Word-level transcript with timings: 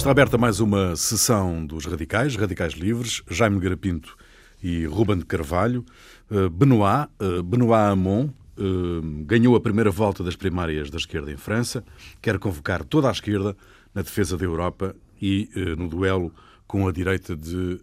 Está 0.00 0.12
aberta 0.12 0.38
mais 0.38 0.60
uma 0.60 0.96
sessão 0.96 1.66
dos 1.66 1.84
Radicais, 1.84 2.34
Radicais 2.34 2.72
Livres, 2.72 3.22
Jaime 3.28 3.60
Garapinto 3.60 4.16
e 4.62 4.86
Ruben 4.86 5.18
de 5.18 5.26
Carvalho. 5.26 5.84
Uh, 6.30 6.48
Benoit, 6.48 7.10
uh, 7.20 7.42
Benoit 7.42 7.92
Hamon, 7.92 8.30
uh, 8.56 9.24
ganhou 9.26 9.54
a 9.54 9.60
primeira 9.60 9.90
volta 9.90 10.24
das 10.24 10.34
primárias 10.34 10.88
da 10.88 10.96
esquerda 10.96 11.30
em 11.30 11.36
França, 11.36 11.84
quer 12.22 12.38
convocar 12.38 12.82
toda 12.82 13.10
a 13.10 13.12
esquerda 13.12 13.54
na 13.94 14.00
defesa 14.00 14.38
da 14.38 14.44
Europa 14.46 14.96
e 15.20 15.50
no 15.76 15.86
duelo 15.86 16.32
com 16.66 16.88
a 16.88 16.92
direita 16.92 17.36
de 17.36 17.78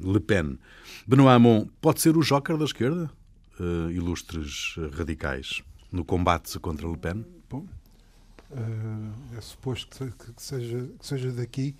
Le 0.00 0.20
Pen. 0.20 0.58
Benoit 1.06 1.28
Hamon 1.28 1.68
pode 1.78 2.00
ser 2.00 2.16
o 2.16 2.22
joker 2.22 2.56
da 2.56 2.64
esquerda, 2.64 3.10
ilustres 3.92 4.76
radicais, 4.96 5.62
no 5.92 6.06
combate 6.06 6.58
contra 6.58 6.88
Le 6.88 6.96
Pen? 6.96 7.22
Bom, 7.50 7.66
é 9.36 9.40
suposto 9.40 10.06
que, 10.06 10.32
que, 10.32 10.42
seja, 10.42 10.88
que 10.98 11.06
seja 11.06 11.32
daqui. 11.32 11.76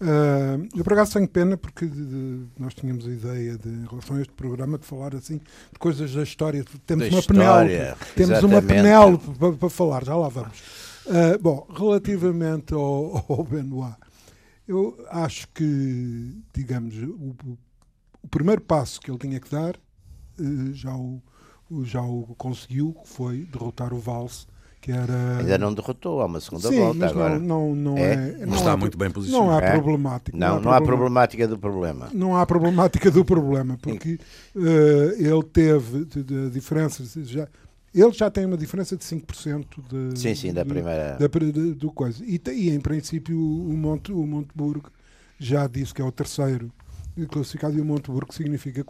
Uh, 0.00 0.68
eu 0.76 0.82
por 0.82 0.92
acaso 0.94 1.12
tenho 1.14 1.28
pena 1.28 1.56
porque 1.56 1.86
de, 1.86 2.04
de, 2.04 2.46
nós 2.58 2.74
tínhamos 2.74 3.06
a 3.06 3.10
ideia 3.10 3.56
de, 3.56 3.68
em 3.68 3.86
relação 3.86 4.16
a 4.16 4.20
este 4.20 4.32
programa 4.32 4.76
de 4.76 4.84
falar 4.84 5.14
assim 5.14 5.38
de 5.38 5.78
coisas 5.78 6.12
da 6.12 6.22
história. 6.22 6.64
Temos 6.84 7.08
da 7.08 7.14
uma 7.14 7.20
história, 7.20 7.96
temos 8.16 8.42
uma 8.42 8.60
Penélope 8.60 9.38
para, 9.38 9.52
para, 9.52 9.70
falar, 9.70 10.04
já 10.04 10.16
lá 10.16 10.28
vamos. 10.28 10.58
Uh, 11.06 11.38
bom, 11.40 11.66
relativamente 11.72 12.74
ao, 12.74 13.24
ao 13.28 13.44
Benoit, 13.44 13.96
eu 14.66 14.96
acho 15.10 15.46
que, 15.48 16.42
digamos, 16.52 16.96
o, 16.96 17.36
o, 18.22 18.28
primeiro 18.28 18.62
passo 18.62 19.00
que 19.00 19.10
ele 19.10 19.18
tinha 19.18 19.38
que 19.38 19.50
dar 19.50 19.76
uh, 19.76 20.72
já, 20.72 20.94
o, 20.94 21.22
já 21.84 22.02
o 22.02 22.34
conseguiu, 22.36 22.94
que 23.02 23.08
foi 23.08 23.44
derrotar 23.44 23.94
o 23.94 23.98
Valse 23.98 24.46
que 24.84 24.92
era... 24.92 25.38
Ainda 25.38 25.56
não 25.56 25.72
derrotou, 25.72 26.20
há 26.20 26.26
uma 26.26 26.38
segunda 26.40 26.68
Sim, 26.68 26.78
volta 26.78 26.98
mas 26.98 27.10
agora. 27.10 27.38
Não, 27.38 27.74
não, 27.74 27.74
não 27.74 27.96
é? 27.96 28.12
é 28.12 28.46
não, 28.46 28.54
está 28.54 28.72
há, 28.72 28.76
muito 28.76 28.98
bem 28.98 29.10
posicionado. 29.10 29.50
Não 29.50 29.56
há 29.56 29.62
é? 29.62 29.72
problemática. 29.72 30.36
Não, 30.36 30.60
não 30.60 30.72
há, 30.72 30.80
problemática 30.82 31.48
do 31.48 31.58
problema. 31.58 32.10
Não 32.12 32.36
há 32.36 32.44
problemática 32.44 33.10
do 33.10 33.24
problema, 33.24 33.78
porque 33.80 34.20
uh, 34.54 34.60
ele 35.18 35.42
teve 35.50 36.04
de, 36.04 36.22
de, 36.22 36.50
diferença, 36.50 37.02
já, 37.22 37.48
ele 37.94 38.12
já 38.12 38.30
tem 38.30 38.44
uma 38.44 38.58
diferença 38.58 38.94
de 38.94 39.02
5% 39.02 39.64
de, 39.88 40.20
sim, 40.20 40.34
sim, 40.34 40.52
da 40.52 40.66
primeira. 40.66 41.16
Da, 41.18 41.26
de, 41.28 41.72
do 41.72 41.90
coisa. 41.90 42.22
E, 42.22 42.38
e 42.52 42.68
em 42.68 42.78
princípio 42.78 43.38
o, 43.38 43.72
Monte, 43.74 44.12
o 44.12 44.26
Monteburgo 44.26 44.90
já 45.38 45.66
disse 45.66 45.94
que 45.94 46.02
é 46.02 46.04
o 46.04 46.12
terceiro 46.12 46.70
classificado 47.30 47.74
e 47.78 47.80
o 47.80 47.84
Monteburgo 47.86 48.34
significa 48.34 48.84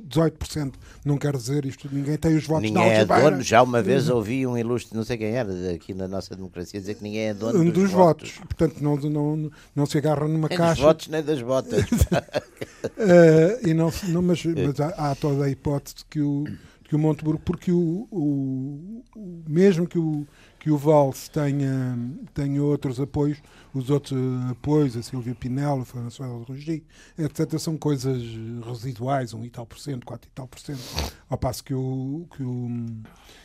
18%. 0.00 0.74
Não 1.04 1.18
quer 1.18 1.36
dizer 1.36 1.64
isto, 1.64 1.88
ninguém 1.92 2.16
tem 2.16 2.36
os 2.36 2.46
votos 2.46 2.70
ninguém 2.70 2.90
é 2.90 3.04
dono. 3.04 3.42
Já 3.42 3.62
uma 3.62 3.82
vez 3.82 4.08
ouvi 4.08 4.46
um 4.46 4.56
ilustre, 4.56 4.96
não 4.96 5.04
sei 5.04 5.16
quem 5.16 5.32
era, 5.32 5.50
aqui 5.72 5.94
na 5.94 6.08
nossa 6.08 6.34
democracia, 6.34 6.80
dizer 6.80 6.94
que 6.94 7.02
ninguém 7.02 7.28
é 7.28 7.34
dono 7.34 7.60
um 7.60 7.64
dos, 7.64 7.74
dos 7.74 7.90
votos. 7.90 8.30
votos. 8.30 8.46
Portanto, 8.46 8.80
não, 8.80 8.96
não, 8.96 9.50
não 9.74 9.86
se 9.86 9.98
agarra 9.98 10.26
numa 10.26 10.48
nem 10.48 10.58
caixa. 10.58 10.74
dos 10.74 10.82
votos 10.82 11.08
nem 11.08 11.22
das 11.22 11.42
botas. 11.42 11.82
uh, 11.82 13.66
e 13.68 13.74
não, 13.74 13.92
não, 14.08 14.22
mas, 14.22 14.44
mas 14.44 14.80
há, 14.80 15.10
há, 15.10 15.14
toda 15.14 15.44
a 15.44 15.50
hipótese 15.50 15.96
que 16.08 16.20
o, 16.20 16.44
que 16.84 16.96
o 16.96 16.98
Monteburgo, 16.98 17.42
porque 17.44 17.72
o, 17.72 18.08
o, 18.10 19.02
o 19.14 19.42
mesmo 19.48 19.86
que 19.86 19.98
o 19.98 20.26
que 20.64 20.70
o 20.70 20.78
Valse 20.78 21.30
tenha, 21.30 21.94
tenha 22.32 22.62
outros 22.62 22.98
apoios, 22.98 23.36
os 23.74 23.90
outros 23.90 24.18
apoios, 24.50 24.96
a 24.96 25.02
Silvia 25.02 25.34
Pinello, 25.34 25.82
a 25.82 25.84
François 25.84 26.42
Rogi, 26.42 26.82
etc., 27.18 27.58
são 27.58 27.76
coisas 27.76 28.22
residuais, 28.66 29.34
um 29.34 29.44
e 29.44 29.50
tal 29.50 29.66
por 29.66 29.78
cento, 29.78 30.06
quatro 30.06 30.26
e 30.26 30.32
tal 30.34 30.48
por 30.48 30.58
cento, 30.58 30.80
ao 31.28 31.36
passo 31.36 31.62
que 31.62 31.74
o, 31.74 32.26
que 32.34 32.42
o, 32.42 32.66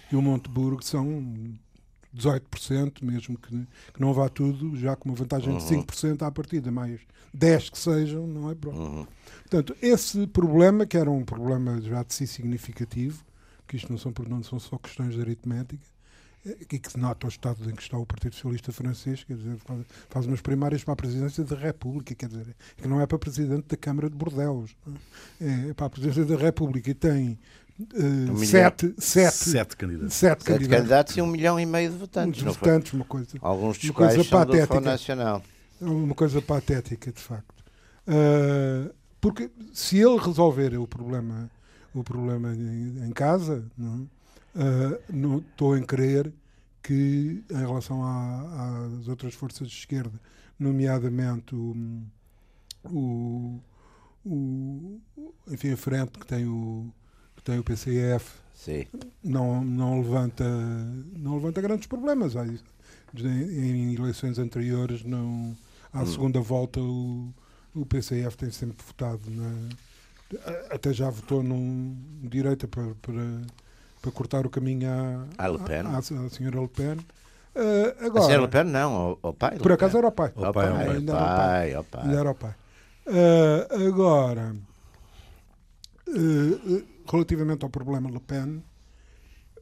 que 0.07 0.15
o 0.15 0.21
Monteburgo 0.21 0.81
são 0.81 1.57
18%, 2.15 3.03
mesmo 3.03 3.37
que, 3.37 3.67
que 3.93 3.99
não 3.99 4.13
vá 4.13 4.29
tudo, 4.29 4.77
já 4.77 4.95
com 4.95 5.09
uma 5.09 5.15
vantagem 5.15 5.57
de 5.57 5.63
5% 5.65 6.21
à 6.25 6.31
partida, 6.31 6.71
mais 6.71 7.01
10 7.33 7.69
que 7.69 7.77
sejam, 7.77 8.27
não 8.27 8.49
é 8.49 8.55
pronto. 8.55 8.79
Uhum. 8.79 9.07
Portanto, 9.41 9.75
esse 9.81 10.25
problema, 10.25 10.85
que 10.85 10.95
era 10.95 11.11
um 11.11 11.25
problema 11.25 11.81
já 11.81 12.01
de 12.01 12.13
si 12.13 12.25
significativo, 12.25 13.25
que 13.67 13.75
isto 13.75 13.91
não 13.91 13.97
são, 13.99 14.13
não 14.25 14.41
são 14.41 14.57
só 14.57 14.77
questões 14.77 15.15
de 15.15 15.19
aritmética, 15.19 15.83
e 16.45 16.79
que 16.79 16.97
nota 16.97 17.27
o 17.27 17.29
estado 17.29 17.69
em 17.69 17.75
que 17.75 17.81
está 17.81 17.97
o 17.97 18.05
Partido 18.05 18.33
Socialista 18.33 18.71
Francês, 18.71 19.23
quer 19.23 19.35
dizer, 19.35 19.57
faz 20.09 20.25
umas 20.25 20.39
primárias 20.39 20.83
para 20.83 20.93
a 20.93 20.97
presidência 20.97 21.43
da 21.43 21.55
República, 21.55 22.15
quer 22.15 22.29
dizer, 22.29 22.55
que 22.77 22.87
não 22.87 23.01
é 23.01 23.05
para 23.05 23.19
presidente 23.19 23.65
da 23.67 23.75
Câmara 23.77 24.09
de 24.09 24.15
Bordeus, 24.15 24.75
é? 25.41 25.69
é 25.69 25.73
para 25.73 25.87
a 25.87 25.89
presidência 25.89 26.25
da 26.25 26.37
República 26.37 26.89
e 26.89 26.93
tem 26.93 27.37
uh, 27.79 28.31
um 28.31 28.37
sete, 28.37 28.93
sete, 28.97 29.35
sete, 29.35 29.75
candidatos. 29.75 30.13
Sete, 30.13 30.43
sete 30.45 30.67
candidatos. 30.67 31.17
e 31.17 31.21
um 31.21 31.27
milhão 31.27 31.59
e 31.59 31.65
meio 31.65 31.91
de 31.91 31.97
votantes. 31.97 32.39
De 32.39 32.45
votantes, 32.45 32.93
uma 32.93 33.05
coisa. 33.05 33.27
Alguns 33.41 33.77
dos 33.77 33.89
uma 33.89 33.93
quais 33.93 34.15
coisa 34.15 34.29
são 34.29 34.39
patética, 34.39 34.79
do 34.79 34.85
Nacional. 34.85 35.43
Uma 35.81 36.15
coisa 36.15 36.41
patética, 36.41 37.11
de 37.11 37.21
facto. 37.21 37.63
Uh, 38.07 38.93
porque 39.19 39.51
se 39.73 39.97
ele 39.97 40.17
resolver 40.17 40.77
o 40.77 40.87
problema, 40.87 41.51
o 41.93 42.01
problema 42.01 42.53
em, 42.53 43.07
em 43.07 43.11
casa, 43.11 43.65
não 43.77 44.07
Uh, 44.55 44.99
não 45.11 45.37
estou 45.39 45.77
em 45.77 45.83
crer 45.83 46.31
que, 46.81 47.43
em 47.49 47.57
relação 47.57 48.03
à, 48.03 48.87
às 48.99 49.07
outras 49.07 49.33
forças 49.33 49.67
de 49.67 49.75
esquerda, 49.75 50.19
nomeadamente 50.57 51.55
o, 51.55 51.75
o, 52.85 53.59
o, 54.25 55.01
enfim, 55.47 55.71
a 55.71 55.77
frente 55.77 56.17
que 56.19 56.25
tem 56.25 56.45
o, 56.47 56.91
que 57.35 57.43
tem 57.43 57.59
o 57.59 57.63
PCF, 57.63 58.31
Sim. 58.59 58.85
Não, 59.23 59.63
não, 59.63 60.01
levanta, 60.01 60.43
não 61.15 61.35
levanta 61.35 61.61
grandes 61.61 61.87
problemas. 61.87 62.33
Em 63.15 63.93
eleições 63.93 64.37
anteriores, 64.37 65.01
não, 65.05 65.55
à 65.93 66.01
hum. 66.01 66.05
segunda 66.05 66.41
volta, 66.41 66.81
o, 66.81 67.33
o 67.73 67.85
PCF 67.85 68.35
tem 68.35 68.51
sempre 68.51 68.85
votado 68.85 69.21
na, 69.31 69.69
até 70.69 70.91
já 70.93 71.09
votou 71.09 71.41
num 71.41 71.95
direita 72.21 72.67
para, 72.67 72.93
para 72.95 73.41
para 74.01 74.11
cortar 74.11 74.45
o 74.45 74.49
caminho 74.49 74.89
à, 74.89 75.45
à, 75.45 75.47
Le 75.47 75.59
Pen. 75.59 75.85
à, 75.85 75.97
à 75.97 76.01
senhora 76.01 76.61
Le 76.61 76.67
Pen. 76.67 76.97
Uh, 77.55 78.05
agora, 78.05 78.23
a 78.23 78.27
senhora 78.27 78.41
Le 78.43 78.47
Pen 78.47 78.63
não, 78.65 79.17
ao, 79.21 79.33
pai. 79.33 79.57
Por 79.57 79.71
acaso 79.71 79.97
era 79.97 80.07
o 80.07 80.11
pai. 80.11 80.31
Ao 80.35 80.53
pai, 80.53 80.67
ao 80.67 80.75
pai. 80.75 80.89
Ainda 80.89 81.13
pai, 81.13 81.71
era 81.71 81.79
o 81.79 81.83
pai. 81.83 82.01
Ainda 82.03 82.19
era 82.19 82.31
o 82.31 82.35
pai. 82.35 82.55
Uh, 83.07 83.87
agora, 83.87 84.55
uh, 86.07 86.83
relativamente 87.11 87.63
ao 87.63 87.69
problema 87.69 88.09
Le 88.09 88.19
Pen, 88.19 88.63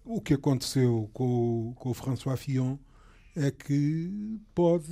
o 0.04 0.22
que 0.22 0.34
aconteceu 0.34 1.10
com, 1.14 1.74
com 1.76 1.90
o 1.90 1.94
François 1.94 2.38
Fillon 2.38 2.78
é 3.36 3.52
que 3.52 4.40
pode 4.54 4.88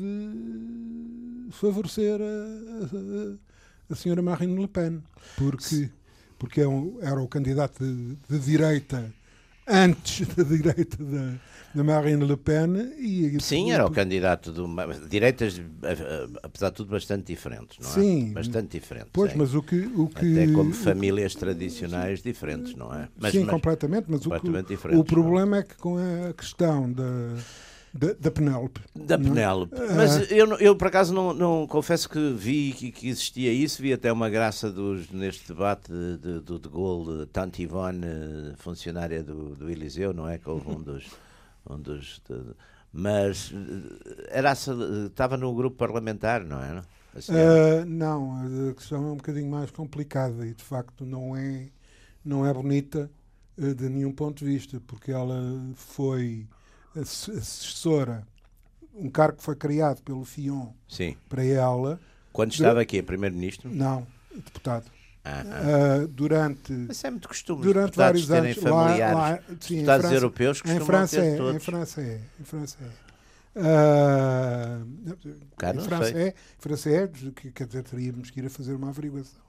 favorecer 1.51 2.19
a, 2.22 2.25
a, 2.25 3.94
a 3.94 3.95
senhora 3.95 4.22
Marine 4.22 4.61
Le 4.61 4.67
Pen, 4.67 5.01
porque, 5.35 5.89
porque 6.38 6.61
é 6.61 6.67
um, 6.67 6.97
era 7.01 7.22
o 7.22 7.28
candidato 7.28 7.84
de, 7.84 8.16
de 8.29 8.39
direita 8.39 9.11
antes 9.68 10.28
da 10.36 10.44
direita 10.44 10.98
da, 11.03 11.34
da 11.74 11.84
Marine 11.84 12.26
Le 12.26 12.38
Pen. 12.38 12.94
E, 12.98 13.38
Sim, 13.42 13.72
era 13.72 13.86
o 13.86 13.92
candidato 13.92 14.52
de 14.52 15.08
direitas, 15.08 15.62
apesar 16.44 16.70
de 16.70 16.76
tudo, 16.76 16.92
bastante 16.92 17.26
diferentes, 17.26 17.78
não 17.80 17.90
é? 17.90 17.94
Sim. 17.94 18.34
Bastante 18.34 18.78
diferentes. 18.78 19.09
Pois, 19.12 19.31
é. 19.31 19.36
mas 19.36 19.53
o 19.53 19.62
que, 19.62 19.90
o 19.96 20.08
que... 20.08 20.31
Até 20.42 20.52
como 20.52 20.74
famílias 20.74 21.36
tradicionais 21.36 22.22
diferentes, 22.22 22.76
não 22.76 22.94
é? 22.94 23.08
Mas, 23.18 23.31
Sim, 23.31 23.42
mas, 23.42 23.50
completamente, 23.50 24.06
mas 24.08 24.24
completamente 24.24 24.74
o, 24.74 24.78
que, 24.78 24.96
o 24.96 25.03
problema 25.03 25.58
é? 25.58 25.59
é 25.59 25.64
que 25.64 25.76
com 25.76 25.97
a 25.97 26.34
questão 26.34 26.92
da 26.92 27.34
da, 27.97 28.13
da 28.13 28.29
Penélope. 28.29 28.81
Da 28.94 29.17
Penélope. 29.17 29.73
Mas 29.95 30.17
uh, 30.17 30.33
eu, 30.33 30.53
eu, 30.57 30.75
por 30.75 30.88
acaso, 30.88 31.13
não, 31.13 31.33
não 31.33 31.66
confesso 31.66 32.09
que 32.09 32.33
vi 32.33 32.73
que, 32.73 32.91
que, 32.91 33.07
existia 33.07 33.53
isso, 33.53 33.81
vi 33.81 33.94
até 33.94 34.11
uma 34.11 34.29
graça 34.29 34.69
dos, 34.69 35.09
neste 35.09 35.47
debate 35.47 35.89
de, 35.89 36.17
de, 36.17 36.39
do 36.41 36.59
de 36.59 36.67
Gaulle, 36.67 37.25
Tante 37.28 37.64
Ivone, 37.64 38.53
funcionária 38.58 39.23
do, 39.23 39.55
do 39.55 39.70
Eliseu, 39.70 40.14
não 40.14 40.28
é? 40.28 40.37
Que 40.37 40.49
houve 40.49 40.70
um 40.70 40.81
dos. 40.81 41.05
Um 41.67 41.79
dos 41.79 42.22
de, 42.29 42.53
mas 42.93 43.52
era, 44.29 44.53
estava 44.53 45.35
no 45.35 45.52
grupo 45.55 45.75
parlamentar, 45.75 46.46
não 46.46 46.61
é? 46.61 46.79
Uh, 47.16 47.84
não, 47.87 48.70
a 48.70 48.73
questão 48.75 49.03
é 49.03 49.11
um 49.14 49.16
bocadinho 49.17 49.49
mais 49.49 49.72
complicada 49.72 50.46
e 50.46 50.53
de 50.53 50.64
facto 50.64 51.08
não 51.08 51.35
é, 51.35 51.70
não 52.23 52.46
é 52.46 52.53
bonita 52.53 53.09
uh, 53.58 53.73
de 53.73 53.90
nenhum 53.90 54.11
ponto 54.11 54.46
de 54.46 54.46
vista, 54.46 54.79
porque 54.85 55.11
ela 55.11 55.41
foi 55.73 56.47
assessora, 56.96 58.26
um 58.94 59.09
cargo 59.09 59.38
que 59.38 59.44
foi 59.44 59.56
criado 59.56 60.02
pelo 60.02 60.24
FION 60.24 60.74
Sim. 60.88 61.18
para 61.28 61.44
ela. 61.44 62.00
Quando 62.32 62.53
estava 62.53 62.82
aqui, 62.82 63.02
primeiro-ministro? 63.02 63.70
Não, 63.74 64.06
deputado. 64.34 64.92
Ah, 65.28 65.44
ah. 65.44 66.03
Uh, 66.03 66.08
durante 66.08 66.72
Mas 66.72 67.03
é 67.03 67.09
muito 67.09 67.28
costume 67.28 67.64
durante 67.64 67.97
vários 67.97 68.30
anos 68.30 68.56
familiares 68.58 69.16
lá, 69.16 69.30
lá 69.32 69.40
sim, 69.59 69.78
deputados 69.78 70.06
França, 70.06 70.16
europeus 70.16 70.62
em 70.64 70.80
França 70.80 71.20
é, 71.20 71.36
todos. 71.36 71.56
em 71.56 71.59
França 71.59 72.02
é 72.02 72.22
em 72.40 72.44
França 72.44 72.78
é 72.80 73.59
uh, 73.59 74.86
Cá 75.58 75.74
em 75.74 75.80
França 75.80 76.12
sei. 76.12 76.28
é 76.28 76.34
França 76.59 76.90
é 76.92 77.08
que 77.08 77.52
quer 77.52 77.66
dizer 77.66 77.82
teríamos 77.82 78.30
que 78.30 78.40
ir 78.40 78.46
a 78.46 78.52
fazer 78.52 78.76
uma 78.76 78.90
averiguação 78.90 79.42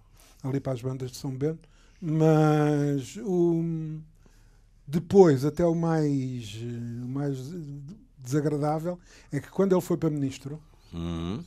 ali 0.43 0.61
para 0.61 0.73
as 0.73 0.81
bandas 0.81 1.11
de 1.11 1.19
São 1.19 1.31
Bento 1.31 1.69
mas 2.01 3.19
o 3.19 4.01
depois, 4.87 5.45
até 5.45 5.65
o 5.65 5.75
mais, 5.75 6.55
o 6.55 7.09
mais 7.09 7.39
desagradável 8.19 8.99
é 9.33 9.41
que 9.41 9.51
quando 9.51 9.73
ele 9.73 9.81
foi 9.81 9.97
para 9.97 10.09
ministro, 10.11 10.61
uhum. 10.93 11.43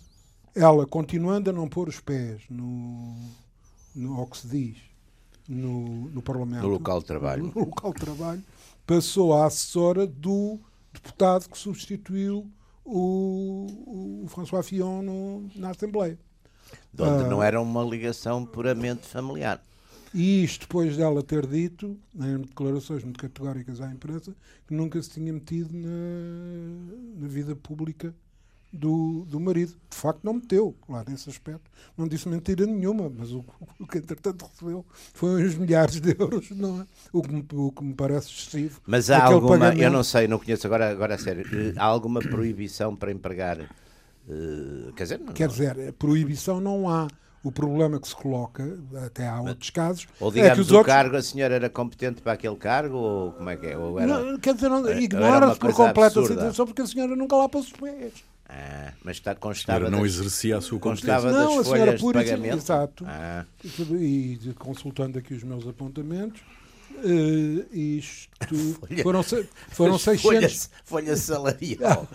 ela, 0.53 0.85
continuando 0.85 1.49
a 1.49 1.53
não 1.53 1.67
pôr 1.67 1.87
os 1.87 1.99
pés 1.99 2.41
no, 2.49 3.15
no 3.95 4.15
ao 4.15 4.27
que 4.27 4.37
se 4.37 4.47
diz, 4.47 4.77
no, 5.47 6.09
no 6.09 6.21
Parlamento. 6.21 6.63
No 6.63 6.69
local 6.69 6.99
de 6.99 7.05
trabalho. 7.05 7.51
No 7.55 7.65
local 7.65 7.93
de 7.93 7.99
trabalho, 8.01 8.43
passou 8.85 9.33
a 9.33 9.45
assessora 9.45 10.05
do 10.05 10.59
deputado 10.91 11.47
que 11.49 11.57
substituiu 11.57 12.45
o, 12.83 14.23
o 14.23 14.27
François 14.27 14.65
Fillon 14.65 15.01
no, 15.01 15.49
na 15.55 15.69
Assembleia. 15.69 16.17
De 16.93 17.03
onde 17.03 17.23
ah, 17.23 17.27
não 17.27 17.41
era 17.41 17.61
uma 17.61 17.83
ligação 17.83 18.45
puramente 18.45 19.07
familiar. 19.07 19.63
E 20.13 20.43
isto 20.43 20.61
depois 20.61 20.97
dela 20.97 21.21
ter 21.21 21.45
dito, 21.45 21.97
em 22.15 22.41
declarações 22.41 23.03
muito 23.03 23.19
categóricas 23.19 23.79
à 23.79 23.91
imprensa, 23.91 24.35
que 24.67 24.73
nunca 24.73 25.01
se 25.01 25.09
tinha 25.09 25.31
metido 25.31 25.69
na, 25.73 27.21
na 27.21 27.27
vida 27.27 27.55
pública 27.55 28.13
do, 28.71 29.25
do 29.25 29.39
marido. 29.39 29.73
De 29.89 29.97
facto, 29.97 30.23
não 30.23 30.33
meteu, 30.33 30.75
claro, 30.85 31.09
nesse 31.09 31.29
aspecto. 31.29 31.69
Não 31.97 32.07
disse 32.07 32.29
mentira 32.29 32.65
nenhuma, 32.65 33.11
mas 33.15 33.31
o, 33.31 33.43
o 33.79 33.87
que 33.87 33.97
entretanto 33.97 34.45
recebeu 34.45 34.85
foi 35.13 35.45
uns 35.45 35.55
milhares 35.55 35.99
de 35.99 36.15
euros, 36.17 36.49
não 36.51 36.81
é? 36.81 36.85
O 37.11 37.21
que 37.21 37.33
me, 37.33 37.45
o 37.53 37.71
que 37.71 37.83
me 37.83 37.93
parece 37.93 38.29
excessivo. 38.31 38.81
Mas 38.85 39.09
há 39.09 39.23
alguma, 39.23 39.57
pagamento... 39.57 39.81
eu 39.81 39.91
não 39.91 40.03
sei, 40.03 40.27
não 40.27 40.39
conheço 40.39 40.65
agora, 40.67 40.89
agora 40.89 41.15
a 41.15 41.17
sério, 41.17 41.45
eh, 41.51 41.73
há 41.75 41.83
alguma 41.83 42.19
proibição 42.19 42.95
para 42.95 43.11
empregar? 43.11 43.59
Uh, 44.27 44.93
quer 44.93 45.03
dizer, 45.03 45.19
não, 45.19 45.33
quer 45.33 45.47
dizer, 45.47 45.93
proibição 45.93 46.61
não 46.61 46.87
há. 46.87 47.07
O 47.41 47.51
problema 47.51 47.99
que 47.99 48.07
se 48.07 48.15
coloca, 48.15 48.77
até 49.05 49.27
há 49.27 49.39
outros 49.39 49.69
casos. 49.69 50.07
Ou 50.19 50.29
digamos, 50.29 50.51
é 50.51 50.55
que 50.55 50.61
os 50.61 50.71
o 50.71 50.75
outros... 50.75 50.93
cargo, 50.93 51.15
a 51.15 51.21
senhora 51.21 51.55
era 51.55 51.69
competente 51.69 52.21
para 52.21 52.33
aquele 52.33 52.57
cargo, 52.57 52.97
ou 52.97 53.31
como 53.31 53.49
é 53.49 53.55
que 53.55 53.67
é? 53.67 53.77
Ou 53.77 53.97
era... 53.97 54.19
não, 54.19 54.37
quer 54.37 54.55
dizer, 54.55 54.69
ignora-se 55.01 55.59
por 55.59 55.73
completo 55.73 56.19
a 56.19 56.27
situação, 56.27 56.65
porque 56.65 56.81
a 56.81 56.87
senhora 56.87 57.15
nunca 57.15 57.35
lá 57.37 57.47
pôs 57.47 57.67
os 57.67 57.71
pés. 57.71 58.13
Ah, 58.49 58.93
mas 59.03 59.17
está, 59.17 59.35
constava. 59.35 59.91
não 59.91 60.01
das, 60.01 60.15
exercia 60.15 60.57
a 60.57 60.61
sua 60.61 60.79
competência. 60.79 61.31
Não, 61.31 61.59
a 61.59 61.63
senhora 61.63 61.95
de 61.95 62.11
pagamento. 62.11 62.57
Exato. 62.57 63.05
Ah. 63.07 63.45
E, 63.91 64.39
e 64.43 64.53
consultando 64.57 65.19
aqui 65.19 65.35
os 65.35 65.43
meus 65.43 65.67
apontamentos, 65.67 66.41
Uh, 67.01 67.65
isto 67.71 68.29
folha, 68.81 69.03
foram, 69.03 69.23
foram 69.69 69.97
600 69.99 70.21
folha, 70.21 70.49
folha 70.83 71.15
salarial 71.15 72.07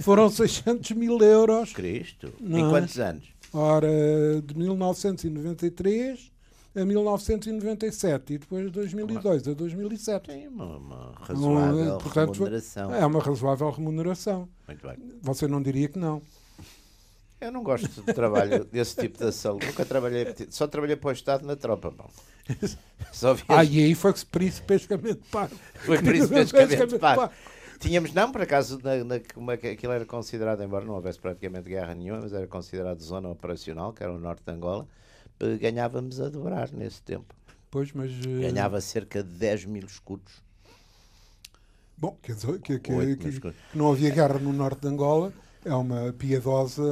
foram 0.00 0.30
600 0.30 0.92
mil 0.92 1.18
euros 1.18 1.72
Cristo 1.72 2.32
não. 2.38 2.58
em 2.58 2.66
é? 2.66 2.70
quantos 2.70 3.00
anos? 3.00 3.24
Ora 3.52 3.88
de 4.44 4.56
1993 4.56 6.32
a 6.76 6.84
1997 6.84 8.34
e 8.34 8.38
depois 8.38 8.66
de 8.66 8.70
2002 8.70 9.48
a 9.48 9.52
2007 9.54 10.26
tem 10.26 10.48
uma, 10.48 10.76
uma 10.76 11.14
razoável 11.20 11.94
um, 11.94 11.98
portanto, 11.98 12.32
remuneração 12.34 12.94
é 12.94 13.06
uma 13.06 13.20
razoável 13.20 13.70
remuneração 13.70 14.48
muito 14.66 14.86
bem 14.86 14.96
você 15.22 15.48
não 15.48 15.62
diria 15.62 15.88
que 15.88 15.98
não 15.98 16.22
eu 17.40 17.52
não 17.52 17.62
gosto 17.62 17.88
de 18.02 18.12
trabalho 18.12 18.64
desse 18.72 18.96
tipo 18.96 19.16
de 19.16 19.24
ação. 19.24 19.58
Nunca 19.64 19.84
trabalhei, 19.84 20.26
só 20.50 20.66
trabalhei 20.66 20.96
para 20.96 21.10
o 21.10 21.12
Estado 21.12 21.46
na 21.46 21.54
tropa. 21.54 21.90
Bom. 21.90 22.10
Só 23.12 23.36
Ah, 23.46 23.64
e 23.64 23.84
aí 23.84 23.94
foi 23.94 24.12
principescamente 24.30 25.20
pago. 25.30 25.54
Foi 25.84 25.98
principescamente 26.02 26.98
pago. 26.98 27.30
Tínhamos, 27.78 28.12
não, 28.12 28.32
por 28.32 28.42
acaso, 28.42 28.78
na, 28.82 29.04
na, 29.04 29.20
como 29.32 29.50
é 29.52 29.56
que 29.56 29.68
aquilo 29.68 29.92
era 29.92 30.04
considerado, 30.04 30.62
embora 30.62 30.84
não 30.84 30.94
houvesse 30.94 31.18
praticamente 31.18 31.68
guerra 31.68 31.94
nenhuma, 31.94 32.20
mas 32.20 32.32
era 32.32 32.46
considerado 32.46 33.00
zona 33.00 33.28
operacional, 33.28 33.92
que 33.92 34.02
era 34.02 34.12
o 34.12 34.18
norte 34.18 34.42
de 34.44 34.52
Angola, 34.52 34.86
eh, 35.40 35.56
ganhávamos 35.56 36.20
a 36.20 36.28
dobrar 36.28 36.72
nesse 36.72 37.00
tempo. 37.02 37.34
Pois, 37.70 37.92
mas. 37.92 38.10
Uh... 38.10 38.40
Ganhava 38.40 38.80
cerca 38.80 39.22
de 39.22 39.30
10 39.30 39.66
mil 39.66 39.86
escudos. 39.86 40.42
Bom, 41.96 42.16
quer 42.22 42.34
dizer 42.34 42.60
que, 42.60 42.78
que, 42.78 43.16
que, 43.16 43.40
que 43.40 43.54
não 43.74 43.90
havia 43.90 44.10
guerra 44.10 44.38
no 44.38 44.52
norte 44.52 44.80
de 44.80 44.88
Angola 44.88 45.32
é 45.64 45.74
uma 45.74 46.12
piedosa. 46.12 46.82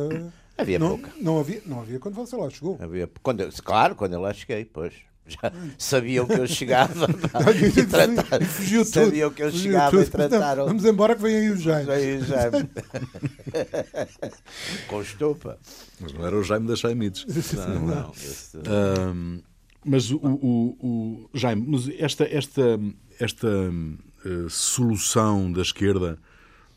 Havia 0.59 0.79
não, 0.79 0.99
pouca. 0.99 1.13
Não 1.21 1.39
havia, 1.39 1.63
não 1.67 1.81
havia 1.81 1.99
quando 1.99 2.15
você 2.15 2.37
lá 2.37 2.49
chegou. 2.51 2.79
Havia, 2.81 3.09
quando 3.23 3.41
eu, 3.41 3.51
claro, 3.63 3.95
quando 3.95 4.15
eu 4.15 4.21
lá 4.21 4.33
cheguei, 4.33 4.65
pois. 4.65 4.95
Já 5.29 5.53
sabiam 5.77 6.27
que 6.27 6.35
eu 6.35 6.47
chegava 6.47 7.07
e 7.61 7.87
tratar, 7.87 8.45
fugiu 8.45 8.85
sabiam 8.85 9.31
que 9.31 9.43
eu 9.43 9.51
fugiu 9.51 9.73
chegava 9.73 9.91
tudo. 9.91 10.03
e 10.03 10.07
trataram. 10.07 10.63
Não, 10.63 10.69
vamos 10.69 10.85
embora 10.85 11.17
que 11.17 11.23
vem 11.23 11.37
aí 11.37 11.51
o 11.51 11.57
Jaime. 11.57 11.91
Aí 11.91 12.19
o 12.19 12.25
Jaime. 12.25 12.71
Com 14.87 15.03
estopa. 15.03 15.59
Mas 16.01 16.13
não 16.13 16.25
era 16.25 16.37
o 16.37 16.45
Jaime 16.45 16.69
das 16.69 16.79
Jaimites. 16.79 17.27
Não, 17.55 17.69
não. 17.69 17.87
não. 17.87 18.11
Esse... 18.13 18.57
Um, 18.59 19.41
mas 19.85 20.11
o, 20.11 20.17
o, 20.17 20.77
o, 20.81 21.31
Jaime, 21.35 21.65
mas 21.67 21.89
esta, 21.99 22.25
esta, 22.25 22.81
esta 23.21 23.49
uh, 23.49 24.51
solução 24.51 25.51
da 25.51 25.63
esquerda 25.63 26.19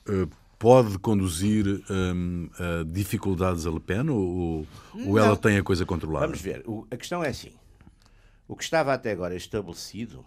uh, 0.07 0.29
pode 0.59 0.99
conduzir 0.99 1.81
um, 1.89 2.49
a 2.59 2.83
dificuldades 2.83 3.65
a 3.65 3.71
Le 3.71 3.79
Pen 3.79 4.09
ou, 4.09 4.67
ou 5.05 5.17
ela 5.17 5.37
tem 5.37 5.57
a 5.57 5.63
coisa 5.63 5.85
controlada? 5.85 6.27
Vamos 6.27 6.41
ver. 6.41 6.61
O, 6.67 6.85
a 6.91 6.97
questão 6.97 7.23
é 7.23 7.29
assim. 7.29 7.51
O 8.49 8.55
que 8.55 8.63
estava 8.63 8.91
até 8.95 9.11
agora 9.11 9.35
estabelecido 9.35 10.25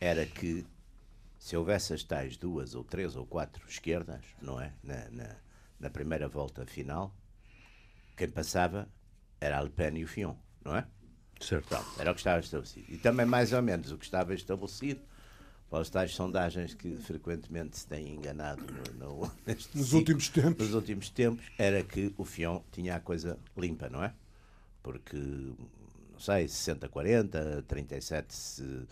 era 0.00 0.24
que 0.24 0.66
se 1.38 1.54
houvesse 1.54 1.92
as 1.92 2.02
tais 2.02 2.34
duas 2.38 2.74
ou 2.74 2.82
três 2.82 3.14
ou 3.14 3.26
quatro 3.26 3.62
esquerdas, 3.68 4.24
não 4.40 4.58
é? 4.58 4.72
Na, 4.82 5.10
na, 5.10 5.36
na 5.78 5.90
primeira 5.90 6.26
volta 6.26 6.64
final, 6.64 7.14
quem 8.16 8.30
passava 8.30 8.88
era 9.38 9.60
Le 9.60 9.68
Pen 9.68 9.98
e 9.98 10.04
o 10.04 10.08
Fion, 10.08 10.34
não 10.64 10.74
é? 10.74 10.86
Certo. 11.38 11.68
Pronto, 11.68 12.00
era 12.00 12.10
o 12.10 12.14
que 12.14 12.20
estava 12.20 12.40
estabelecido. 12.40 12.86
E 12.88 12.96
também, 12.96 13.26
mais 13.26 13.52
ou 13.52 13.60
menos, 13.60 13.92
o 13.92 13.98
que 13.98 14.06
estava 14.06 14.32
estabelecido 14.32 15.02
pelas 15.68 15.90
tais 15.90 16.14
sondagens 16.14 16.72
que 16.72 16.96
frequentemente 16.96 17.76
se 17.76 17.86
têm 17.86 18.14
enganado 18.14 18.64
no, 18.64 19.20
no, 19.20 19.32
nos 19.44 19.64
ciclo, 19.64 19.98
últimos 19.98 20.30
tempos. 20.30 20.66
Nos 20.68 20.74
últimos 20.74 21.10
tempos, 21.10 21.44
era 21.58 21.82
que 21.82 22.14
o 22.16 22.24
Fion 22.24 22.62
tinha 22.72 22.96
a 22.96 23.00
coisa 23.00 23.38
limpa, 23.54 23.90
não 23.90 24.02
é? 24.02 24.14
Porque, 24.82 25.52
sei, 26.22 26.46
60-40, 26.46 27.64
37 27.66 28.86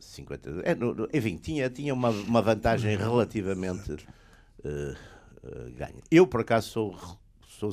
50. 0.00 0.50
É, 0.64 0.74
no, 0.74 1.08
enfim, 1.12 1.36
tinha, 1.36 1.70
tinha 1.70 1.94
uma, 1.94 2.10
uma 2.10 2.42
vantagem 2.42 2.96
relativamente 2.96 3.92
uh, 3.92 4.96
uh, 5.44 5.70
ganha. 5.76 6.02
Eu, 6.10 6.26
por 6.26 6.40
acaso, 6.40 6.68
sou, 6.70 7.18
sou, 7.46 7.70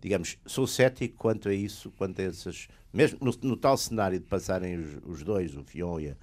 digamos, 0.00 0.38
sou 0.44 0.66
cético 0.66 1.16
quanto 1.16 1.48
a 1.48 1.54
isso, 1.54 1.90
quanto 1.92 2.20
a 2.20 2.24
essas. 2.24 2.68
Mesmo 2.92 3.18
no, 3.22 3.32
no 3.42 3.56
tal 3.56 3.76
cenário 3.76 4.18
de 4.18 4.26
passarem 4.26 4.76
os, 4.76 4.98
os 5.04 5.22
dois, 5.22 5.56
o 5.56 5.64
Fion 5.64 6.00
e 6.00 6.10
a, 6.10 6.16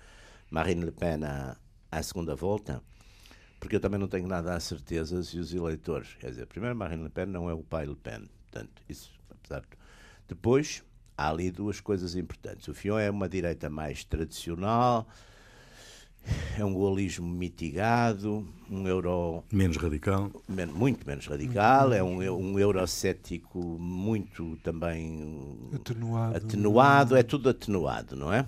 Marine 0.50 0.86
Le 0.86 0.92
Pen 0.92 1.24
à, 1.24 1.58
à 1.92 2.04
segunda 2.04 2.36
volta, 2.36 2.82
porque 3.60 3.76
eu 3.76 3.80
também 3.80 4.00
não 4.00 4.08
tenho 4.08 4.28
nada 4.28 4.56
a 4.56 4.60
certeza 4.60 5.24
se 5.24 5.40
os 5.40 5.54
eleitores. 5.54 6.16
Quer 6.20 6.30
dizer, 6.30 6.46
primeiro, 6.46 6.76
Marine 6.76 7.04
Le 7.04 7.10
Pen 7.10 7.26
não 7.26 7.50
é 7.50 7.54
o 7.54 7.64
pai 7.64 7.88
Le 7.88 7.96
Pen. 7.96 8.30
Portanto, 8.52 8.84
isso, 8.88 9.12
apesar 9.32 9.62
de. 9.62 9.83
Depois, 10.28 10.84
há 11.18 11.30
ali 11.30 11.52
duas 11.52 11.80
coisas 11.80 12.16
importantes. 12.16 12.68
O 12.68 12.74
Fion 12.74 12.98
é 12.98 13.10
uma 13.10 13.28
direita 13.30 13.70
mais 13.70 14.04
tradicional, 14.04 15.08
é 16.58 16.64
um 16.64 16.74
golismo 16.74 17.28
mitigado, 17.28 18.48
um 18.70 18.88
euro. 18.88 19.44
Menos 19.52 19.78
radical. 19.78 20.32
Men 20.48 20.68
muito 20.68 21.06
menos 21.06 21.28
radical, 21.28 21.92
é 21.92 22.02
um, 22.02 22.18
um 22.32 22.58
eurocético 22.58 23.60
muito 23.60 24.58
também. 24.64 25.60
Atenuado. 25.74 26.38
Atenuado, 26.38 27.16
é 27.18 27.24
tudo 27.24 27.50
atenuado, 27.50 28.16
não 28.16 28.32
é? 28.32 28.48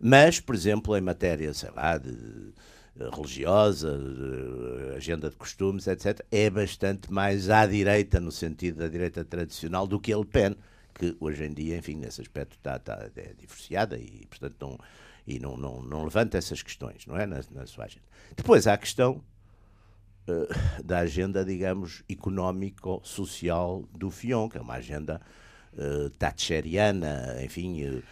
Mas, 0.00 0.40
por 0.40 0.54
exemplo, 0.54 0.96
em 0.96 1.00
matéria, 1.00 1.54
sei 1.54 1.70
lá, 1.70 1.96
de 1.96 2.52
religiosa, 2.96 3.98
de 3.98 4.96
agenda 4.96 5.28
de 5.28 5.36
costumes, 5.36 5.86
etc., 5.86 6.20
é 6.30 6.48
bastante 6.48 7.12
mais 7.12 7.50
à 7.50 7.66
direita, 7.66 8.20
no 8.20 8.30
sentido 8.30 8.78
da 8.78 8.88
direita 8.88 9.24
tradicional, 9.24 9.86
do 9.86 9.98
que 9.98 10.12
a 10.12 10.18
Le 10.18 10.24
Pen, 10.24 10.56
que 10.94 11.16
hoje 11.18 11.44
em 11.44 11.52
dia, 11.52 11.76
enfim, 11.76 11.96
nesse 11.96 12.20
aspecto 12.20 12.56
está, 12.56 12.76
está 12.76 13.10
é 13.16 13.34
divorciada 13.36 13.98
e, 13.98 14.26
portanto, 14.26 14.56
não, 14.60 14.78
e 15.26 15.40
não, 15.40 15.56
não, 15.56 15.82
não 15.82 16.04
levanta 16.04 16.38
essas 16.38 16.62
questões, 16.62 17.04
não 17.06 17.16
é, 17.16 17.26
na, 17.26 17.40
na 17.50 17.66
sua 17.66 17.86
agenda. 17.86 18.06
Depois 18.36 18.66
há 18.66 18.74
a 18.74 18.78
questão 18.78 19.20
uh, 20.28 20.84
da 20.84 21.00
agenda, 21.00 21.44
digamos, 21.44 22.04
económico-social 22.08 23.82
do 23.92 24.10
Fion, 24.10 24.48
que 24.48 24.56
é 24.56 24.60
uma 24.60 24.74
agenda 24.74 25.20
uh, 25.72 26.10
thatcheriana, 26.10 27.42
enfim... 27.42 27.84
Uh, 27.88 28.02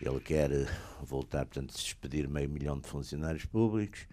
ele 0.00 0.20
quer 0.20 0.50
eh, 0.50 0.66
voltar, 1.02 1.44
portanto, 1.44 1.74
despedir 1.74 2.26
meio 2.26 2.48
milhão 2.48 2.78
de 2.78 2.88
funcionários 2.88 3.44
públicos, 3.44 4.06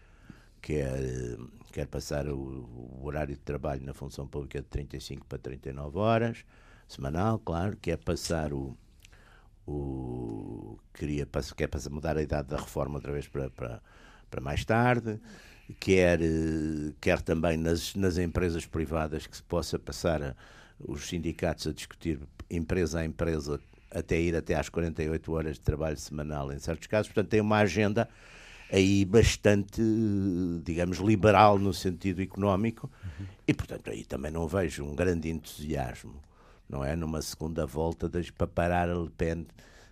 quer, 0.61 0.99
eh, 0.99 1.37
quer 1.71 1.87
passar 1.87 2.27
o, 2.27 2.37
o, 2.37 3.05
horário 3.05 3.35
de 3.35 3.41
trabalho 3.41 3.85
na 3.85 3.93
função 3.93 4.27
pública 4.27 4.59
de 4.61 4.67
35 4.67 5.25
para 5.25 5.37
39 5.37 5.97
horas, 5.97 6.45
semanal, 6.87 7.39
claro, 7.39 7.77
quer 7.77 7.97
passar 7.97 8.53
o. 8.53 8.77
o 9.65 10.77
queria, 10.93 11.27
quer 11.55 11.67
passar, 11.67 11.89
mudar 11.89 12.17
a 12.17 12.21
idade 12.21 12.49
da 12.49 12.57
reforma 12.57 12.95
outra 12.95 13.11
vez 13.11 13.27
para, 13.27 13.49
para, 13.49 13.81
para 14.29 14.41
mais 14.41 14.65
tarde, 14.65 15.19
quer, 15.79 16.21
eh, 16.21 16.93
quer 17.01 17.21
também 17.21 17.57
nas, 17.57 17.95
nas 17.95 18.17
empresas 18.17 18.65
privadas 18.65 19.27
que 19.27 19.35
se 19.37 19.43
possa 19.43 19.77
passar 19.79 20.21
a, 20.23 20.35
os 20.79 21.07
sindicatos 21.07 21.67
a 21.67 21.73
discutir 21.73 22.19
empresa 22.49 22.99
a 22.99 23.05
empresa 23.05 23.59
até 23.91 24.19
ir 24.19 24.35
até 24.35 24.55
às 24.55 24.69
48 24.69 25.31
horas 25.31 25.55
de 25.55 25.61
trabalho 25.61 25.97
semanal 25.97 26.51
em 26.51 26.59
certos 26.59 26.87
casos. 26.87 27.07
Portanto, 27.07 27.29
tem 27.29 27.41
uma 27.41 27.57
agenda 27.57 28.07
aí 28.71 29.05
bastante, 29.05 29.81
digamos, 30.63 30.97
liberal 30.97 31.57
no 31.57 31.73
sentido 31.73 32.21
económico, 32.21 32.91
uhum. 33.03 33.25
e 33.47 33.53
portanto 33.53 33.89
aí 33.89 34.03
também 34.03 34.31
não 34.31 34.47
vejo 34.47 34.83
um 34.83 34.95
grande 34.95 35.29
entusiasmo, 35.29 36.21
não 36.69 36.83
é? 36.83 36.95
Numa 36.95 37.21
segunda 37.21 37.65
volta 37.65 38.09
das, 38.09 38.29
para 38.29 38.47
parar 38.47 38.89
a 38.89 38.93
Le 38.93 39.09
Pen. 39.09 39.47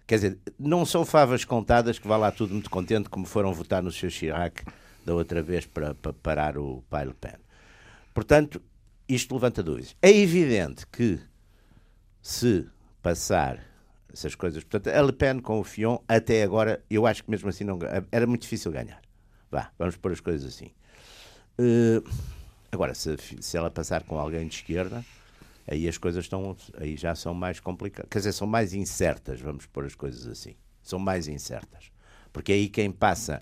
Quer 0.06 0.16
dizer, 0.16 0.40
não 0.60 0.86
são 0.86 1.06
favas 1.06 1.44
contadas 1.44 1.98
que 1.98 2.08
vá 2.08 2.18
lá 2.18 2.32
tudo 2.32 2.54
muito 2.54 2.70
contente, 2.70 3.10
como 3.10 3.26
foram 3.26 3.54
votar 3.54 3.82
no 3.82 3.92
seu 3.92 4.10
Chirac 4.10 4.64
da 5.06 5.14
outra 5.14 5.42
vez 5.42 5.66
para, 5.66 5.96
para 5.96 6.14
parar 6.14 6.58
o 6.58 6.84
pai 6.90 7.06
Le 7.06 7.14
Pen. 7.14 7.36
Portanto, 8.14 8.62
isto 9.08 9.36
levanta 9.36 9.62
dúvidas. 9.62 9.96
É 10.02 10.10
evidente 10.10 10.86
que 10.88 11.20
se 12.22 12.68
passar 13.02 13.60
essas 14.16 14.34
coisas. 14.34 14.64
Portanto, 14.64 14.94
a 14.94 15.02
Le 15.02 15.12
Pen 15.12 15.40
com 15.40 15.60
o 15.60 15.64
Fion, 15.64 15.98
até 16.08 16.42
agora, 16.42 16.84
eu 16.90 17.06
acho 17.06 17.24
que 17.24 17.30
mesmo 17.30 17.50
assim 17.50 17.64
não, 17.64 17.78
era 18.12 18.26
muito 18.26 18.44
difícil 18.44 18.72
ganhar. 18.72 19.02
Vá, 19.52 19.72
vamos 19.78 19.96
pôr 19.98 20.14
as 20.14 20.20
coisas 20.20 20.54
assim. 20.54 20.72
Uh, 21.60 22.04
agora, 22.72 22.94
se, 22.94 23.16
se 23.40 23.58
ela 23.58 23.70
passar 23.70 24.04
com 24.04 24.18
alguém 24.18 24.48
de 24.48 24.56
esquerda, 24.56 25.06
aí 25.68 25.88
as 25.88 25.98
coisas 25.98 26.24
estão, 26.26 26.56
aí 26.78 26.96
já 26.96 27.14
são 27.14 27.34
mais 27.34 27.60
complicadas. 27.60 28.10
Quer 28.10 28.20
dizer, 28.20 28.32
são 28.32 28.48
mais 28.48 28.74
incertas, 28.74 29.42
vamos 29.42 29.66
pôr 29.66 29.86
as 29.86 29.96
coisas 29.96 30.28
assim. 30.28 30.56
São 30.82 30.98
mais 30.98 31.28
incertas. 31.28 31.92
Porque 32.32 32.52
aí 32.52 32.70
quem 32.70 32.92
passa 32.92 33.42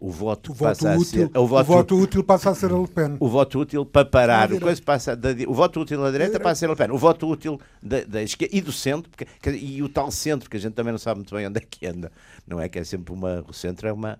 o 0.00 0.10
voto, 0.10 0.52
o 0.52 0.54
voto 0.54 0.88
útil, 0.88 1.04
ser, 1.04 1.38
o 1.38 1.46
voto, 1.46 1.60
o 1.60 1.74
voto 1.74 1.96
útil 1.98 2.24
passa 2.24 2.50
a 2.50 2.54
ser 2.54 2.72
a 2.72 2.78
Le 2.78 2.88
Pen. 2.88 3.16
O 3.20 3.28
voto 3.28 3.60
útil 3.60 3.84
para 3.84 4.06
parar, 4.06 4.52
o, 4.52 4.60
coisa 4.60 4.80
passa 4.82 5.14
da, 5.14 5.28
o 5.46 5.52
voto 5.52 5.80
útil 5.80 6.00
na 6.00 6.10
direita 6.10 6.40
passa 6.40 6.52
a 6.52 6.54
ser 6.54 6.66
a 6.66 6.70
Le 6.70 6.76
Pen. 6.76 6.90
O 6.90 6.98
voto 6.98 7.28
útil 7.28 7.60
da, 7.82 8.02
da 8.04 8.22
esquerda 8.22 8.56
e 8.56 8.60
do 8.60 8.72
centro, 8.72 9.10
porque, 9.10 9.50
e 9.50 9.82
o 9.82 9.88
tal 9.88 10.10
centro, 10.10 10.48
que 10.48 10.56
a 10.56 10.60
gente 10.60 10.72
também 10.72 10.92
não 10.92 10.98
sabe 10.98 11.18
muito 11.18 11.34
bem 11.34 11.46
onde 11.46 11.58
é 11.58 11.62
que 11.68 11.86
anda, 11.86 12.10
não 12.46 12.58
é 12.58 12.68
que 12.68 12.78
é 12.78 12.84
sempre 12.84 13.12
uma. 13.12 13.44
O 13.46 13.52
centro 13.52 13.86
é 13.86 13.92
uma. 13.92 14.18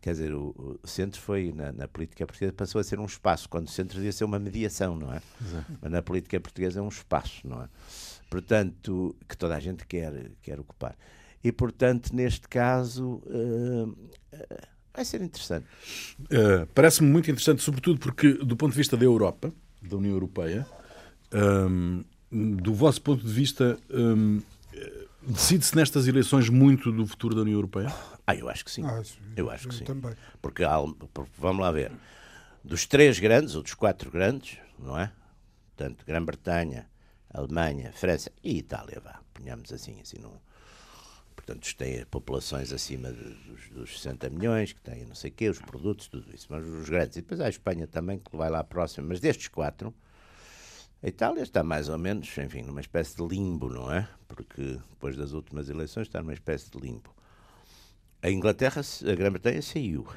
Quer 0.00 0.12
dizer, 0.12 0.32
o, 0.32 0.78
o 0.80 0.86
centro 0.86 1.20
foi, 1.20 1.52
na, 1.52 1.72
na, 1.72 1.88
política 1.88 2.24
portuguesa, 2.24 2.52
passou 2.52 2.80
a 2.80 2.84
ser 2.84 3.00
um 3.00 3.04
espaço, 3.04 3.48
quando 3.48 3.66
o 3.66 3.70
centro 3.70 3.96
devia 3.96 4.12
ser 4.12 4.22
uma 4.22 4.38
mediação, 4.38 4.96
não 4.96 5.12
é? 5.12 5.20
Exato. 5.44 5.72
Mas 5.82 5.90
na 5.90 6.00
política 6.00 6.38
portuguesa 6.38 6.78
é 6.78 6.82
um 6.82 6.88
espaço, 6.88 7.40
não 7.44 7.62
é? 7.62 7.68
Portanto, 8.30 9.16
que 9.28 9.36
toda 9.36 9.56
a 9.56 9.60
gente 9.60 9.84
quer, 9.86 10.30
quer 10.40 10.60
ocupar. 10.60 10.94
E, 11.42 11.52
portanto, 11.52 12.14
neste 12.14 12.48
caso, 12.48 13.22
uh, 13.26 13.96
vai 14.92 15.04
ser 15.04 15.22
interessante. 15.22 15.66
Uh, 16.22 16.66
Parece-me 16.74 17.08
muito 17.08 17.30
interessante, 17.30 17.62
sobretudo 17.62 18.00
porque, 18.00 18.32
do 18.32 18.56
ponto 18.56 18.72
de 18.72 18.78
vista 18.78 18.96
da 18.96 19.04
Europa, 19.04 19.52
da 19.80 19.96
União 19.96 20.12
Europeia, 20.12 20.66
um, 21.32 22.02
do 22.30 22.74
vosso 22.74 23.00
ponto 23.00 23.24
de 23.24 23.32
vista, 23.32 23.78
um, 23.90 24.40
decide-se 25.22 25.76
nestas 25.76 26.06
eleições 26.08 26.48
muito 26.48 26.90
do 26.90 27.06
futuro 27.06 27.34
da 27.34 27.42
União 27.42 27.56
Europeia? 27.56 27.92
Ah, 28.26 28.34
eu 28.34 28.48
acho 28.48 28.64
que 28.64 28.70
sim. 28.70 28.84
Ah, 28.84 29.02
eu 29.36 29.50
acho 29.50 29.68
que 29.68 29.74
sim. 29.74 29.84
Também. 29.84 30.14
Porque, 30.42 30.64
vamos 31.38 31.62
lá 31.62 31.70
ver, 31.70 31.92
dos 32.64 32.86
três 32.86 33.18
grandes, 33.18 33.54
ou 33.54 33.62
dos 33.62 33.74
quatro 33.74 34.10
grandes, 34.10 34.58
não 34.78 34.98
é? 34.98 35.12
Portanto, 35.76 36.04
Grã-Bretanha, 36.04 36.86
Alemanha, 37.32 37.92
França 37.92 38.32
e 38.42 38.58
Itália, 38.58 39.00
vá, 39.00 39.20
ponhamos 39.32 39.72
assim, 39.72 40.00
assim 40.00 40.18
num, 40.18 40.32
portanto, 41.38 41.72
têm 41.76 42.04
populações 42.06 42.72
acima 42.72 43.12
de, 43.12 43.22
dos, 43.22 43.68
dos 43.70 44.00
60 44.00 44.28
milhões, 44.30 44.72
que 44.72 44.80
têm 44.80 45.04
não 45.06 45.14
sei 45.14 45.30
o 45.30 45.34
quê, 45.34 45.48
os 45.48 45.60
produtos, 45.60 46.08
tudo 46.08 46.26
isso, 46.34 46.48
mas 46.50 46.66
os 46.66 46.88
grandes. 46.88 47.16
E 47.16 47.20
depois 47.20 47.40
há 47.40 47.46
a 47.46 47.48
Espanha 47.48 47.86
também, 47.86 48.18
que 48.18 48.36
vai 48.36 48.50
lá 48.50 48.64
próximo, 48.64 49.06
mas 49.08 49.20
destes 49.20 49.46
quatro, 49.46 49.94
a 51.00 51.06
Itália 51.06 51.42
está 51.42 51.62
mais 51.62 51.88
ou 51.88 51.96
menos, 51.96 52.36
enfim, 52.36 52.62
numa 52.62 52.80
espécie 52.80 53.16
de 53.16 53.24
limbo, 53.24 53.68
não 53.68 53.92
é? 53.92 54.08
Porque 54.26 54.80
depois 54.90 55.16
das 55.16 55.32
últimas 55.32 55.70
eleições 55.70 56.08
está 56.08 56.20
numa 56.20 56.34
espécie 56.34 56.68
de 56.70 56.78
limbo. 56.78 57.14
A 58.20 58.28
Inglaterra, 58.28 58.82
a 58.82 59.14
Grã-Bretanha 59.14 59.62
saiu. 59.62 60.08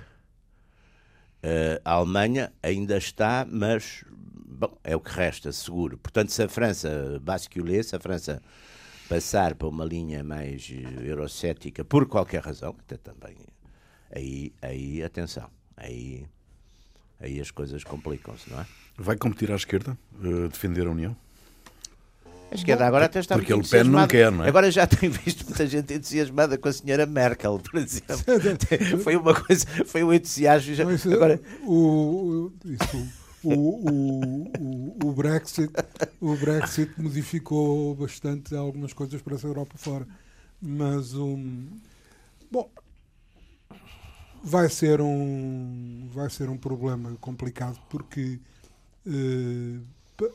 A 1.86 1.92
Alemanha 1.92 2.52
ainda 2.64 2.98
está, 2.98 3.46
mas 3.48 4.04
bom, 4.10 4.76
é 4.84 4.96
o 4.96 5.00
que 5.00 5.12
resta, 5.12 5.52
seguro. 5.52 6.00
Portanto, 6.00 6.32
se 6.32 6.42
a 6.42 6.50
França 6.50 7.20
basculer, 7.22 7.84
se 7.84 7.96
a 7.96 8.00
França 8.00 8.42
passar 9.12 9.56
para 9.56 9.68
uma 9.68 9.84
linha 9.84 10.24
mais 10.24 10.72
eh, 10.72 11.10
eurocética 11.10 11.84
por 11.84 12.08
qualquer 12.08 12.42
razão, 12.42 12.74
até 12.80 12.96
também, 12.96 13.36
aí, 14.10 14.54
aí 14.62 15.04
atenção, 15.04 15.50
aí, 15.76 16.26
aí 17.20 17.42
as 17.42 17.52
coisas 17.52 17.84
complicam-se, 17.84 18.50
não 18.50 18.62
é? 18.62 18.66
Vai 18.98 19.18
competir 19.18 19.52
à 19.52 19.56
esquerda, 19.56 19.98
uh, 20.24 20.48
defender 20.48 20.88
a 20.88 20.92
União? 20.92 21.18
A 22.52 22.56
esquerda 22.56 22.86
agora 22.86 23.06
até 23.06 23.20
está 23.20 23.36
Porque 23.36 23.52
ele 23.52 23.68
Pen 23.68 23.84
não 23.86 24.08
quer, 24.08 24.32
não 24.32 24.46
é? 24.46 24.48
Agora 24.48 24.72
já 24.72 24.88
tenho 24.88 25.12
visto 25.12 25.46
muita 25.46 25.68
gente 25.68 25.94
entusiasmada 25.94 26.58
com 26.58 26.70
a 26.70 26.74
senhora 26.74 27.06
Merkel, 27.06 27.60
por 27.60 27.80
exemplo. 27.80 28.18
foi 29.04 29.16
uma 29.18 29.34
coisa, 29.34 29.66
foi 29.86 30.04
um 30.04 30.14
entusiasmo. 30.14 30.74
Já, 30.74 30.84
agora... 31.14 31.40
o, 31.64 32.52
isso, 32.66 33.08
o, 33.44 33.54
o, 33.54 35.08
o, 35.08 35.14
Brexit, 35.14 35.72
o 36.20 36.36
Brexit 36.36 36.92
modificou 37.02 37.96
bastante 37.96 38.56
algumas 38.56 38.94
coisas 38.94 39.22
para 39.22 39.36
essa 39.36 39.48
Europa 39.48 39.78
fora. 39.78 40.08
Mas 40.62 41.16
um, 41.16 41.68
bom, 42.52 42.70
vai 44.44 44.70
ser 44.70 45.02
um 45.02 46.08
vai 46.12 46.30
ser 46.30 46.50
um 46.50 46.58
problema 46.58 47.16
complicado 47.20 47.80
porque 47.90 48.40
uh, 49.08 49.82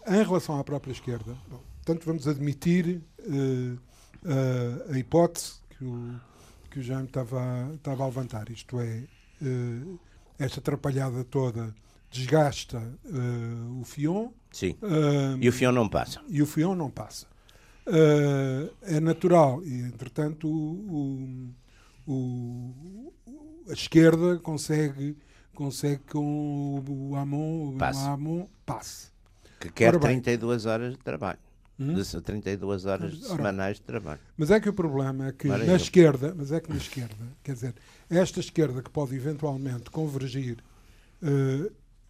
em 0.09 0.25
relação 0.25 0.59
à 0.59 0.65
própria 0.65 0.93
esquerda, 0.93 1.37
bom, 1.49 1.63
tanto 1.85 2.05
vamos 2.05 2.27
admitir 2.27 3.01
uh, 3.21 3.79
uh, 4.25 4.93
a 4.93 4.99
hipótese 4.99 5.61
que 5.71 5.85
o 5.85 6.21
que 6.77 6.81
o 6.81 6.83
Jaime 6.83 7.07
estava, 7.07 7.71
estava 7.75 8.03
a 8.03 8.07
levantar, 8.07 8.51
isto 8.51 8.79
é, 8.79 9.03
esta 10.39 10.61
atrapalhada 10.61 11.25
toda 11.25 11.75
desgasta 12.17 12.79
uh, 12.79 13.81
o 13.81 13.85
Fion. 13.85 14.29
Sim. 14.51 14.77
Uh, 14.83 15.39
e 15.41 15.49
o 15.49 15.53
Fion 15.53 15.73
não 15.73 15.89
passa. 15.89 16.21
E 16.29 16.41
o 16.43 16.47
Fion 16.47 16.75
não 16.75 16.91
passa. 16.91 17.27
Uh, 17.87 18.73
é 18.83 18.99
natural. 19.01 19.63
E, 19.65 19.83
entretanto, 19.83 20.49
o, 20.49 21.51
o, 22.07 23.13
a 23.69 23.73
esquerda 23.73 24.39
consegue, 24.39 25.17
consegue 25.55 26.03
com 26.11 26.83
o 26.89 27.17
Amon, 27.17 27.77
passe. 27.77 28.05
o 28.05 28.09
Amon 28.09 28.47
passe. 28.65 29.09
Que 29.61 29.71
quer 29.71 29.95
Ora 29.95 30.01
32 30.01 30.67
horas 30.67 30.93
de 30.93 30.99
trabalho. 30.99 31.39
Hum? 31.79 31.95
32 31.95 32.87
horas 32.87 33.23
Ora, 33.25 33.37
semanais 33.37 33.77
de 33.77 33.83
trabalho. 33.83 34.21
Mas 34.37 34.51
é 34.51 34.59
que 34.59 34.69
o 34.69 34.73
problema 34.73 35.29
é 35.29 35.33
que 35.33 35.47
Maravilha. 35.47 35.73
na 35.73 35.77
esquerda, 35.77 36.35
mas 36.35 36.51
é 36.51 36.59
que 36.59 36.71
na 36.71 36.77
esquerda, 36.77 37.15
quer 37.45 37.53
dizer, 37.53 37.75
esta 38.09 38.41
esquerda 38.41 38.83
que 38.83 38.89
pode 38.89 39.15
eventualmente 39.15 39.91
convergir 39.91 40.57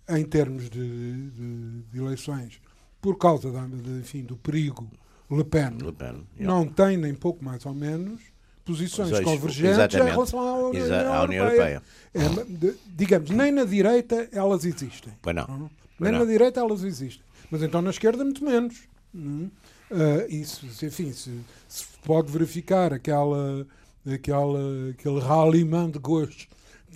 em 0.09 0.25
termos 0.25 0.71
de, 0.71 1.31
de, 1.31 1.83
de 1.93 1.99
eleições, 1.99 2.61
por 3.01 3.17
causa 3.17 3.51
da, 3.51 3.67
de, 3.67 4.01
enfim, 4.01 4.23
do 4.23 4.37
perigo 4.37 4.89
Le 5.31 5.45
Pen, 5.45 5.79
Le 5.81 5.93
Pen 5.93 6.25
não 6.39 6.67
tem 6.67 6.97
nem 6.97 7.15
pouco 7.15 7.45
mais 7.45 7.67
ou 7.67 7.75
menos 7.75 8.21
posições 8.65 9.21
convergentes 9.21 9.73
exatamente. 9.73 10.09
em 10.09 10.13
relação 10.13 10.41
à 10.41 10.69
União, 10.69 10.85
Exa 10.85 11.23
União 11.23 11.45
Europeia. 11.45 11.83
Europeia. 12.15 12.71
É, 12.71 12.75
digamos, 12.89 13.31
nem 13.31 13.53
na 13.53 13.65
direita 13.65 14.29
elas 14.33 14.65
existem. 14.65 15.13
Pois 15.23 15.35
não. 15.35 15.47
não? 15.47 15.71
Nem 15.99 16.13
não. 16.13 16.21
na 16.21 16.25
direita 16.25 16.61
elas 16.61 16.83
existem. 16.83 17.25
Mas 17.51 17.63
então 17.63 17.81
na 17.81 17.91
esquerda 17.91 18.25
muito 18.25 18.45
menos. 18.45 18.77
Uh, 19.15 20.27
isso, 20.29 20.67
enfim, 20.85 21.13
se, 21.13 21.41
se, 21.69 21.85
pode 22.05 22.31
verificar 22.31 22.93
aquela, 22.93 23.67
aquela, 24.13 24.91
aquele 24.91 25.21
ralliement 25.21 25.91
de 25.91 25.99
gostos 25.99 26.49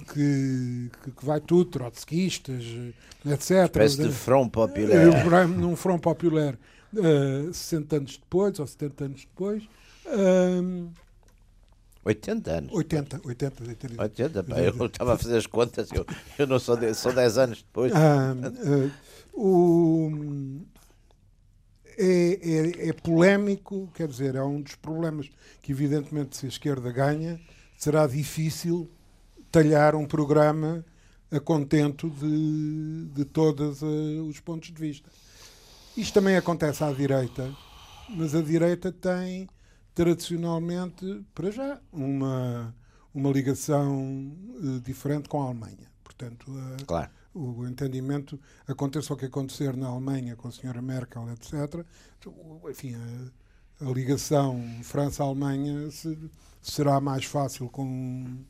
que, 0.05 0.91
que, 1.17 1.25
vai 1.25 1.41
tudo, 1.41 1.67
trotskistas, 1.67 2.65
etc. 3.25 3.51
Espécie 3.65 4.03
de 4.03 4.13
front 4.13 4.51
popular. 4.51 4.91
Eh, 4.91 5.47
num 5.47 5.77
front 5.77 6.01
popular 6.01 6.59
uh, 6.95 7.53
60 7.53 7.97
anos 7.97 8.17
depois, 8.19 8.59
ou 8.59 8.67
70 8.67 9.05
anos 9.05 9.21
depois. 9.21 9.63
Uh, 10.07 10.91
80 12.05 12.51
anos. 12.51 12.73
80, 12.73 13.21
80, 13.25 13.65
80. 13.65 14.03
80 14.03 14.43
pá, 14.45 14.59
eu 14.61 14.87
estava 14.87 15.15
a 15.15 15.19
fazer 15.19 15.37
as 15.37 15.47
contas, 15.47 15.89
eu, 15.93 16.07
eu 16.39 16.47
não 16.47 16.59
sou, 16.59 16.77
de, 16.77 16.95
sou 16.95 17.13
10 17.13 17.39
anos 17.39 17.59
depois. 17.63 17.93
Uh, 17.93 18.91
o, 19.35 20.11
é, 21.99 22.87
é, 22.87 22.89
é, 22.89 22.93
polémico, 22.95 23.91
quer 23.95 24.09
dizer, 24.09 24.35
é 24.35 24.43
um 24.43 24.63
dos 24.63 24.75
problemas 24.75 25.31
que, 25.61 25.73
evidentemente, 25.73 26.37
se 26.37 26.47
a 26.47 26.49
esquerda 26.49 26.91
ganha, 26.91 27.39
será 27.77 28.07
difícil 28.07 28.91
talhar 29.51 29.95
um 29.95 30.07
programa 30.07 30.85
a 31.31 31.39
contento 31.39 32.11
de, 32.11 33.07
de 33.13 33.25
todos 33.25 33.83
uh, 33.83 34.25
os 34.29 34.41
pontos 34.41 34.73
de 34.73 34.81
vista. 34.81 35.11
Isto 35.97 36.15
também 36.15 36.37
acontece 36.37 36.83
à 36.83 36.93
direita, 36.93 37.55
mas 38.09 38.35
a 38.35 38.43
direita 38.43 38.91
tem 38.91 39.49
tradicionalmente, 39.95 41.25
para 41.35 41.51
já, 41.51 41.81
uma, 41.93 42.75
uma 43.15 43.31
ligação 43.31 44.33
uh, 44.57 44.81
diferente 44.81 45.29
com 45.29 45.43
a 45.43 45.47
Alemanha. 45.47 45.91
Portanto, 46.03 46.51
uh, 46.51 46.85
claro. 46.87 47.11
o 47.35 47.67
entendimento, 47.67 48.41
aconteça 48.67 49.13
o 49.13 49.17
que 49.17 49.27
acontecer 49.27 49.77
na 49.77 49.89
Alemanha 49.89 50.37
com 50.37 50.49
a 50.49 50.53
senhora 50.53 50.83
Merkel, 50.83 51.29
etc., 51.33 51.85
enfim, 52.69 52.95
a, 52.95 53.87
a 53.87 53.91
ligação 53.93 54.61
França-Alemanha 54.83 55.91
se, 55.91 56.19
será 56.61 57.01
mais 57.01 57.25
fácil 57.25 57.69
com 57.69 58.45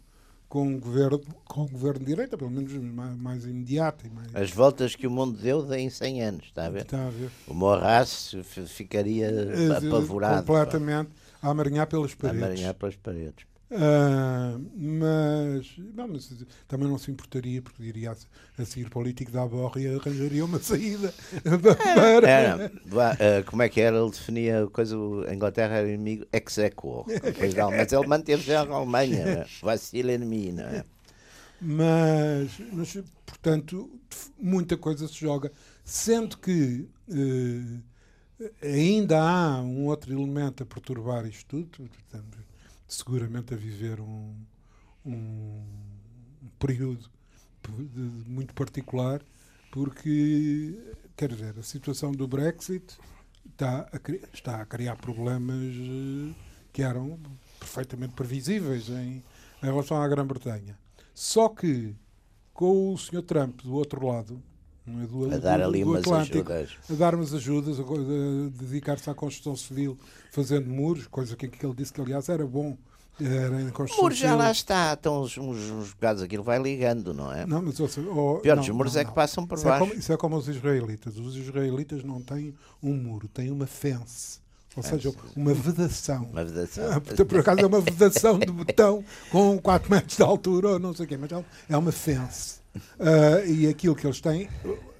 com 0.50 0.66
um 0.66 0.80
governo, 0.80 1.20
com 1.44 1.62
um 1.62 1.68
governo 1.68 2.00
de 2.00 2.06
direita, 2.06 2.36
pelo 2.36 2.50
menos 2.50 2.72
mais, 2.72 3.16
mais 3.16 3.44
imediato. 3.44 4.04
E 4.04 4.10
mais... 4.10 4.34
As 4.34 4.50
voltas 4.50 4.96
que 4.96 5.06
o 5.06 5.10
mundo 5.10 5.38
deu 5.38 5.72
em 5.72 5.88
100 5.88 6.22
anos, 6.22 6.46
está 6.46 6.66
a 6.66 6.70
ver? 6.70 6.82
Está 6.82 7.06
a 7.06 7.10
ver. 7.10 7.30
O 7.46 7.54
Morras 7.54 8.34
ficaria 8.66 9.30
apavorado. 9.78 10.44
Completamente 10.44 11.10
a 11.40 11.50
amaranhar 11.50 11.86
pelas 11.86 12.14
pá, 12.14 12.26
A 12.26 12.30
paredes. 12.30 12.44
amaranhar 12.48 12.74
pelas 12.74 12.96
paredes. 12.96 13.49
Ah, 13.72 14.58
mas, 14.74 15.78
não, 15.94 16.08
mas 16.08 16.44
também 16.66 16.88
não 16.88 16.98
se 16.98 17.10
importaria, 17.10 17.62
porque 17.62 17.80
diria 17.80 18.10
a, 18.10 18.62
a 18.62 18.64
seguir 18.64 18.90
político 18.90 19.30
da 19.30 19.46
borra 19.46 19.80
e 19.80 19.86
arranjaria 19.86 20.44
uma 20.44 20.58
saída 20.58 21.14
para. 21.62 22.28
Era, 22.28 22.72
eh, 23.20 23.42
como 23.44 23.62
é 23.62 23.68
que 23.68 23.80
era? 23.80 23.96
Ele 23.96 24.10
definia 24.10 24.64
a 24.64 24.66
coisa, 24.68 24.96
a 25.28 25.34
Inglaterra 25.34 25.76
era 25.76 25.88
inimigo 25.88 26.26
ex 26.32 26.58
Alemanha. 26.58 27.06
Mas 27.76 27.92
ele 27.92 28.06
manteve-se 28.08 28.50
na 28.50 28.60
Alemanha, 28.60 29.22
é? 29.24 29.46
vacila 29.62 30.12
enemy, 30.12 30.52
não 30.52 30.64
é? 30.64 30.84
Mas, 31.60 32.50
mas, 32.72 32.98
portanto, 33.24 33.88
muita 34.36 34.76
coisa 34.76 35.06
se 35.06 35.14
joga. 35.14 35.52
Sendo 35.84 36.38
que 36.38 36.88
eh, 37.08 38.48
ainda 38.62 39.22
há 39.22 39.60
um 39.60 39.86
outro 39.86 40.12
elemento 40.12 40.62
a 40.62 40.66
perturbar 40.66 41.24
isto 41.26 41.46
tudo, 41.68 41.90
estamos 41.98 42.49
seguramente 42.90 43.54
a 43.54 43.56
viver 43.56 44.00
um, 44.00 44.34
um 45.06 45.62
período 46.58 47.08
de- 47.68 47.86
de- 47.86 48.28
muito 48.30 48.54
particular, 48.54 49.22
porque, 49.70 50.78
quer 51.16 51.28
dizer, 51.32 51.58
a 51.58 51.62
situação 51.62 52.12
do 52.12 52.26
Brexit 52.26 52.98
está 53.50 53.80
a, 53.92 54.00
está 54.34 54.60
a 54.60 54.66
criar 54.66 54.96
problemas 54.96 55.74
eh, 55.74 56.34
que 56.72 56.82
eram 56.82 57.18
perfeitamente 57.58 58.14
previsíveis 58.14 58.88
em, 58.88 59.22
em 59.62 59.66
relação 59.66 60.00
à 60.00 60.08
Grã-Bretanha. 60.08 60.78
Só 61.14 61.48
que 61.48 61.94
com 62.52 62.92
o 62.92 62.98
Sr. 62.98 63.22
Trump 63.22 63.62
do 63.62 63.74
outro 63.74 64.06
lado, 64.06 64.42
não 64.86 65.02
é, 65.02 65.06
do, 65.06 65.24
A 65.34 65.38
dar 65.38 65.58
do- 65.58 65.64
ali 65.64 65.84
do 65.84 65.90
umas 65.90 66.00
Atlântico, 66.02 66.52
ajudas. 66.52 66.76
a 66.90 66.94
dar 66.94 67.14
umas 67.14 67.34
ajudas, 67.34 67.78
a, 67.78 67.82
a 67.82 68.48
dedicar-se 68.64 69.08
à 69.10 69.14
construção 69.14 69.54
civil, 69.56 69.98
fazendo 70.32 70.68
muros, 70.68 71.06
coisa 71.06 71.36
que, 71.36 71.48
que 71.48 71.64
ele 71.64 71.74
disse 71.74 71.92
que, 71.92 72.00
aliás, 72.00 72.28
era 72.28 72.46
bom. 72.46 72.76
Era 73.20 73.60
em 73.60 73.68
O 73.68 73.72
construção 73.72 74.02
muro 74.04 74.14
já 74.14 74.34
lá 74.34 74.50
está, 74.50 74.94
estão 74.94 75.20
uns, 75.22 75.36
uns, 75.36 75.70
uns 75.70 75.92
bocados, 75.92 76.22
aquilo 76.22 76.42
vai 76.42 76.58
ligando, 76.58 77.12
não 77.12 77.30
é? 77.30 77.44
Não, 77.44 77.60
mas, 77.60 77.78
ouça, 77.78 78.00
oh, 78.00 78.38
Pior, 78.38 78.56
não, 78.56 78.62
os 78.62 78.68
muros 78.70 78.94
não, 78.94 79.02
é 79.02 79.04
que 79.04 79.12
passam 79.12 79.46
por 79.46 79.58
isso 79.58 79.66
É 79.66 79.70
baixo. 79.70 79.84
como, 79.86 79.98
isso 80.00 80.12
é 80.12 80.16
como 80.16 80.36
os 80.38 80.48
israelitas. 80.48 81.18
Os 81.18 81.36
israelitas 81.36 82.02
não 82.02 82.22
têm 82.22 82.54
um 82.82 82.94
muro, 82.94 83.28
têm 83.28 83.50
uma 83.50 83.66
fence. 83.66 84.38
Ou 84.80 84.90
seja, 84.90 85.12
uma 85.36 85.54
vedação. 85.54 86.24
Uma 86.30 86.44
vedação. 86.44 86.84
Ah, 86.92 87.00
por 87.24 87.38
acaso 87.40 87.60
é 87.60 87.66
uma 87.66 87.80
vedação 87.80 88.38
de 88.38 88.50
betão 88.52 89.04
com 89.30 89.58
4 89.58 89.90
metros 89.90 90.16
de 90.16 90.22
altura 90.22 90.68
ou 90.70 90.78
não 90.78 90.94
sei 90.94 91.06
o 91.06 91.08
quê, 91.08 91.16
mas 91.16 91.30
é 91.32 91.44
é 91.68 91.76
uma 91.76 91.92
fence. 91.92 92.60
Ah, 92.98 93.44
e 93.46 93.66
aquilo 93.66 93.94
que 93.94 94.06
eles 94.06 94.20
têm 94.20 94.48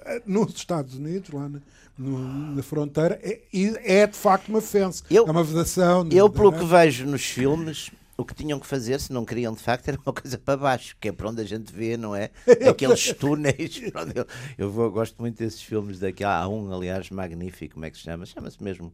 ah, 0.04 0.20
nos 0.26 0.54
Estados 0.54 0.94
Unidos, 0.94 1.30
lá 1.30 1.48
na, 1.48 1.60
no- 1.98 2.54
na 2.56 2.62
fronteira, 2.62 3.18
é, 3.22 3.40
é 3.84 4.06
de 4.06 4.16
facto 4.16 4.48
uma 4.48 4.60
fence. 4.60 5.02
Eu- 5.10 5.26
é 5.26 5.30
uma 5.30 5.44
vedação. 5.44 6.06
Eu, 6.10 6.28
de- 6.28 6.34
pelo 6.34 6.52
que 6.52 6.64
vejo 6.64 7.06
nos 7.06 7.22
filmes, 7.24 7.90
o 8.16 8.24
que 8.24 8.34
tinham 8.34 8.58
que 8.60 8.66
fazer, 8.66 9.00
se 9.00 9.12
não 9.12 9.24
queriam 9.24 9.54
de 9.54 9.60
facto, 9.60 9.88
era 9.88 9.98
uma 10.04 10.12
coisa 10.12 10.36
para 10.36 10.56
baixo, 10.56 10.94
que 11.00 11.08
é 11.08 11.12
para 11.12 11.28
onde 11.30 11.40
a 11.40 11.44
gente 11.44 11.72
vê, 11.72 11.96
não 11.96 12.14
é? 12.14 12.30
Aqueles 12.68 13.12
túneis. 13.14 13.80
eu 14.14 14.26
eu 14.58 14.70
vou- 14.70 14.90
gosto 14.90 15.16
muito 15.20 15.38
desses 15.38 15.62
filmes 15.62 15.98
daqui. 16.00 16.24
Há 16.24 16.46
um, 16.48 16.74
aliás, 16.74 17.08
magnífico, 17.10 17.74
como 17.74 17.86
é 17.86 17.90
que 17.90 17.96
se 17.96 18.02
chama? 18.04 18.26
Chama-se 18.26 18.62
mesmo, 18.62 18.92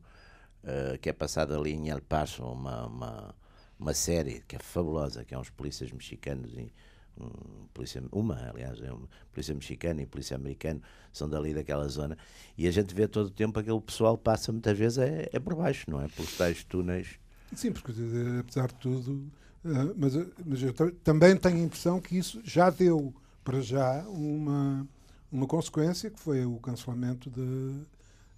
eh, 0.66 0.98
que 1.00 1.08
é 1.08 1.12
passado 1.12 1.54
ali 1.54 1.72
em 1.72 1.88
El 1.88 2.02
Paso, 2.02 2.42
uma, 2.44 2.86
uma, 2.86 3.34
uma 3.78 3.94
série 3.94 4.42
que 4.48 4.56
é 4.56 4.58
fabulosa, 4.58 5.24
que 5.24 5.34
é 5.34 5.38
uns 5.38 5.50
polícias 5.50 5.92
mexicanos 5.92 6.52
e 6.54 6.72
um, 7.18 7.66
polícia, 7.72 8.02
uma, 8.12 8.50
aliás, 8.50 8.80
é 8.82 8.92
uma 8.92 9.08
polícia 9.32 9.54
mexicana 9.54 10.02
e 10.02 10.06
polícia 10.06 10.36
americano, 10.36 10.82
são 11.12 11.28
dali 11.28 11.54
daquela 11.54 11.88
zona, 11.88 12.18
e 12.58 12.66
a 12.68 12.70
gente 12.70 12.94
vê 12.94 13.08
todo 13.08 13.26
o 13.26 13.30
tempo 13.30 13.58
aquele 13.58 13.80
pessoal 13.80 14.18
passa 14.18 14.52
muitas 14.52 14.76
vezes 14.76 14.98
é, 14.98 15.28
é 15.32 15.38
por 15.40 15.54
baixo, 15.54 15.90
não 15.90 16.00
é? 16.02 16.08
Pelos 16.08 16.36
tais 16.36 16.62
túneis. 16.64 17.18
Sim, 17.54 17.72
porque 17.72 17.92
eh, 17.92 18.40
apesar 18.40 18.68
de 18.68 18.74
tudo, 18.74 19.30
eh, 19.64 19.94
mas, 19.96 20.14
mas 20.44 20.62
eu 20.62 20.72
ta- 20.72 20.92
também 21.04 21.36
tenho 21.36 21.56
a 21.56 21.60
impressão 21.60 22.00
que 22.00 22.18
isso 22.18 22.40
já 22.44 22.70
deu 22.70 23.14
para 23.44 23.60
já 23.60 24.02
uma, 24.08 24.86
uma 25.30 25.46
consequência 25.46 26.10
que 26.10 26.18
foi 26.20 26.44
o 26.44 26.56
cancelamento 26.58 27.30
da, 27.30 27.86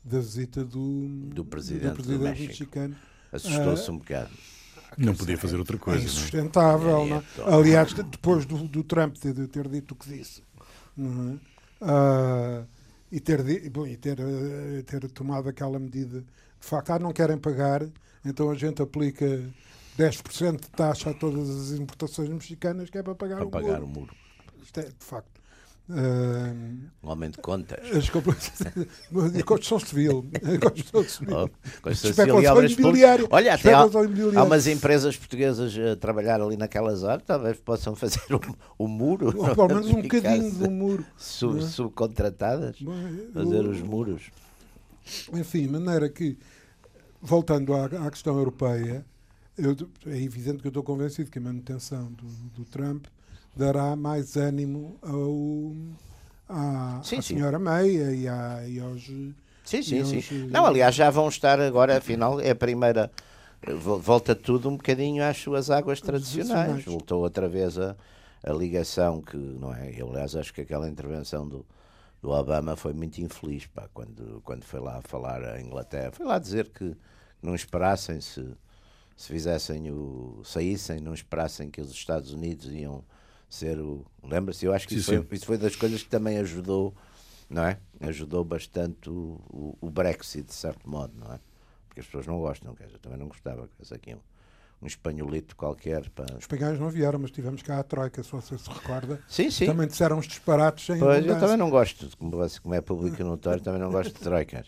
da 0.09 0.18
visita 0.21 0.64
do, 0.64 1.07
Do 1.33 1.44
presidente 1.44 2.03
do 2.03 2.18
México. 2.18 2.49
mexicano. 2.49 2.97
Assustou-se 3.33 3.88
Ah, 3.88 3.92
um 3.92 3.99
bocado. 3.99 4.31
Não 4.97 5.14
podia 5.14 5.37
fazer 5.38 5.57
outra 5.59 5.77
É 5.77 5.79
coisa. 5.79 5.99
não 6.01 6.05
é? 6.07 6.11
insustentável. 6.11 6.99
É, 6.99 7.07
é, 7.07 7.09
não 7.11 7.16
é? 7.18 7.23
claro. 7.37 7.55
Aliás, 7.55 7.92
de- 7.94 8.03
depois 8.03 8.44
do, 8.47 8.66
do 8.66 8.83
Trump 8.83 9.16
ter, 9.16 9.35
ter 9.49 9.68
dito 9.68 9.92
o 9.92 9.94
que 9.97 10.09
disse 10.09 10.42
não 10.97 11.33
é? 11.35 11.38
Ah, 11.81 12.64
e, 13.12 13.21
ter, 13.21 13.71
bom, 13.71 13.87
e 13.87 13.97
ter, 13.97 14.18
eh, 14.21 14.83
ter 14.83 15.09
tomado 15.11 15.49
aquela 15.49 15.79
medida, 15.79 16.21
de 16.21 16.27
facto, 16.66 16.90
ah, 16.90 16.99
não 16.99 17.12
querem 17.12 17.38
pagar, 17.38 17.87
então 18.25 18.51
a 18.51 18.55
gente 18.55 18.83
aplica 18.83 19.27
10% 19.97 20.61
de 20.62 20.71
taxa 20.71 21.11
a 21.11 21.14
todas 21.14 21.49
as 21.49 21.79
importações 21.79 22.29
mexicanas 22.29 22.90
que 22.90 22.99
é 22.99 23.03
para 23.03 23.14
pagar, 23.14 23.37
Para 23.38 23.47
o 23.47 23.51
pagar 23.51 23.81
muro. 23.81 23.85
o 23.85 23.88
muro. 23.88 24.14
Isto 24.62 24.81
é, 24.81 24.85
de 24.85 24.94
facto. 25.05 25.38
Ah, 25.90 26.53
Um 27.03 27.09
homem 27.11 27.31
de 27.31 27.38
contas. 27.38 27.79
as 27.96 28.11
construção 29.44 29.79
civil. 29.81 30.27
Construção 30.61 31.05
civil. 31.05 31.37
Oh, 31.37 31.81
Construção 31.83 32.14
civil 32.27 32.42
e 32.42 32.46
obras 32.46 32.72
imobiliária. 32.72 33.27
públicas. 33.29 33.37
Olha, 33.37 33.55
até 33.55 33.72
há, 33.74 34.40
há 34.40 34.44
umas 34.44 34.66
empresas 34.66 35.16
portuguesas 35.16 35.74
a 35.79 35.96
trabalhar 35.96 36.40
ali 36.40 36.57
naquela 36.57 36.94
zona, 36.94 37.18
talvez 37.20 37.59
possam 37.59 37.94
fazer 37.96 38.20
o, 38.35 38.85
o 38.85 38.88
muro. 38.88 39.27
Ou 39.37 39.55
pelo 39.55 39.68
menos 39.68 39.87
um 39.88 40.03
bocadinho 40.03 40.51
do 40.53 40.70
muro. 40.70 41.05
sub- 41.16 41.59
é? 41.59 41.62
subcontratadas, 41.62 42.77
Bem, 42.81 43.31
fazer 43.33 43.64
o- 43.66 43.70
os 43.70 43.81
muros. 43.81 44.31
Enfim, 45.33 45.62
de 45.62 45.68
maneira 45.68 46.09
que, 46.09 46.37
voltando 47.22 47.72
à, 47.74 47.87
à 47.87 48.11
questão 48.11 48.37
europeia, 48.37 49.05
eu- 49.57 49.74
é 50.07 50.16
evidente 50.22 50.59
que 50.59 50.66
eu 50.66 50.70
estou 50.70 50.83
convencido 50.83 51.31
que 51.31 51.38
a 51.38 51.42
manutenção 51.42 52.12
do, 52.12 52.27
do 52.55 52.64
Trump 52.64 53.07
dará 53.59 53.97
mais 53.97 54.37
ânimo 54.37 54.97
ao, 55.03 55.73
à, 56.49 57.01
Sim, 57.03 57.18
à 57.18 57.23
sim. 57.23 57.35
senhora 57.35 57.59
May 57.59 57.90
e, 57.90 58.29
à, 58.29 58.66
e 58.66 58.79
aos. 58.81 59.03
Sim, 59.64 59.83
sim, 59.83 59.97
e 59.97 60.03
sim. 60.03 60.16
aos, 60.16 60.31
eh, 60.33 60.53
Não, 60.53 60.64
aliás, 60.64 60.94
já 60.94 61.11
vão 61.11 61.29
estar 61.29 61.61
agora, 61.61 61.99
afinal, 61.99 62.40
é 62.40 62.51
a 62.51 62.55
primeira. 62.55 63.11
vo- 63.77 63.99
Volta 63.99 64.35
tudo 64.35 64.68
um 64.68 64.77
bocadinho 64.77 65.23
às 65.25 65.37
suas 65.37 65.71
águas 65.71 66.01
tradicionais. 66.01 66.55
tradicionais. 66.55 66.85
Voltou 66.85 67.21
outra 67.23 67.49
vez 67.49 67.79
a, 67.79 67.97
a 68.42 68.53
ligação 68.53 69.21
que, 69.21 69.37
não 69.37 69.75
é? 69.75 69.92
Eu, 69.97 70.09
aliás, 70.11 70.35
acho 70.37 70.55
que 70.55 70.61
aquela 70.62 70.88
intervenção 70.88 71.47
do, 71.47 71.66
do 72.23 72.31
Obama 72.31 72.77
foi 72.77 72.92
muito 72.94 73.18
infeliz, 73.21 73.66
pá, 73.66 73.88
quando, 73.92 74.40
quando 74.44 74.64
foi 74.64 74.81
lá 74.81 75.01
falar 75.03 75.42
à 75.44 75.61
Inglaterra. 75.61 76.12
Foi 76.12 76.25
lá 76.25 76.38
dizer 76.38 76.68
que 76.71 76.97
não 77.42 77.55
esperassem 77.55 78.21
se, 78.21 78.47
se 79.16 79.29
fizessem 79.29 79.90
o. 79.90 80.40
saíssem, 80.44 81.01
não 81.01 81.12
esperassem 81.12 81.68
que 81.71 81.81
os 81.81 81.90
Estados 81.90 82.33
Unidos 82.33 82.73
iam 82.73 83.05
ser 83.49 83.79
o. 83.79 84.05
Lembra-se? 84.23 84.67
Eu 84.67 84.73
acho 84.73 84.87
que 84.87 84.95
Sim, 84.95 85.01
isso, 85.01 85.25
foi, 85.25 85.37
isso 85.37 85.47
foi 85.47 85.59
das 85.59 85.77
coisas 85.77 86.03
que 86.03 86.09
também 86.09 86.39
ajudou, 86.39 86.95
não 87.49 87.65
é? 87.65 87.79
Ajudou 88.01 88.45
bastante 88.45 89.09
o, 89.09 89.41
o, 89.49 89.79
o 89.81 89.91
Brexit, 89.91 90.47
de 90.47 90.55
certo 90.55 90.89
modo, 90.89 91.15
não 91.19 91.33
é? 91.33 91.41
Porque 91.89 92.01
as 92.01 92.07
pessoas 92.07 92.27
não 92.27 92.39
gostam, 92.39 92.75
quer 92.75 92.85
dizer, 92.85 92.97
eu 92.97 93.01
também 93.01 93.19
não 93.19 93.29
gostava 93.29 93.67
que 93.67 93.75
fosse 93.77 93.95
aqui 93.95 94.17
um, 94.81 94.85
um 94.85 94.87
espanholito 94.87 95.55
qualquer. 95.57 96.09
Para... 96.11 96.35
Os 96.35 96.41
espanhóis 96.41 96.79
não 96.79 96.88
vieram, 96.91 97.19
mas 97.19 97.31
tivemos 97.31 97.62
cá 97.62 97.79
a 97.79 97.83
Troika, 97.83 98.23
se 98.23 98.31
você 98.31 98.57
se 98.59 98.69
recorda. 98.69 99.21
Sim, 99.29 99.51
sim. 99.51 99.67
Também 99.67 99.87
disseram 99.87 100.19
uns 100.19 100.27
disparates 100.27 100.87
sem 100.87 100.99
Pois, 100.99 101.25
eu 101.27 101.38
também 101.38 101.57
não 101.57 101.71
gosto, 101.71 102.09
como, 102.19 102.31
você- 102.33 102.61
como 102.61 102.75
é 102.75 102.81
público 102.81 103.23
notório, 103.25 103.62
também 103.62 103.81
não 103.81 103.91
gosto 103.91 104.12
de 104.14 104.21
troicas. 104.21 104.67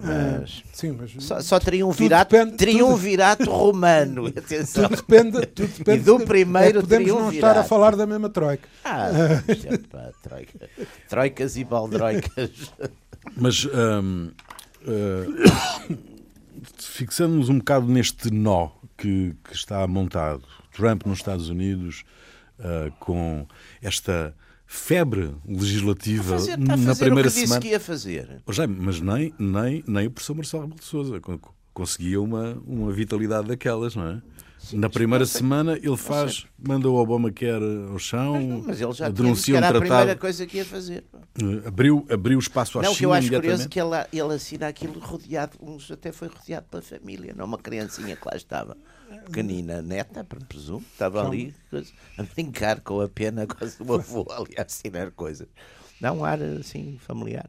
Mas 0.00 0.62
Sim, 0.72 0.92
mas 0.92 1.12
só, 1.20 1.40
só 1.40 1.60
teria 1.60 1.86
um 1.86 1.92
depende- 1.92 2.56
teria 2.56 2.84
um 2.84 2.88
tudo- 2.90 2.96
virato 2.98 3.50
romano. 3.50 4.26
Atenção. 4.36 4.88
tudo 4.88 4.96
depende. 4.96 5.46
Tudo 5.46 5.68
depende 5.78 6.00
E 6.00 6.02
do 6.02 6.20
primeiro 6.20 6.78
é 6.78 6.82
que 6.82 6.88
podemos 6.88 7.06
teria 7.06 7.14
um 7.14 7.20
não 7.26 7.32
estar 7.32 7.56
a 7.56 7.62
falar 7.64 7.94
da 7.94 8.06
mesma 8.06 8.28
Troika. 8.28 8.68
Ah, 8.84 9.08
pá, 9.90 10.10
troika. 10.22 10.68
Troicas 11.08 11.56
e 11.56 11.62
baldroicas. 11.64 12.72
Mas 13.36 13.64
hum, 13.66 14.30
uh, 14.82 15.94
fixando-nos 16.76 17.48
um 17.48 17.58
bocado 17.58 17.86
neste 17.86 18.30
nó 18.32 18.70
que, 19.00 19.34
que 19.44 19.54
está 19.54 19.86
montado. 19.86 20.42
Trump 20.72 21.04
nos 21.06 21.18
Estados 21.18 21.48
Unidos, 21.48 22.04
uh, 22.58 22.90
com 23.00 23.46
esta 23.82 24.34
febre 24.66 25.34
legislativa 25.46 26.34
Fazer, 26.38 26.56
na 26.58 26.94
primeira 26.94 27.28
o 27.28 27.32
que 27.32 27.34
disse 27.34 27.40
semana. 27.46 27.60
que 27.60 27.68
ia 27.68 27.80
fazer. 27.80 28.42
Oh, 28.46 28.52
Jaime, 28.52 28.76
mas 28.78 29.00
nem, 29.00 29.34
nem, 29.38 29.82
nem 29.86 30.06
o 30.06 30.10
professor 30.10 30.34
Marcelo 30.34 30.62
Rebelo 30.62 30.80
de 30.80 30.86
Sousa 30.86 31.20
con- 31.20 31.40
conseguia 31.74 32.20
uma, 32.20 32.56
uma 32.66 32.92
vitalidade 32.92 33.48
daquelas, 33.48 33.96
não 33.96 34.06
é? 34.06 34.22
Sim, 34.60 34.76
Na 34.76 34.90
primeira 34.90 35.24
semana 35.24 35.76
ele 35.76 35.96
faz, 35.96 36.46
manda 36.58 36.86
o 36.88 36.94
Obama 36.94 37.32
quer 37.32 37.60
ao 37.90 37.98
chão, 37.98 38.34
mas, 38.34 38.44
não, 38.48 38.62
mas 38.66 38.80
ele 38.80 38.92
já 38.92 39.08
denuncia 39.08 39.56
um 39.56 39.58
tratado. 39.58 39.78
a 39.78 39.80
primeira 39.80 40.16
coisa 40.16 40.46
que 40.46 40.58
ia 40.58 40.64
fazer. 40.66 41.02
Eh, 41.40 41.66
abriu, 41.66 42.06
abriu 42.10 42.38
espaço 42.38 42.78
à 42.78 42.82
não, 42.82 42.94
China. 42.94 42.94
Não, 42.94 42.98
que 42.98 43.04
eu 43.06 43.12
acho 43.14 43.42
curioso 43.42 43.68
que 43.70 43.80
ele, 43.80 43.90
ele 44.12 44.34
assina 44.34 44.68
aquilo 44.68 45.00
rodeado, 45.00 45.56
uns 45.62 45.90
até 45.90 46.12
foi 46.12 46.28
rodeado 46.28 46.66
pela 46.70 46.82
família, 46.82 47.34
não 47.34 47.46
uma 47.46 47.56
criancinha 47.58 48.14
que 48.14 48.22
lá 48.28 48.36
estava, 48.36 48.76
pequenina, 49.18 49.82
neta, 49.82 50.24
presumo, 50.24 50.84
estava 50.92 51.26
ali 51.26 51.54
a 52.18 52.22
brincar 52.22 52.80
com 52.80 53.00
a 53.00 53.08
pena, 53.08 53.46
quase 53.46 53.82
o 53.82 53.94
avô 53.94 54.26
ali 54.30 54.54
a 54.58 54.62
assinar 54.62 55.10
coisas. 55.10 55.48
Dá 56.00 56.12
um 56.12 56.24
ar 56.24 56.40
assim 56.42 56.98
familiar. 56.98 57.48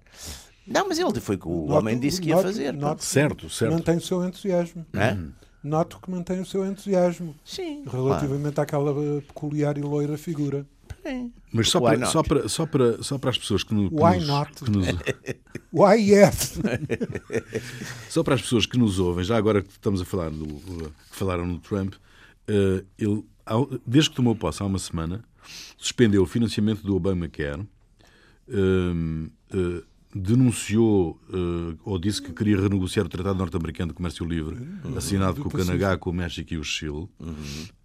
Não, 0.68 0.88
mas 0.88 1.00
ele 1.00 1.20
foi 1.20 1.36
o 1.36 1.40
que 1.40 1.48
o 1.48 1.66
noto, 1.68 1.74
homem 1.80 2.00
disse 2.00 2.22
que 2.22 2.30
ia 2.30 2.38
fazer. 2.38 2.74
Noto, 2.74 3.04
certo, 3.04 3.50
certo. 3.50 3.74
Mantém 3.74 3.98
o 3.98 4.02
seu 4.02 4.24
entusiasmo. 4.24 4.86
É? 4.94 5.18
Noto 5.64 6.00
que 6.00 6.10
mantém 6.10 6.40
o 6.40 6.46
seu 6.46 6.66
entusiasmo. 6.66 7.36
Sim. 7.44 7.84
Relativamente 7.90 8.56
claro. 8.56 8.62
àquela 8.62 9.22
peculiar 9.22 9.78
e 9.78 9.82
loira 9.82 10.18
figura. 10.18 10.66
Sim. 11.06 11.32
Mas 11.54 11.70
só 11.70 11.82
para, 11.82 12.06
só, 12.06 12.24
para, 12.24 12.48
só, 12.50 12.66
para, 12.66 13.04
só 13.04 13.18
para 13.18 13.30
as 13.30 13.38
pessoas 13.38 13.64
que, 13.64 13.74
no, 13.74 13.90
que 13.90 13.96
Why 13.96 14.18
nos, 14.18 14.28
not? 14.28 14.54
Que 14.64 14.72
nos... 14.72 14.88
Why 15.74 15.96
yes? 16.00 16.60
só 18.10 18.24
para 18.24 18.36
as 18.36 18.42
pessoas 18.42 18.66
que 18.66 18.78
nos 18.78 19.00
ouvem, 19.00 19.24
já 19.24 19.38
agora 19.38 19.62
que 19.62 19.72
estamos 19.72 20.02
a 20.02 20.06
falar 20.06 20.30
do, 20.30 20.46
que 20.46 21.16
falaram 21.18 21.46
no 21.46 21.60
Trump, 21.60 21.94
uh, 21.96 22.86
ele, 22.98 23.26
desde 23.86 24.10
que 24.10 24.16
tomou 24.16 24.36
posse 24.36 24.64
há 24.64 24.66
uma 24.66 24.80
semana, 24.80 25.24
suspendeu 25.78 26.24
o 26.24 26.26
financiamento 26.26 26.84
do 26.84 26.96
Obamacare, 26.96 27.62
uh, 28.48 29.30
uh, 29.54 29.84
denunciou 30.14 31.20
uh, 31.30 31.78
ou 31.86 31.98
disse 31.98 32.22
que 32.22 32.34
queria 32.34 32.60
renegociar 32.60 33.06
o 33.06 33.10
Tratado 33.10 33.38
Norte-Americano 33.38 33.92
de 33.92 33.96
Comércio 33.96 34.26
Livre, 34.26 34.58
uhum. 34.84 34.98
assinado 34.98 35.42
com 35.42 35.48
o 35.48 35.52
Canadá, 35.52 35.98
com 35.98 36.10
o 36.10 36.14
México 36.14 36.54
e 36.54 36.58
o 36.58 36.64
Chile, 36.64 37.08
uhum. 37.20 37.34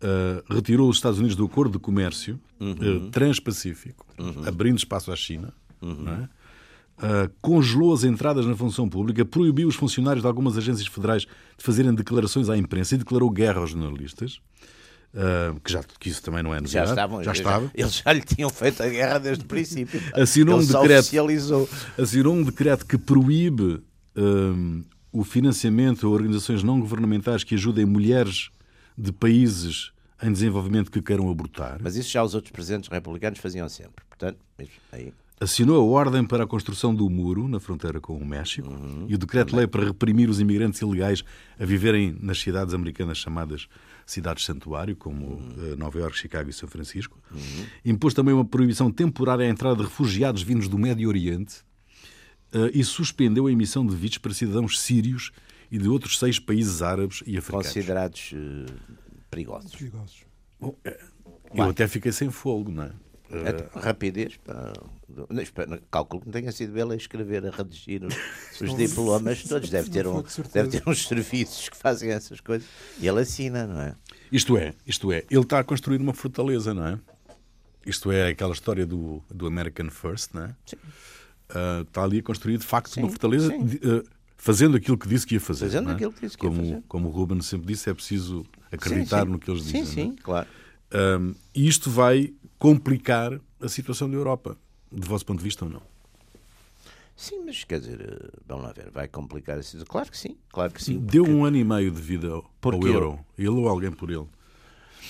uh, 0.02 0.54
retirou 0.54 0.88
os 0.88 0.96
Estados 0.96 1.18
Unidos 1.18 1.36
do 1.36 1.44
Acordo 1.44 1.72
de 1.72 1.78
Comércio 1.78 2.40
uhum. 2.58 2.72
uh, 2.72 3.10
Transpacífico, 3.10 4.04
uhum. 4.18 4.46
abrindo 4.46 4.78
espaço 4.78 5.12
à 5.12 5.16
China, 5.16 5.52
é? 5.82 6.36
congelou 7.42 7.92
as 7.92 8.04
entradas 8.04 8.46
na 8.46 8.56
função 8.56 8.88
pública, 8.88 9.24
proibiu 9.24 9.68
os 9.68 9.76
funcionários 9.76 10.22
de 10.22 10.26
algumas 10.26 10.56
agências 10.56 10.86
federais 10.86 11.22
de 11.22 11.62
fazerem 11.64 11.94
declarações 11.94 12.48
à 12.48 12.56
imprensa 12.56 12.94
e 12.94 12.98
declarou 12.98 13.30
guerra 13.30 13.60
aos 13.60 13.70
jornalistas. 13.70 14.40
Uh, 15.16 15.58
que, 15.60 15.72
já, 15.72 15.82
que 15.82 16.10
isso 16.10 16.22
também 16.22 16.42
não 16.42 16.54
é 16.54 16.60
novidade. 16.60 16.88
Já 16.88 16.92
estavam, 16.92 17.24
já 17.24 17.32
estava. 17.32 17.70
Eles 17.74 18.02
já 18.04 18.12
lhe 18.12 18.20
tinham 18.20 18.50
feito 18.50 18.82
a 18.82 18.88
guerra 18.88 19.18
desde 19.18 19.44
o 19.44 19.46
princípio. 19.46 19.98
Assinou 20.12 20.58
um, 20.58 20.64
decreto, 20.64 21.00
oficializou. 21.00 21.68
assinou 21.98 22.34
um 22.34 22.42
decreto 22.42 22.84
que 22.84 22.98
proíbe 22.98 23.82
um, 24.14 24.84
o 25.10 25.24
financiamento 25.24 26.06
a 26.06 26.10
organizações 26.10 26.62
não 26.62 26.78
governamentais 26.78 27.42
que 27.42 27.54
ajudem 27.54 27.86
mulheres 27.86 28.50
de 28.96 29.10
países 29.10 29.90
em 30.22 30.30
desenvolvimento 30.30 30.90
que 30.90 31.00
queiram 31.00 31.30
abortar. 31.30 31.78
Mas 31.82 31.96
isso 31.96 32.10
já 32.10 32.22
os 32.22 32.34
outros 32.34 32.52
presidentes 32.52 32.90
republicanos 32.90 33.38
faziam 33.38 33.66
sempre. 33.70 34.04
Portanto, 34.10 34.38
aí 34.92 35.14
assinou 35.40 35.80
a 35.80 36.00
ordem 36.00 36.24
para 36.24 36.44
a 36.44 36.46
construção 36.46 36.94
do 36.94 37.08
muro 37.10 37.46
na 37.48 37.60
fronteira 37.60 38.00
com 38.00 38.16
o 38.16 38.24
México 38.24 38.68
uhum, 38.68 39.06
e 39.08 39.14
o 39.14 39.18
decreto-lei 39.18 39.66
para 39.66 39.84
reprimir 39.84 40.30
os 40.30 40.40
imigrantes 40.40 40.80
ilegais 40.80 41.22
a 41.58 41.64
viverem 41.64 42.16
nas 42.20 42.38
cidades 42.38 42.72
americanas 42.72 43.18
chamadas 43.18 43.68
cidades-santuário, 44.06 44.94
como 44.94 45.26
uhum. 45.26 45.76
Nova 45.76 45.98
Iorque, 45.98 46.16
Chicago 46.16 46.48
e 46.48 46.52
São 46.52 46.68
Francisco. 46.68 47.20
Uhum. 47.30 47.66
Impôs 47.84 48.14
também 48.14 48.32
uma 48.32 48.44
proibição 48.44 48.90
temporária 48.90 49.44
à 49.44 49.48
entrada 49.48 49.76
de 49.76 49.82
refugiados 49.82 50.42
vindos 50.42 50.68
do 50.68 50.78
Médio 50.78 51.08
Oriente 51.08 51.56
uh, 52.54 52.70
e 52.72 52.84
suspendeu 52.84 53.46
a 53.48 53.52
emissão 53.52 53.84
de 53.84 53.96
vistos 53.96 54.18
para 54.18 54.32
cidadãos 54.32 54.80
sírios 54.80 55.32
e 55.70 55.78
de 55.78 55.88
outros 55.88 56.18
seis 56.18 56.38
países 56.38 56.80
árabes 56.82 57.22
e 57.26 57.36
africanos. 57.36 57.66
Considerados 57.66 58.32
uh, 58.32 58.72
perigosos. 59.28 59.72
perigosos. 59.72 60.24
Bom, 60.60 60.76
eu 61.52 61.64
até 61.64 61.88
fiquei 61.88 62.12
sem 62.12 62.30
fogo, 62.30 62.70
não 62.70 62.84
é? 62.84 62.92
Uh, 63.28 63.78
rapidez, 63.80 64.36
pá. 64.36 64.72
Calculo 65.90 66.22
que 66.22 66.28
não 66.28 66.32
tenha 66.32 66.52
sido 66.52 66.78
ele 66.78 66.94
a 66.94 66.96
escrever, 66.96 67.46
a 67.46 67.50
redigir 67.50 68.02
os, 68.04 68.14
os 68.60 68.76
diplomas 68.76 69.42
todos. 69.44 69.68
Deve 69.70 69.90
ter, 69.90 70.06
um, 70.06 70.22
deve 70.52 70.68
ter 70.68 70.82
uns 70.86 71.06
serviços 71.06 71.68
que 71.68 71.76
fazem 71.76 72.10
essas 72.10 72.40
coisas. 72.40 72.66
E 73.00 73.06
ele 73.06 73.20
assina, 73.20 73.66
não 73.66 73.80
é? 73.80 73.94
Isto 74.30 74.56
é, 74.56 74.74
isto 74.86 75.12
é, 75.12 75.24
ele 75.30 75.42
está 75.42 75.60
a 75.60 75.64
construir 75.64 76.00
uma 76.00 76.12
fortaleza, 76.12 76.74
não 76.74 76.86
é? 76.86 76.98
Isto 77.84 78.10
é 78.10 78.28
aquela 78.28 78.52
história 78.52 78.84
do, 78.84 79.22
do 79.32 79.46
American 79.46 79.90
First, 79.90 80.30
não 80.34 80.44
é? 80.44 80.56
Sim. 80.66 80.76
Uh, 80.76 81.82
está 81.82 82.02
ali 82.02 82.18
a 82.18 82.22
construir, 82.22 82.58
de 82.58 82.66
facto, 82.66 82.90
sim, 82.90 83.00
uma 83.00 83.08
fortaleza, 83.08 83.54
uh, 83.54 84.02
fazendo 84.36 84.76
aquilo 84.76 84.98
que 84.98 85.08
disse 85.08 85.24
que 85.24 85.34
ia 85.34 85.40
fazer. 85.40 85.66
Fazendo 85.66 85.90
é? 85.90 85.94
aquilo 85.94 86.12
que 86.12 86.20
disse 86.20 86.36
que 86.36 86.44
como, 86.44 86.60
ia 86.60 86.68
fazer. 86.74 86.84
Como 86.88 87.08
o 87.08 87.10
Ruben 87.12 87.40
sempre 87.40 87.68
disse, 87.68 87.88
é 87.88 87.94
preciso 87.94 88.44
acreditar 88.72 89.24
sim, 89.24 89.30
no 89.30 89.38
que 89.38 89.48
eles 89.48 89.62
sim, 89.62 89.80
dizem. 89.80 89.84
Sim, 89.84 89.92
sim, 89.92 90.16
é? 90.18 90.22
claro. 90.22 90.48
Um, 90.92 91.34
e 91.54 91.68
isto 91.68 91.90
vai 91.90 92.32
complicar 92.58 93.40
a 93.60 93.68
situação 93.68 94.10
da 94.10 94.16
Europa, 94.16 94.56
de 94.96 95.06
vosso 95.06 95.26
ponto 95.26 95.38
de 95.38 95.44
vista 95.44 95.64
ou 95.64 95.70
não? 95.70 95.82
Sim, 97.14 97.44
mas 97.44 97.64
quer 97.64 97.80
dizer, 97.80 98.00
eh, 98.00 98.38
vamos 98.46 98.64
lá 98.64 98.72
ver, 98.72 98.90
vai 98.90 99.08
complicar 99.08 99.58
a 99.58 99.62
situação? 99.62 99.86
Claro 99.86 100.10
que 100.10 100.18
sim, 100.18 100.36
claro 100.50 100.72
que 100.72 100.82
sim. 100.82 100.98
Deu 100.98 101.24
um 101.24 101.44
ano 101.44 101.56
e 101.56 101.64
meio 101.64 101.90
de 101.90 102.00
vida 102.00 102.28
ao, 102.28 102.50
ao 102.62 102.86
euro, 102.86 103.18
ele 103.38 103.48
ou 103.48 103.68
alguém 103.68 103.90
por 103.90 104.10
ele? 104.10 104.26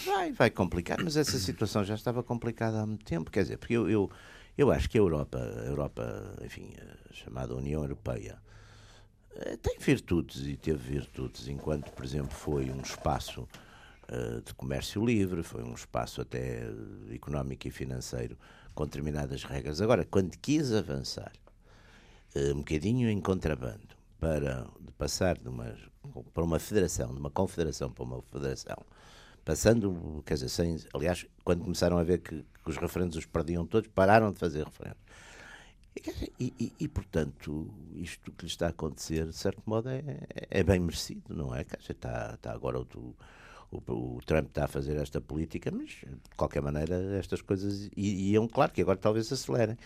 Vai, 0.04 0.32
vai 0.32 0.50
complicar, 0.50 1.02
mas 1.02 1.16
essa 1.16 1.38
situação 1.38 1.84
já 1.84 1.94
estava 1.94 2.22
complicada 2.22 2.80
há 2.80 2.86
muito 2.86 3.04
tempo, 3.04 3.30
quer 3.30 3.42
dizer, 3.42 3.58
porque 3.58 3.74
eu, 3.74 3.90
eu, 3.90 4.10
eu 4.56 4.70
acho 4.70 4.88
que 4.88 4.96
a 4.96 5.00
Europa, 5.00 5.38
a 5.38 5.66
Europa, 5.66 6.36
enfim, 6.44 6.74
a 7.10 7.12
chamada 7.12 7.56
União 7.56 7.82
Europeia, 7.82 8.38
eh, 9.34 9.56
tem 9.56 9.76
virtudes 9.78 10.46
e 10.46 10.56
teve 10.56 10.78
virtudes, 10.78 11.48
enquanto, 11.48 11.90
por 11.90 12.04
exemplo, 12.04 12.30
foi 12.30 12.70
um 12.70 12.80
espaço 12.82 13.48
uh, 14.08 14.40
de 14.42 14.54
comércio 14.54 15.04
livre, 15.04 15.42
foi 15.42 15.64
um 15.64 15.74
espaço 15.74 16.20
até 16.20 16.70
económico 17.12 17.66
e 17.66 17.70
financeiro 17.70 18.38
com 18.76 18.84
determinadas 18.84 19.42
regras. 19.42 19.80
Agora, 19.80 20.04
quando 20.04 20.36
quis 20.36 20.72
avançar 20.72 21.32
uh, 22.36 22.52
um 22.52 22.58
bocadinho 22.58 23.08
em 23.08 23.20
contrabando 23.20 23.96
para 24.20 24.68
passar 24.98 25.38
de 25.38 25.48
uma, 25.48 25.74
para 26.32 26.44
uma 26.44 26.58
federação, 26.58 27.12
de 27.12 27.18
uma 27.18 27.30
confederação 27.30 27.90
para 27.90 28.04
uma 28.04 28.22
federação, 28.22 28.76
passando, 29.44 30.22
quer 30.26 30.34
dizer, 30.34 30.50
sem, 30.50 30.76
aliás, 30.92 31.26
quando 31.42 31.62
começaram 31.64 31.96
a 31.96 32.04
ver 32.04 32.18
que, 32.18 32.44
que 32.62 32.70
os 32.70 32.76
referentes 32.76 33.16
os 33.16 33.24
perdiam 33.24 33.66
todos, 33.66 33.88
pararam 33.88 34.30
de 34.30 34.38
fazer 34.38 34.64
referentes. 34.64 35.02
E, 36.38 36.52
e, 36.60 36.72
e, 36.78 36.88
portanto, 36.88 37.72
isto 37.94 38.30
que 38.32 38.44
lhe 38.44 38.50
está 38.50 38.66
a 38.66 38.70
acontecer, 38.70 39.24
de 39.26 39.32
certo 39.32 39.62
modo, 39.64 39.88
é, 39.88 40.02
é 40.50 40.62
bem 40.62 40.78
merecido, 40.78 41.34
não 41.34 41.54
é? 41.54 41.62
Está, 41.62 42.34
está 42.34 42.52
agora 42.52 42.78
o, 42.78 43.16
o, 43.70 43.78
o, 43.78 44.20
Trump 44.24 44.48
está 44.48 44.64
a 44.64 44.68
fazer 44.68 44.96
esta 44.96 45.20
política, 45.20 45.70
mas, 45.70 45.90
de 45.90 46.36
qualquer 46.36 46.62
maneira, 46.62 47.16
estas 47.18 47.40
coisas 47.40 47.90
iam, 47.96 48.46
claro, 48.48 48.72
que 48.72 48.80
agora 48.80 48.98
talvez 48.98 49.32
acelerem. 49.32 49.76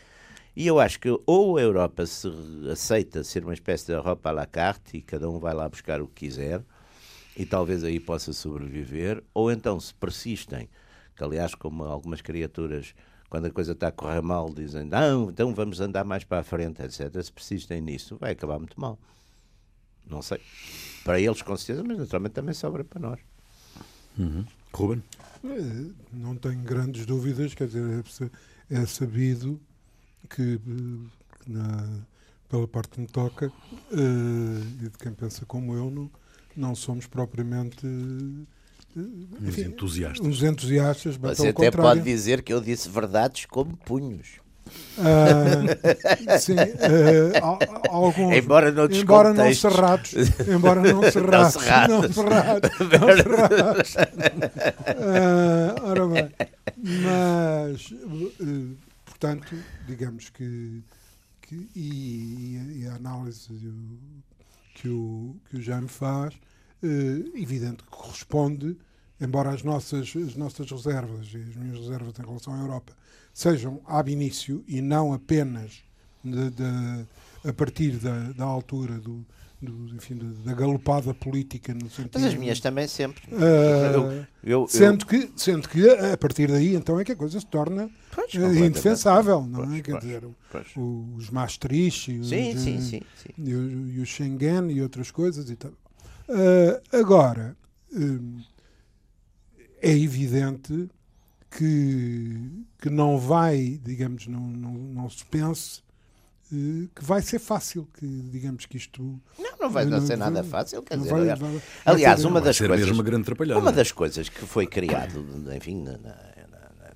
E 0.54 0.66
eu 0.66 0.80
acho 0.80 0.98
que 0.98 1.08
ou 1.26 1.56
a 1.56 1.60
Europa 1.62 2.04
se 2.06 2.28
aceita 2.70 3.22
ser 3.22 3.44
uma 3.44 3.54
espécie 3.54 3.86
de 3.86 3.92
Europa 3.92 4.30
à 4.30 4.32
la 4.32 4.46
carte 4.46 4.96
e 4.96 5.02
cada 5.02 5.30
um 5.30 5.38
vai 5.38 5.54
lá 5.54 5.68
buscar 5.68 6.00
o 6.00 6.08
que 6.08 6.26
quiser 6.26 6.62
e 7.36 7.46
talvez 7.46 7.84
aí 7.84 8.00
possa 8.00 8.32
sobreviver, 8.32 9.22
ou 9.32 9.50
então 9.50 9.78
se 9.78 9.94
persistem, 9.94 10.68
que 11.16 11.22
aliás, 11.22 11.54
como 11.54 11.84
algumas 11.84 12.20
criaturas 12.20 12.94
quando 13.30 13.46
a 13.46 13.50
coisa 13.50 13.72
está 13.72 13.88
a 13.88 13.92
correr 13.92 14.20
mal, 14.20 14.52
dizem 14.52 14.84
não, 14.84 15.30
então 15.30 15.54
vamos 15.54 15.80
andar 15.80 16.04
mais 16.04 16.24
para 16.24 16.40
a 16.40 16.42
frente, 16.42 16.82
etc. 16.82 17.22
Se 17.22 17.32
persistem 17.32 17.80
nisso, 17.80 18.16
vai 18.18 18.32
acabar 18.32 18.58
muito 18.58 18.78
mal. 18.78 18.98
Não 20.04 20.20
sei. 20.20 20.40
Para 21.04 21.20
eles, 21.20 21.40
com 21.40 21.56
certeza, 21.56 21.84
mas 21.86 21.96
naturalmente 21.96 22.32
também 22.32 22.52
sobra 22.52 22.82
para 22.82 23.00
nós. 23.00 23.20
Uhum. 24.20 24.44
Ruben? 24.72 25.02
É, 25.44 25.90
não 26.12 26.36
tenho 26.36 26.60
grandes 26.60 27.06
dúvidas, 27.06 27.54
quer 27.54 27.66
dizer, 27.66 28.04
é, 28.70 28.82
é 28.82 28.86
sabido 28.86 29.60
que, 30.28 30.60
na, 31.46 32.00
pela 32.48 32.68
parte 32.68 32.90
que 32.90 33.00
me 33.00 33.06
toca, 33.06 33.46
uh, 33.48 34.82
e 34.82 34.88
de 34.88 34.98
quem 34.98 35.12
pensa 35.12 35.44
como 35.46 35.74
eu, 35.74 35.90
não, 35.90 36.10
não 36.56 36.74
somos 36.74 37.06
propriamente 37.06 37.86
uns 38.96 39.58
entusiastas. 39.58 40.26
Uns 40.26 40.42
entusiastas, 40.42 41.16
Você 41.16 41.48
até 41.48 41.70
pode 41.70 42.02
dizer 42.02 42.42
que 42.42 42.52
eu 42.52 42.60
disse 42.60 42.88
verdades 42.88 43.46
como 43.46 43.76
punhos. 43.76 44.40
Uh, 45.00 46.38
sim, 46.38 46.52
uh, 46.52 47.88
alguns, 47.90 48.36
embora 48.36 48.70
não 48.70 48.84
embora 48.84 49.32
não 49.32 49.54
cerrados, 49.54 50.12
embora 50.46 50.80
não 50.80 51.10
cerrados, 51.10 51.54
não 51.88 52.12
cerrados, 52.12 52.12
não 52.12 52.12
cerrados, 52.12 52.70
não 52.78 53.16
cerrados. 53.16 53.94
Uh, 54.98 55.82
ora 55.82 56.06
bem, 56.06 56.30
mas 56.76 57.94
portanto, 59.06 59.56
digamos 59.86 60.28
que, 60.28 60.82
que 61.40 61.68
e, 61.74 62.82
e, 62.82 62.86
a 62.86 62.96
análise 62.96 63.48
que 64.74 64.88
o 64.88 65.34
que 65.48 65.56
o 65.56 65.62
Jaime 65.62 65.88
faz 65.88 66.34
evidente 67.34 67.84
que 67.84 67.90
corresponde, 67.90 68.76
embora 69.20 69.50
as 69.50 69.62
nossas, 69.62 70.12
as 70.14 70.34
nossas 70.34 70.70
reservas 70.70 71.28
e 71.32 71.38
as 71.38 71.56
minhas 71.56 71.78
reservas 71.78 72.18
em 72.18 72.22
relação 72.22 72.54
à 72.54 72.58
Europa 72.58 72.99
sejam 73.32 73.80
ab 73.86 74.10
início 74.10 74.64
e 74.66 74.80
não 74.80 75.12
apenas 75.12 75.82
de, 76.24 76.50
de, 76.50 77.06
a 77.48 77.52
partir 77.52 77.92
da, 77.92 78.32
da 78.32 78.44
altura 78.44 78.98
do, 78.98 79.24
do, 79.60 79.94
enfim, 79.94 80.18
da 80.44 80.54
galopada 80.54 81.12
política 81.12 81.74
no 81.74 81.88
sentido. 81.90 82.10
Mas 82.14 82.24
as 82.24 82.34
minhas 82.34 82.60
também 82.60 82.88
sempre. 82.88 83.22
Uh, 83.34 83.36
eu, 83.42 84.26
eu, 84.42 84.68
sendo, 84.68 85.04
eu... 85.04 85.06
Que, 85.06 85.30
sendo 85.36 85.68
que 85.68 85.88
a 85.88 86.16
partir 86.16 86.48
daí 86.48 86.74
então 86.74 86.98
é 86.98 87.04
que 87.04 87.12
a 87.12 87.16
coisa 87.16 87.38
se 87.38 87.46
torna 87.46 87.90
pois, 88.14 88.32
uh, 88.34 88.64
indefensável, 88.64 89.42
não 89.42 89.64
pois, 89.64 89.78
é? 89.78 89.82
Quer 89.82 89.92
pois, 89.92 90.02
dizer, 90.02 90.28
os 91.16 91.30
Maastricht 91.30 92.12
e 92.12 92.18
os, 92.20 92.28
sim, 92.28 92.56
sim, 92.56 92.80
sim, 92.80 93.02
sim. 93.16 93.30
E, 93.38 93.50
e, 93.50 94.00
o 94.00 94.06
Schengen 94.06 94.70
e 94.70 94.82
outras 94.82 95.10
coisas 95.10 95.50
e 95.50 95.56
tal. 95.56 95.72
Uh, 96.28 96.80
agora, 96.96 97.56
é 99.82 99.90
evidente 99.90 100.88
que, 101.50 102.64
que 102.80 102.88
não 102.88 103.18
vai, 103.18 103.80
digamos, 103.82 104.26
não, 104.26 104.40
não, 104.40 104.72
não 104.72 105.10
se 105.10 105.24
pense 105.24 105.82
eh, 106.52 106.88
que 106.94 107.04
vai 107.04 107.20
ser 107.20 107.40
fácil, 107.40 107.88
que 107.98 108.06
digamos 108.06 108.66
que 108.66 108.76
isto 108.76 109.20
não, 109.38 109.58
não 109.60 109.70
vai 109.70 109.84
não, 109.84 110.00
ser 110.00 110.16
nada 110.16 110.44
fácil, 110.44 110.82
quer 110.82 110.96
dizer, 110.96 111.10
vai, 111.10 111.20
aliás, 111.22 111.38
vai, 111.40 111.62
aliás 111.84 112.24
uma 112.24 112.40
das 112.40 112.58
coisas 112.58 112.88
uma 112.90 113.02
grande 113.02 113.22
atrapalhada. 113.22 113.60
Uma 113.60 113.72
das 113.72 113.90
coisas 113.90 114.28
que 114.28 114.46
foi 114.46 114.66
criado, 114.66 115.24
enfim, 115.54 115.82
na, 115.82 115.98
na, 115.98 116.16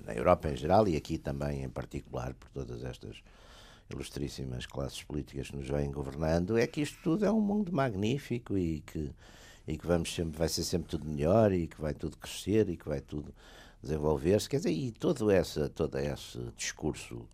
na, 0.05 0.13
Europa 0.13 0.49
em 0.49 0.55
geral 0.55 0.87
e 0.87 0.95
aqui 0.95 1.17
também 1.17 1.63
em 1.63 1.69
particular 1.69 2.33
por 2.33 2.49
todas 2.49 2.83
estas 2.83 3.17
ilustríssimas 3.89 4.65
classes 4.65 5.03
políticas 5.03 5.49
que 5.49 5.57
nos 5.57 5.67
vêm 5.67 5.91
governando, 5.91 6.57
é 6.57 6.65
que 6.65 6.81
isto 6.81 6.97
tudo 7.03 7.25
é 7.25 7.31
um 7.31 7.41
mundo 7.41 7.73
magnífico 7.73 8.57
e 8.57 8.81
que 8.81 9.11
e 9.67 9.77
que 9.77 9.87
vamos 9.87 10.13
sempre 10.13 10.37
vai 10.37 10.47
ser 10.47 10.63
sempre 10.63 10.89
tudo 10.89 11.05
melhor 11.05 11.51
e 11.51 11.67
que 11.67 11.81
vai 11.81 11.93
tudo 11.93 12.17
crescer 12.17 12.69
e 12.69 12.77
que 12.77 12.87
vai 12.87 13.01
tudo 13.01 13.33
desenvolver-se, 13.85 14.49
quer 14.49 14.57
dizer, 14.57 14.71
e 14.71 14.91
todo 14.91 15.31
essa 15.31 15.69
todo 15.69 15.97
esse 15.97 16.39
discurso 16.57 17.27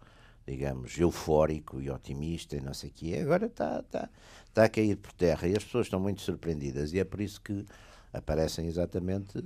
digamos, 0.45 0.97
eufórico 0.97 1.81
e 1.81 1.89
otimista 1.89 2.55
e 2.55 2.61
não 2.61 2.73
sei 2.73 2.89
o 2.89 2.93
quê, 2.93 3.19
agora 3.21 3.45
está, 3.45 3.79
está, 3.79 4.09
está 4.47 4.63
a 4.65 4.69
cair 4.69 4.97
por 4.97 5.13
terra 5.13 5.47
e 5.47 5.55
as 5.55 5.63
pessoas 5.63 5.87
estão 5.87 5.99
muito 5.99 6.21
surpreendidas 6.21 6.93
e 6.93 6.99
é 6.99 7.03
por 7.03 7.21
isso 7.21 7.39
que 7.41 7.65
aparecem 8.11 8.67
exatamente 8.67 9.37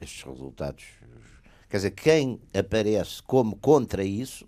estes 0.00 0.22
resultados. 0.22 0.84
Quer 1.68 1.76
dizer, 1.76 1.90
quem 1.92 2.40
aparece 2.52 3.22
como 3.22 3.56
contra 3.56 4.04
isso 4.04 4.46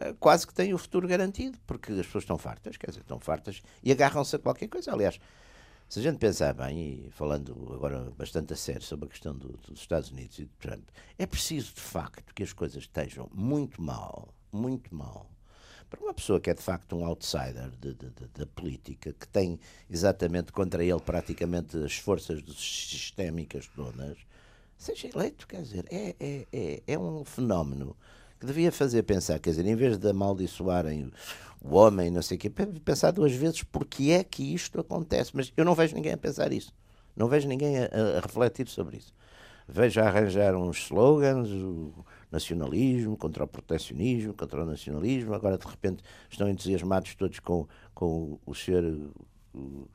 eh, 0.00 0.14
quase 0.18 0.46
que 0.46 0.54
tem 0.54 0.72
o 0.72 0.78
futuro 0.78 1.06
garantido, 1.08 1.58
porque 1.66 1.92
as 1.92 2.06
pessoas 2.06 2.24
estão 2.24 2.38
fartas, 2.38 2.76
quer 2.76 2.86
dizer, 2.86 3.00
estão 3.00 3.18
fartas 3.18 3.60
e 3.82 3.90
agarram-se 3.92 4.36
a 4.36 4.38
qualquer 4.38 4.68
coisa. 4.68 4.92
Aliás, 4.92 5.20
se 5.92 5.98
a 5.98 6.02
gente 6.04 6.16
pensar 6.16 6.54
bem, 6.54 7.04
e 7.04 7.10
falando 7.10 7.70
agora 7.74 8.10
bastante 8.16 8.54
a 8.54 8.56
sério 8.56 8.80
sobre 8.80 9.04
a 9.04 9.08
questão 9.10 9.36
do, 9.36 9.48
dos 9.58 9.78
Estados 9.78 10.10
Unidos 10.10 10.38
e 10.38 10.44
de 10.44 10.50
Trump, 10.58 10.88
é 11.18 11.26
preciso 11.26 11.74
de 11.74 11.82
facto 11.82 12.34
que 12.34 12.42
as 12.42 12.50
coisas 12.50 12.84
estejam 12.84 13.28
muito 13.30 13.82
mal, 13.82 14.32
muito 14.50 14.94
mal, 14.94 15.30
para 15.90 16.00
uma 16.00 16.14
pessoa 16.14 16.40
que 16.40 16.48
é 16.48 16.54
de 16.54 16.62
facto 16.62 16.96
um 16.96 17.04
outsider 17.04 17.70
da 18.32 18.46
política, 18.46 19.12
que 19.12 19.28
tem 19.28 19.60
exatamente 19.90 20.50
contra 20.50 20.82
ele 20.82 20.98
praticamente 20.98 21.76
as 21.76 21.98
forças 21.98 22.42
sistémicas 22.56 23.66
todas, 23.76 24.16
seja 24.78 25.10
eleito, 25.14 25.46
quer 25.46 25.60
dizer, 25.60 25.84
é, 25.90 26.16
é, 26.18 26.46
é, 26.50 26.82
é 26.86 26.98
um 26.98 27.22
fenómeno 27.22 27.94
que 28.42 28.46
devia 28.46 28.72
fazer 28.72 29.04
pensar, 29.04 29.38
quer 29.38 29.50
dizer, 29.50 29.64
em 29.64 29.76
vez 29.76 29.96
de 29.96 30.10
amaldiçoarem 30.10 31.12
o 31.60 31.76
homem, 31.76 32.10
não 32.10 32.20
sei 32.22 32.36
o 32.36 32.40
quê, 32.40 32.50
pensar 32.84 33.12
duas 33.12 33.32
vezes 33.32 33.62
porque 33.62 34.10
é 34.10 34.24
que 34.24 34.52
isto 34.52 34.80
acontece. 34.80 35.30
Mas 35.32 35.52
eu 35.56 35.64
não 35.64 35.76
vejo 35.76 35.94
ninguém 35.94 36.12
a 36.12 36.18
pensar 36.18 36.52
isso. 36.52 36.72
Não 37.14 37.28
vejo 37.28 37.46
ninguém 37.46 37.78
a, 37.78 37.84
a 38.18 38.20
refletir 38.20 38.66
sobre 38.66 38.96
isso. 38.96 39.14
Vejo 39.68 40.00
a 40.00 40.08
arranjar 40.08 40.56
uns 40.56 40.78
slogans, 40.78 41.48
nacionalismo, 42.32 43.16
contra 43.16 43.44
o 43.44 43.46
proteccionismo, 43.46 44.34
contra 44.34 44.64
o 44.64 44.66
nacionalismo. 44.66 45.34
Agora, 45.34 45.56
de 45.56 45.64
repente, 45.64 46.02
estão 46.28 46.48
entusiasmados 46.48 47.14
todos 47.14 47.38
com, 47.38 47.68
com 47.94 48.40
o 48.44 48.54
senhor 48.56 48.82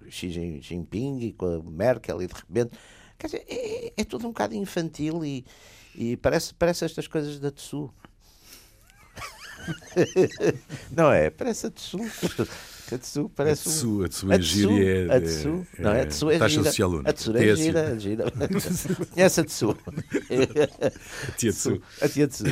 Xi 0.09 0.61
Jinping 0.61 1.19
e 1.19 1.33
com 1.33 1.47
a 1.47 1.61
Merkel, 1.69 2.21
e 2.21 2.27
de 2.27 2.33
repente. 2.33 2.77
Quer 3.19 3.27
dizer, 3.27 3.45
é, 3.49 3.93
é 3.97 4.03
tudo 4.05 4.25
um 4.25 4.29
bocado 4.29 4.55
infantil 4.55 5.25
e, 5.25 5.43
e 5.93 6.15
parece, 6.15 6.53
parece 6.53 6.85
estas 6.85 7.07
coisas 7.09 7.39
da 7.39 7.51
Tsu. 7.51 7.91
não 10.91 11.11
é? 11.11 11.29
Parece 11.29 11.67
a 11.67 11.71
Tsu. 11.71 11.99
A 12.91 12.97
Tsu 12.97 13.29
parece 13.35 13.67
a 13.67 13.71
tsu, 13.71 13.99
um... 13.99 14.03
A 14.05 14.07
Tsu 14.07 14.31
é 14.31 14.41
gíria. 14.41 15.15
A 15.15 15.21
Tsu, 15.21 15.67
não 15.77 15.91
é? 15.91 16.01
A 16.01 16.05
Tsu 16.05 16.31
é 16.31 16.37
taxa 16.37 16.63
social 16.63 16.89
única. 16.89 17.09
A 17.09 17.13
Tsu 17.13 17.37
é, 17.37 17.47
é 17.49 17.55
gira. 17.55 17.87
Assim. 17.87 17.99
gira. 17.99 18.25
Conhece 19.13 19.41
a 19.41 19.43
Tsu? 19.43 19.77
A 21.27 21.31
tia 21.31 21.51
Tsu. 21.51 21.81
A 22.01 22.07
tia 22.07 22.27
Tsu. 22.27 22.45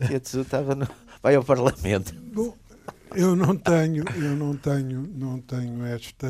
A 0.00 0.06
tia 0.06 0.20
Tsu 0.20 0.40
estava 0.40 0.74
no... 0.74 0.88
Vai 1.22 1.34
ao 1.34 1.44
Parlamento. 1.44 2.14
Bom, 2.14 2.56
eu 3.14 3.36
não 3.36 3.56
tenho, 3.56 4.04
eu 4.16 4.36
não 4.36 4.56
tenho, 4.56 5.02
não 5.14 5.40
tenho 5.40 5.84
esta 5.84 6.28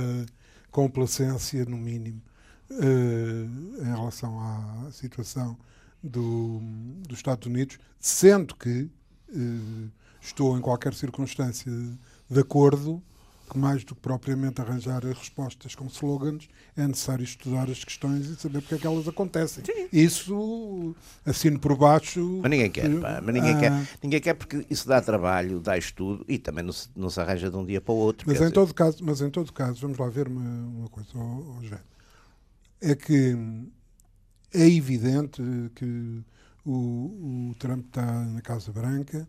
complacência, 0.71 1.65
no 1.65 1.77
mínimo, 1.77 2.23
uh, 2.71 3.83
em 3.83 3.97
relação 3.97 4.41
à 4.41 4.91
situação 4.91 5.57
do, 6.03 6.61
dos 7.07 7.19
Estados 7.19 7.47
Unidos, 7.47 7.79
sendo 7.99 8.55
que 8.55 8.89
uh, 9.31 9.91
estou 10.21 10.57
em 10.57 10.61
qualquer 10.61 10.95
circunstância 10.95 11.73
de 12.31 12.41
acordo 12.41 13.03
que 13.49 13.59
mais 13.59 13.83
do 13.83 13.95
que 13.95 14.01
propriamente 14.01 14.61
arranjar 14.61 15.03
respostas 15.05 15.75
com 15.75 15.87
slogans, 15.87 16.49
é 16.77 16.87
necessário 16.87 17.25
estudar 17.25 17.69
as 17.71 17.83
questões 17.83 18.27
e 18.27 18.37
saber 18.37 18.61
porque 18.61 18.75
é 18.75 18.79
que 18.79 18.87
elas 18.87 19.09
acontecem. 19.09 19.65
Sim. 19.65 19.89
Isso 19.91 20.95
assino 21.25 21.59
por 21.59 21.75
baixo. 21.77 22.41
Mas 22.43 22.51
ninguém 22.51 22.71
quer, 22.71 23.01
pá, 23.01 23.21
mas 23.25 23.35
ninguém, 23.35 23.55
ah, 23.55 23.59
quer, 23.59 23.89
ninguém 24.03 24.21
quer 24.21 24.35
porque 24.35 24.67
isso 24.69 24.87
dá 24.87 25.01
trabalho, 25.01 25.61
dá 25.61 25.79
estudo 25.79 26.25
e 26.29 26.39
também 26.39 26.63
não 26.63 26.73
se, 26.73 26.89
não 26.95 27.09
se 27.09 27.19
arranja 27.21 27.51
de 27.51 27.57
um 27.57 27.65
dia 27.65 27.81
para 27.81 27.93
o 27.93 27.97
outro. 27.97 28.29
Mas, 28.29 28.41
em 28.41 28.51
todo, 28.51 28.75
caso, 28.75 28.99
mas 29.03 29.21
em 29.21 29.31
todo 29.31 29.53
caso, 29.53 29.81
vamos 29.81 29.97
lá 29.97 30.09
ver 30.09 30.29
uma, 30.29 30.69
uma 30.69 30.89
coisa, 30.89 31.09
oh, 31.15 31.57
oh, 31.59 31.77
É 32.83 32.95
que 32.95 33.35
é 34.53 34.67
evidente 34.69 35.43
que 35.75 36.23
o, 36.65 37.51
o 37.51 37.55
Trump 37.59 37.87
está 37.87 38.25
na 38.25 38.41
Casa 38.41 38.73
Branca 38.73 39.29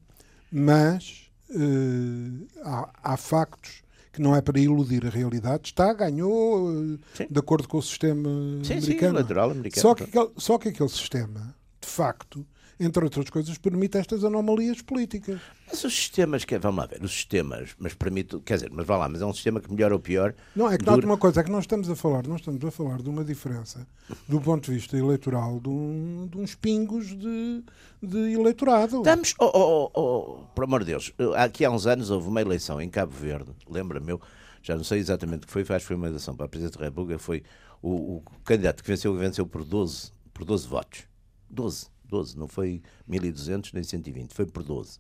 mas 0.52 1.30
uh, 1.52 2.48
há, 2.64 2.90
há, 3.04 3.18
factos 3.18 3.84
que 4.12 4.22
não 4.22 4.36
é 4.36 4.42
para 4.42 4.60
iludir 4.60 5.06
a 5.06 5.10
realidade. 5.10 5.68
Está, 5.68 5.94
ganhou 5.94 6.98
sim. 7.14 7.28
de 7.30 7.40
acordo 7.40 7.68
com 7.68 7.78
o 7.78 7.82
sistema 7.82 8.30
sim, 8.64 8.74
americano. 8.74 9.18
Sim, 9.18 9.22
natural 9.22 9.52
americano. 9.52 9.82
Só 9.82 9.96
que, 9.96 10.04
aquele, 10.04 10.30
só 10.38 10.58
que 10.58 10.70
aquele 10.70 10.90
sistema, 10.90 11.56
de 11.80 11.88
facto, 11.88 12.46
entre 12.80 13.04
outras 13.04 13.30
coisas, 13.30 13.58
permite 13.58 13.98
estas 13.98 14.24
anomalias 14.24 14.82
políticas. 14.82 15.40
Mas 15.68 15.84
os 15.84 15.94
sistemas, 15.94 16.46
que, 16.46 16.58
vamos 16.58 16.80
lá 16.80 16.86
ver, 16.86 17.04
os 17.04 17.12
sistemas, 17.12 17.72
mas 17.78 17.94
permite, 17.94 18.40
quer 18.40 18.56
dizer, 18.56 18.72
mas 18.72 18.88
vá 18.88 18.96
lá, 18.96 19.10
mas 19.10 19.22
é 19.22 19.26
um 19.26 19.34
sistema 19.34 19.60
que 19.60 19.72
melhor 19.72 19.92
ou 19.92 20.00
pior. 20.00 20.34
Não, 20.56 20.72
é 20.72 20.78
que 20.78 20.86
dura... 20.86 21.06
uma 21.06 21.18
coisa, 21.18 21.42
é 21.42 21.44
que 21.44 21.52
nós 21.52 21.64
estamos 21.66 21.90
a 21.90 21.96
falar, 21.96 22.26
nós 22.26 22.40
estamos 22.40 22.64
a 22.64 22.72
falar 22.72 23.02
de 23.02 23.10
uma 23.10 23.26
diferença 23.26 23.86
do 24.28 24.40
ponto 24.40 24.72
de 24.72 24.78
vista 24.78 24.98
eleitoral 24.98 25.60
de, 25.60 25.70
um, 25.70 26.28
de 26.32 26.38
uns 26.38 26.56
pingos 26.56 27.08
de, 27.08 27.64
de 28.02 28.18
eleitorado. 28.34 29.00
Estamos, 29.00 29.36
oh, 29.40 29.52
oh, 29.54 29.92
oh, 29.94 30.02
oh, 30.02 30.46
por 30.56 30.64
amor 30.64 30.80
de 30.80 30.92
Deus, 30.92 31.14
aqui 31.36 31.66
há 31.66 31.70
uns 31.70 31.86
anos 31.86 32.10
houve 32.10 32.30
uma 32.30 32.42
eleição 32.42 32.82
em 32.82 32.90
Cabo 32.90 33.12
Verde, 33.12 33.52
lembra-me 33.70 34.12
eu, 34.12 34.22
já 34.64 34.76
não 34.76 34.86
sei 34.86 35.00
exatamente 35.00 35.44
o 35.44 35.48
que 35.48 35.52
foi, 35.52 35.62
acho 35.64 35.80
que 35.80 35.88
foi 35.88 35.96
uma 35.98 36.08
eleição 36.08 36.34
para 36.34 36.46
a 36.46 36.50
Presidente 36.50 36.78
da 36.78 36.86
República, 36.86 37.20
foi 37.20 37.44
o, 37.82 38.18
o 38.18 38.24
candidato 38.46 38.82
que 38.82 38.90
venceu, 38.90 39.14
venceu 39.16 39.46
por 39.46 39.66
12, 39.66 40.12
por 40.34 40.46
12 40.46 40.68
votos. 40.68 41.04
12 41.50 41.88
12, 42.10 42.38
não 42.38 42.48
foi 42.48 42.82
1200 43.08 43.74
nem 43.74 43.84
120, 43.84 44.34
foi 44.34 44.46
por 44.46 44.64
12. 44.64 45.00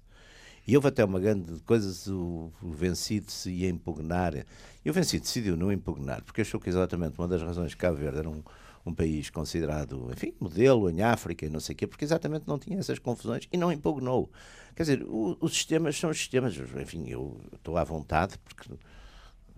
E 0.67 0.75
houve 0.75 0.87
até 0.87 1.03
uma 1.03 1.19
grande 1.19 1.59
coisa, 1.61 2.13
o, 2.13 2.51
o 2.61 2.71
vencido 2.71 3.31
se 3.31 3.49
ia 3.49 3.69
impugnar. 3.69 4.45
E 4.85 4.89
o 4.89 4.93
vencido 4.93 5.23
decidiu 5.23 5.57
não 5.57 5.71
impugnar, 5.71 6.23
porque 6.23 6.41
achou 6.41 6.59
que 6.59 6.69
exatamente 6.69 7.17
uma 7.17 7.27
das 7.27 7.41
razões 7.41 7.73
que 7.73 7.79
Cabo 7.79 7.97
Verde 7.97 8.19
era 8.19 8.29
um, 8.29 8.43
um 8.85 8.93
país 8.93 9.29
considerado, 9.29 10.09
enfim, 10.11 10.33
modelo 10.39 10.89
em 10.89 11.01
África 11.01 11.45
e 11.45 11.49
não 11.49 11.59
sei 11.59 11.73
o 11.73 11.75
quê, 11.77 11.87
porque 11.87 12.05
exatamente 12.05 12.47
não 12.47 12.59
tinha 12.59 12.77
essas 12.77 12.99
confusões 12.99 13.47
e 13.51 13.57
não 13.57 13.71
impugnou. 13.71 14.29
Quer 14.75 14.83
dizer, 14.83 15.03
o, 15.03 15.37
os 15.41 15.53
sistemas 15.53 15.97
são 15.97 16.09
os 16.09 16.17
sistemas, 16.17 16.55
enfim, 16.55 17.09
eu 17.09 17.41
estou 17.53 17.77
à 17.77 17.83
vontade, 17.83 18.37
porque 18.39 18.71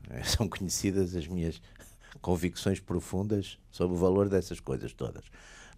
eh, 0.09 0.23
são 0.23 0.47
conhecidas 0.47 1.15
as 1.15 1.27
minhas 1.27 1.61
convicções 2.21 2.79
profundas 2.79 3.57
sobre 3.71 3.95
o 3.95 3.99
valor 3.99 4.29
dessas 4.29 4.59
coisas 4.59 4.93
todas. 4.93 5.25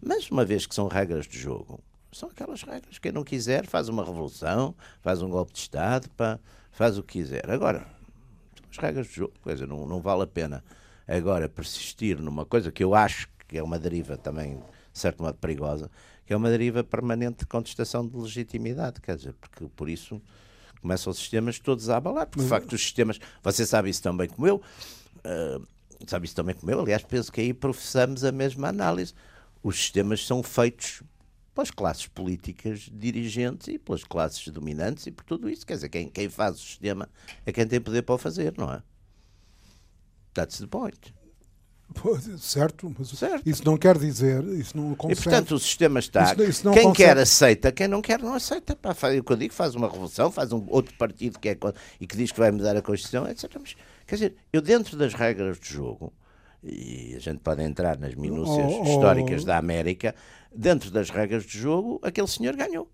Mas 0.00 0.30
uma 0.30 0.44
vez 0.44 0.66
que 0.66 0.74
são 0.74 0.88
regras 0.88 1.26
de 1.26 1.38
jogo, 1.38 1.80
são 2.12 2.28
aquelas 2.28 2.62
regras. 2.62 2.98
Quem 2.98 3.12
não 3.12 3.24
quiser 3.24 3.66
faz 3.66 3.88
uma 3.88 4.04
revolução, 4.04 4.74
faz 5.02 5.20
um 5.20 5.28
golpe 5.28 5.52
de 5.52 5.58
Estado, 5.58 6.08
pá, 6.10 6.38
faz 6.70 6.96
o 6.96 7.02
que 7.02 7.18
quiser. 7.18 7.50
Agora, 7.50 7.86
as 8.70 8.78
regras 8.78 9.06
de 9.08 9.14
jogo. 9.14 9.32
Dizer, 9.46 9.66
não, 9.66 9.86
não 9.86 10.00
vale 10.00 10.22
a 10.22 10.26
pena 10.26 10.64
agora 11.06 11.48
persistir 11.48 12.18
numa 12.20 12.44
coisa 12.44 12.72
que 12.72 12.82
eu 12.82 12.94
acho 12.94 13.28
que 13.46 13.58
é 13.58 13.62
uma 13.62 13.78
deriva 13.78 14.16
também, 14.16 14.56
de 14.92 14.98
certo 14.98 15.22
modo, 15.22 15.36
perigosa, 15.38 15.90
que 16.26 16.32
é 16.32 16.36
uma 16.36 16.48
deriva 16.48 16.82
permanente 16.82 17.40
de 17.40 17.46
contestação 17.46 18.06
de 18.06 18.16
legitimidade. 18.16 19.00
Quer 19.00 19.16
dizer, 19.16 19.34
porque 19.34 19.66
por 19.76 19.88
isso 19.88 20.20
começam 20.80 21.10
os 21.10 21.18
sistemas 21.18 21.58
todos 21.58 21.88
a 21.88 21.96
abalar. 21.96 22.26
Porque, 22.26 22.42
de 22.42 22.48
facto, 22.48 22.72
os 22.72 22.80
sistemas, 22.82 23.18
você 23.42 23.66
sabe 23.66 23.90
isso 23.90 24.02
também 24.02 24.28
como 24.28 24.46
eu, 24.46 24.56
uh, 24.56 25.66
sabe 26.06 26.26
isso 26.26 26.34
também 26.34 26.54
como 26.54 26.70
eu, 26.70 26.80
aliás, 26.80 27.02
penso 27.02 27.32
que 27.32 27.40
aí 27.40 27.52
professamos 27.52 28.24
a 28.24 28.32
mesma 28.32 28.68
análise 28.68 29.14
os 29.64 29.76
sistemas 29.76 30.24
são 30.26 30.42
feitos 30.42 31.02
pelas 31.54 31.70
classes 31.70 32.06
políticas 32.06 32.90
dirigentes 32.92 33.68
e 33.68 33.78
pelas 33.78 34.04
classes 34.04 34.46
dominantes 34.48 35.06
e 35.06 35.10
por 35.10 35.24
tudo 35.24 35.48
isso. 35.48 35.66
Quer 35.66 35.74
dizer, 35.74 35.88
quem, 35.88 36.08
quem 36.08 36.28
faz 36.28 36.56
o 36.56 36.58
sistema 36.58 37.08
é 37.46 37.52
quem 37.52 37.66
tem 37.66 37.80
poder 37.80 38.02
para 38.02 38.14
o 38.14 38.18
fazer, 38.18 38.52
não 38.58 38.70
é? 38.70 38.82
That's 40.34 40.58
the 40.58 40.66
point. 40.66 41.14
Certo, 42.38 42.92
mas 42.98 43.08
certo. 43.10 43.48
isso 43.48 43.64
não 43.64 43.76
quer 43.76 43.96
dizer, 43.96 44.42
isso 44.44 44.76
não 44.76 44.94
consegue. 44.94 45.20
E 45.20 45.22
portanto 45.22 45.54
o 45.54 45.58
sistema 45.58 46.00
está. 46.00 46.32
Isso, 46.32 46.42
isso 46.42 46.62
quem 46.72 46.84
consegue. 46.84 46.96
quer 46.96 47.18
aceita, 47.18 47.72
quem 47.72 47.86
não 47.86 48.02
quer 48.02 48.20
não 48.20 48.34
aceita. 48.34 48.74
Pá, 48.74 48.90
o 48.90 49.22
que 49.22 49.32
eu 49.32 49.36
digo, 49.36 49.54
faz 49.54 49.74
uma 49.74 49.88
revolução, 49.88 50.30
faz 50.30 50.50
um 50.50 50.66
outro 50.68 50.94
partido 50.96 51.38
que 51.38 51.48
é, 51.48 51.58
e 52.00 52.06
que 52.06 52.16
diz 52.16 52.32
que 52.32 52.38
vai 52.38 52.50
mudar 52.50 52.76
a 52.76 52.82
Constituição, 52.82 53.28
etc. 53.28 53.50
Mas, 53.60 53.76
quer 54.06 54.14
dizer, 54.16 54.34
eu 54.52 54.60
dentro 54.60 54.96
das 54.96 55.14
regras 55.14 55.60
de 55.60 55.72
jogo, 55.72 56.12
e 56.64 57.14
a 57.14 57.18
gente 57.18 57.40
pode 57.40 57.62
entrar 57.62 57.98
nas 57.98 58.14
minúcias 58.14 58.72
oh, 58.72 58.80
oh, 58.80 58.84
históricas 58.84 59.44
da 59.44 59.58
América, 59.58 60.14
dentro 60.54 60.90
das 60.90 61.10
regras 61.10 61.44
de 61.44 61.58
jogo, 61.58 62.00
aquele 62.02 62.26
senhor 62.26 62.56
ganhou. 62.56 62.88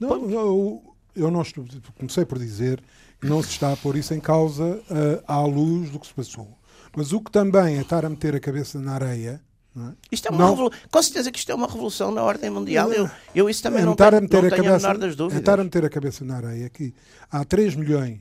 Não, 0.00 0.30
eu, 0.30 0.94
eu 1.14 1.30
não 1.30 1.42
estou, 1.42 1.66
comecei 1.98 2.24
por 2.24 2.38
dizer 2.38 2.82
que 3.20 3.26
não 3.26 3.42
se 3.42 3.50
está 3.50 3.72
a 3.72 3.76
pôr 3.76 3.96
isso 3.96 4.14
em 4.14 4.20
causa 4.20 4.64
uh, 4.64 5.22
à 5.26 5.40
luz 5.40 5.90
do 5.90 5.98
que 5.98 6.06
se 6.06 6.14
passou. 6.14 6.56
Mas 6.96 7.12
o 7.12 7.20
que 7.20 7.30
também 7.30 7.76
é 7.76 7.80
estar 7.80 8.04
a 8.04 8.08
meter 8.08 8.34
a 8.34 8.40
cabeça 8.40 8.80
na 8.80 8.94
areia. 8.94 9.40
É? 9.76 9.92
Isto 10.10 10.28
é 10.28 10.30
uma 10.30 10.38
não, 10.38 10.70
Com 10.90 11.02
certeza 11.02 11.30
que 11.30 11.38
isto 11.38 11.52
é 11.52 11.54
uma 11.54 11.66
revolução 11.66 12.10
na 12.10 12.22
ordem 12.22 12.48
mundial. 12.48 12.92
Eu, 12.92 13.10
eu 13.34 13.50
isso 13.50 13.62
também 13.62 13.82
é 13.82 13.84
não, 13.84 13.94
tenho, 13.94 14.16
a 14.16 14.20
meter 14.20 14.40
não 14.40 14.46
a 14.46 14.50
tenho 14.50 14.64
cabeça, 14.64 14.88
a 14.88 14.92
menor 14.92 14.98
das 14.98 15.14
dúvidas. 15.14 15.36
É 15.36 15.40
estar 15.40 15.60
a 15.60 15.64
meter 15.64 15.84
a 15.84 15.90
cabeça 15.90 16.24
na 16.24 16.36
areia 16.36 16.70
que 16.70 16.94
há 17.30 17.44
3 17.44 17.74
milhões 17.74 18.20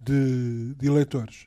de, 0.00 0.74
de 0.74 0.86
eleitores 0.86 1.46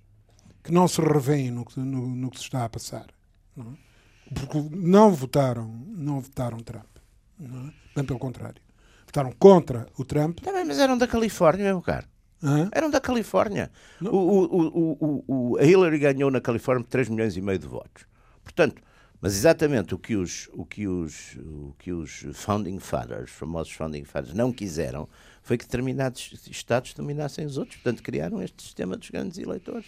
que 0.68 0.74
não 0.74 0.88
se 0.88 1.02
revêem 1.02 1.50
no, 1.50 1.66
no, 1.78 2.08
no 2.08 2.30
que 2.30 2.38
se 2.38 2.44
está 2.44 2.66
a 2.66 2.70
passar. 2.70 3.08
Não 3.56 3.72
é? 3.72 3.88
Porque 4.34 4.60
não 4.76 5.14
votaram, 5.14 5.66
não 5.88 6.20
votaram 6.20 6.60
Trump. 6.60 6.98
Não 7.40 7.70
é? 7.70 7.74
Bem 7.96 8.06
pelo 8.06 8.20
contrário. 8.20 8.62
Votaram 9.06 9.32
contra 9.32 9.88
o 9.98 10.04
Trump. 10.04 10.42
Também, 10.42 10.66
mas 10.66 10.78
eram 10.78 10.98
da 10.98 11.08
Califórnia, 11.08 11.66
meu 11.66 11.82
caro. 11.82 12.06
Hã? 12.44 12.70
Eram 12.74 12.90
da 12.90 13.00
Califórnia. 13.00 13.72
O, 14.02 14.08
o, 14.08 15.24
o, 15.28 15.58
a 15.58 15.64
Hillary 15.64 16.00
ganhou 16.00 16.30
na 16.30 16.42
Califórnia 16.42 16.86
3 16.88 17.08
milhões 17.08 17.38
e 17.38 17.42
meio 17.42 17.58
de 17.58 17.66
votos. 17.66 18.06
Portanto, 18.44 18.82
mas 19.22 19.34
exatamente 19.34 19.96
o 19.96 19.98
que 19.98 20.18
os, 20.18 20.50
o 20.54 20.66
que 20.66 20.86
os, 20.86 21.38
o 21.38 21.74
que 21.80 21.94
os 21.94 22.26
founding 22.34 22.80
fathers, 22.80 23.32
famosos 23.32 23.72
founding 23.72 24.04
fathers, 24.04 24.36
não 24.36 24.52
quiseram 24.52 25.08
foi 25.42 25.58
que 25.58 25.64
determinados 25.64 26.46
estados 26.52 26.94
dominassem 26.94 27.46
os 27.46 27.58
outros. 27.58 27.78
Portanto, 27.78 28.04
criaram 28.04 28.42
este 28.44 28.62
sistema 28.62 28.98
dos 28.98 29.10
grandes 29.10 29.38
eleitores. 29.38 29.86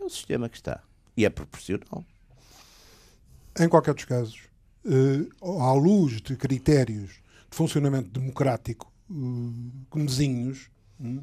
É 0.00 0.04
o 0.04 0.08
sistema 0.08 0.48
que 0.48 0.56
está. 0.56 0.82
E 1.16 1.24
é 1.24 1.30
proporcional. 1.30 2.04
Em 3.58 3.68
qualquer 3.68 3.94
dos 3.94 4.04
casos, 4.04 4.40
eh, 4.84 5.26
à 5.42 5.72
luz 5.72 6.22
de 6.22 6.36
critérios 6.36 7.20
de 7.50 7.56
funcionamento 7.56 8.08
democrático 8.08 8.90
eh, 9.10 9.14
comezinhos, 9.90 10.70
hum, 10.98 11.22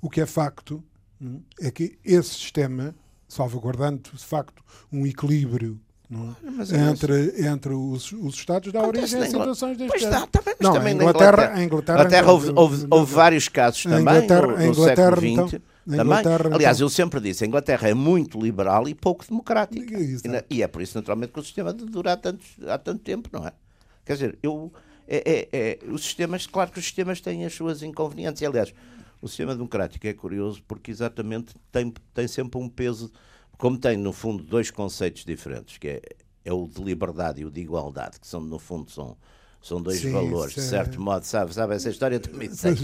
o 0.00 0.08
que 0.08 0.20
é 0.20 0.26
facto 0.26 0.82
hum, 1.20 1.42
é 1.60 1.70
que 1.70 1.98
esse 2.04 2.30
sistema, 2.34 2.94
salvaguardando 3.26 4.10
de 4.12 4.24
facto 4.24 4.62
um 4.92 5.06
equilíbrio 5.06 5.80
é? 6.12 6.90
entre, 6.90 7.46
entre 7.46 7.72
os, 7.72 8.12
os 8.12 8.34
Estados 8.34 8.72
da 8.72 8.86
origem 8.86 9.20
a 9.20 9.26
situações 9.26 9.76
deste 9.78 9.90
pois 9.90 10.02
está, 10.02 10.26
também, 10.26 10.54
não, 10.60 10.72
também 10.74 10.94
Inglaterra, 10.94 11.30
Inglaterra, 11.30 11.64
Inglaterra, 11.64 11.98
Inglaterra 12.00 12.32
houve, 12.32 12.52
houve, 12.54 12.86
houve, 12.90 13.14
vários 13.14 13.48
casos 13.48 13.82
também 13.82 14.00
Inglaterra, 14.00 14.46
no, 14.46 14.56
no 14.56 14.64
Inglaterra, 14.64 15.16
século 15.16 15.46
XX. 15.46 15.54
Então, 15.54 15.73
também. 15.84 16.18
Aliás, 16.52 16.78
então, 16.78 16.86
eu 16.86 16.90
sempre 16.90 17.20
disse, 17.20 17.44
a 17.44 17.46
Inglaterra 17.46 17.88
é 17.88 17.94
muito 17.94 18.40
liberal 18.40 18.88
e 18.88 18.94
pouco 18.94 19.26
democrática. 19.26 19.98
E, 19.98 20.56
e, 20.56 20.62
é 20.62 20.68
por 20.68 20.82
isso, 20.82 20.96
naturalmente, 20.96 21.32
que 21.32 21.40
o 21.40 21.42
sistema 21.42 21.72
dura 21.72 22.12
há 22.12 22.16
tanto, 22.16 22.44
há 22.68 22.78
tanto 22.78 23.02
tempo, 23.02 23.28
não 23.32 23.46
é? 23.46 23.52
Quer 24.04 24.14
dizer, 24.14 24.38
eu, 24.42 24.72
é, 25.06 25.16
é, 25.16 25.48
é, 25.52 25.78
os 25.90 26.02
sistemas, 26.02 26.46
claro 26.46 26.70
que 26.70 26.78
os 26.78 26.84
sistemas 26.84 27.20
têm 27.20 27.44
as 27.44 27.54
suas 27.54 27.82
inconvenientes. 27.82 28.40
E, 28.42 28.46
aliás, 28.46 28.72
o 29.20 29.28
sistema 29.28 29.54
democrático 29.54 30.06
é 30.06 30.12
curioso 30.12 30.62
porque 30.66 30.90
exatamente 30.90 31.54
tem, 31.70 31.92
tem 32.12 32.28
sempre 32.28 32.60
um 32.60 32.68
peso, 32.68 33.10
como 33.56 33.78
tem 33.78 33.96
no 33.96 34.12
fundo 34.12 34.42
dois 34.42 34.70
conceitos 34.70 35.24
diferentes, 35.24 35.78
que 35.78 35.88
é, 35.88 36.02
é 36.44 36.52
o 36.52 36.66
de 36.68 36.82
liberdade 36.82 37.40
e 37.40 37.44
o 37.44 37.50
de 37.50 37.60
igualdade, 37.60 38.20
que 38.20 38.26
são 38.26 38.40
no 38.40 38.58
fundo 38.58 38.90
são, 38.90 39.16
são 39.64 39.80
dois 39.80 40.00
Sim, 40.00 40.12
valores, 40.12 40.54
de 40.54 40.60
certo 40.60 41.00
modo, 41.00 41.24
sabe, 41.24 41.54
sabe 41.54 41.74
essa 41.74 41.88
história 41.88 42.20
também 42.20 42.50
sei. 42.52 42.74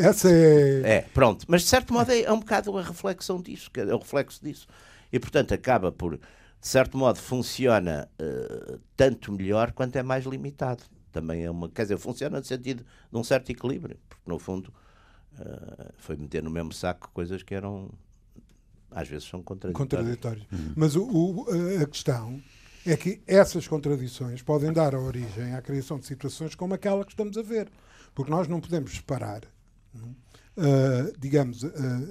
essa 0.00 0.30
é... 0.30 0.82
é... 0.84 1.00
pronto, 1.12 1.44
mas 1.48 1.62
de 1.62 1.68
certo 1.68 1.92
modo 1.92 2.12
é, 2.12 2.22
é 2.22 2.32
um 2.32 2.38
bocado 2.38 2.78
a 2.78 2.82
reflexão 2.82 3.42
disso, 3.42 3.68
é 3.76 3.92
o 3.92 3.98
reflexo 3.98 4.40
disso. 4.40 4.68
E 5.12 5.18
portanto 5.18 5.52
acaba 5.52 5.90
por, 5.90 6.16
de 6.16 6.20
certo 6.60 6.96
modo, 6.96 7.18
funciona 7.18 8.08
uh, 8.22 8.78
tanto 8.96 9.32
melhor 9.32 9.72
quanto 9.72 9.96
é 9.96 10.04
mais 10.04 10.24
limitado. 10.24 10.84
Também 11.10 11.42
é 11.42 11.50
uma, 11.50 11.68
quer 11.68 11.82
dizer, 11.82 11.98
funciona 11.98 12.38
no 12.38 12.44
sentido 12.44 12.86
de 13.10 13.18
um 13.18 13.24
certo 13.24 13.50
equilíbrio, 13.50 13.98
porque 14.08 14.30
no 14.30 14.38
fundo 14.38 14.72
uh, 15.32 15.92
foi 15.98 16.16
meter 16.16 16.44
no 16.44 16.50
mesmo 16.50 16.72
saco 16.72 17.10
coisas 17.12 17.42
que 17.42 17.56
eram 17.56 17.90
às 18.92 19.08
vezes 19.08 19.26
são 19.28 19.42
contraditórias. 19.42 19.90
Contraditórias. 19.90 20.46
Uhum. 20.52 20.74
Mas 20.76 20.94
o, 20.94 21.02
o, 21.02 21.46
a 21.82 21.86
questão 21.86 22.40
é 22.92 22.96
que 22.96 23.22
essas 23.26 23.68
contradições 23.68 24.42
podem 24.42 24.72
dar 24.72 24.94
origem 24.96 25.54
à 25.54 25.62
criação 25.62 25.98
de 25.98 26.06
situações 26.06 26.56
como 26.56 26.74
aquela 26.74 27.04
que 27.04 27.12
estamos 27.12 27.36
a 27.38 27.42
ver. 27.42 27.70
Porque 28.14 28.30
nós 28.30 28.48
não 28.48 28.60
podemos 28.60 28.92
separar, 28.92 29.42
uh, 29.94 31.18
digamos, 31.18 31.62
uh, 31.62 31.68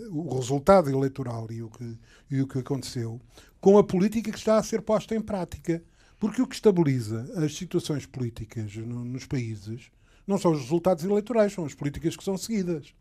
o 0.10 0.36
resultado 0.36 0.90
eleitoral 0.90 1.52
e 1.52 1.62
o, 1.62 1.70
que, 1.70 1.98
e 2.32 2.42
o 2.42 2.48
que 2.48 2.60
aconteceu 2.60 3.20
com 3.60 3.78
a 3.78 3.84
política 3.84 4.32
que 4.32 4.38
está 4.38 4.58
a 4.58 4.64
ser 4.64 4.82
posta 4.82 5.14
em 5.14 5.22
prática. 5.22 5.84
Porque 6.18 6.42
o 6.42 6.48
que 6.48 6.56
estabiliza 6.56 7.30
as 7.44 7.56
situações 7.56 8.06
políticas 8.06 8.76
no, 8.76 9.04
nos 9.04 9.26
países 9.26 9.92
não 10.26 10.38
são 10.38 10.52
os 10.52 10.62
resultados 10.62 11.04
eleitorais, 11.04 11.52
são 11.52 11.66
as 11.66 11.74
políticas 11.74 12.16
que 12.16 12.24
são 12.24 12.38
seguidas. 12.38 12.94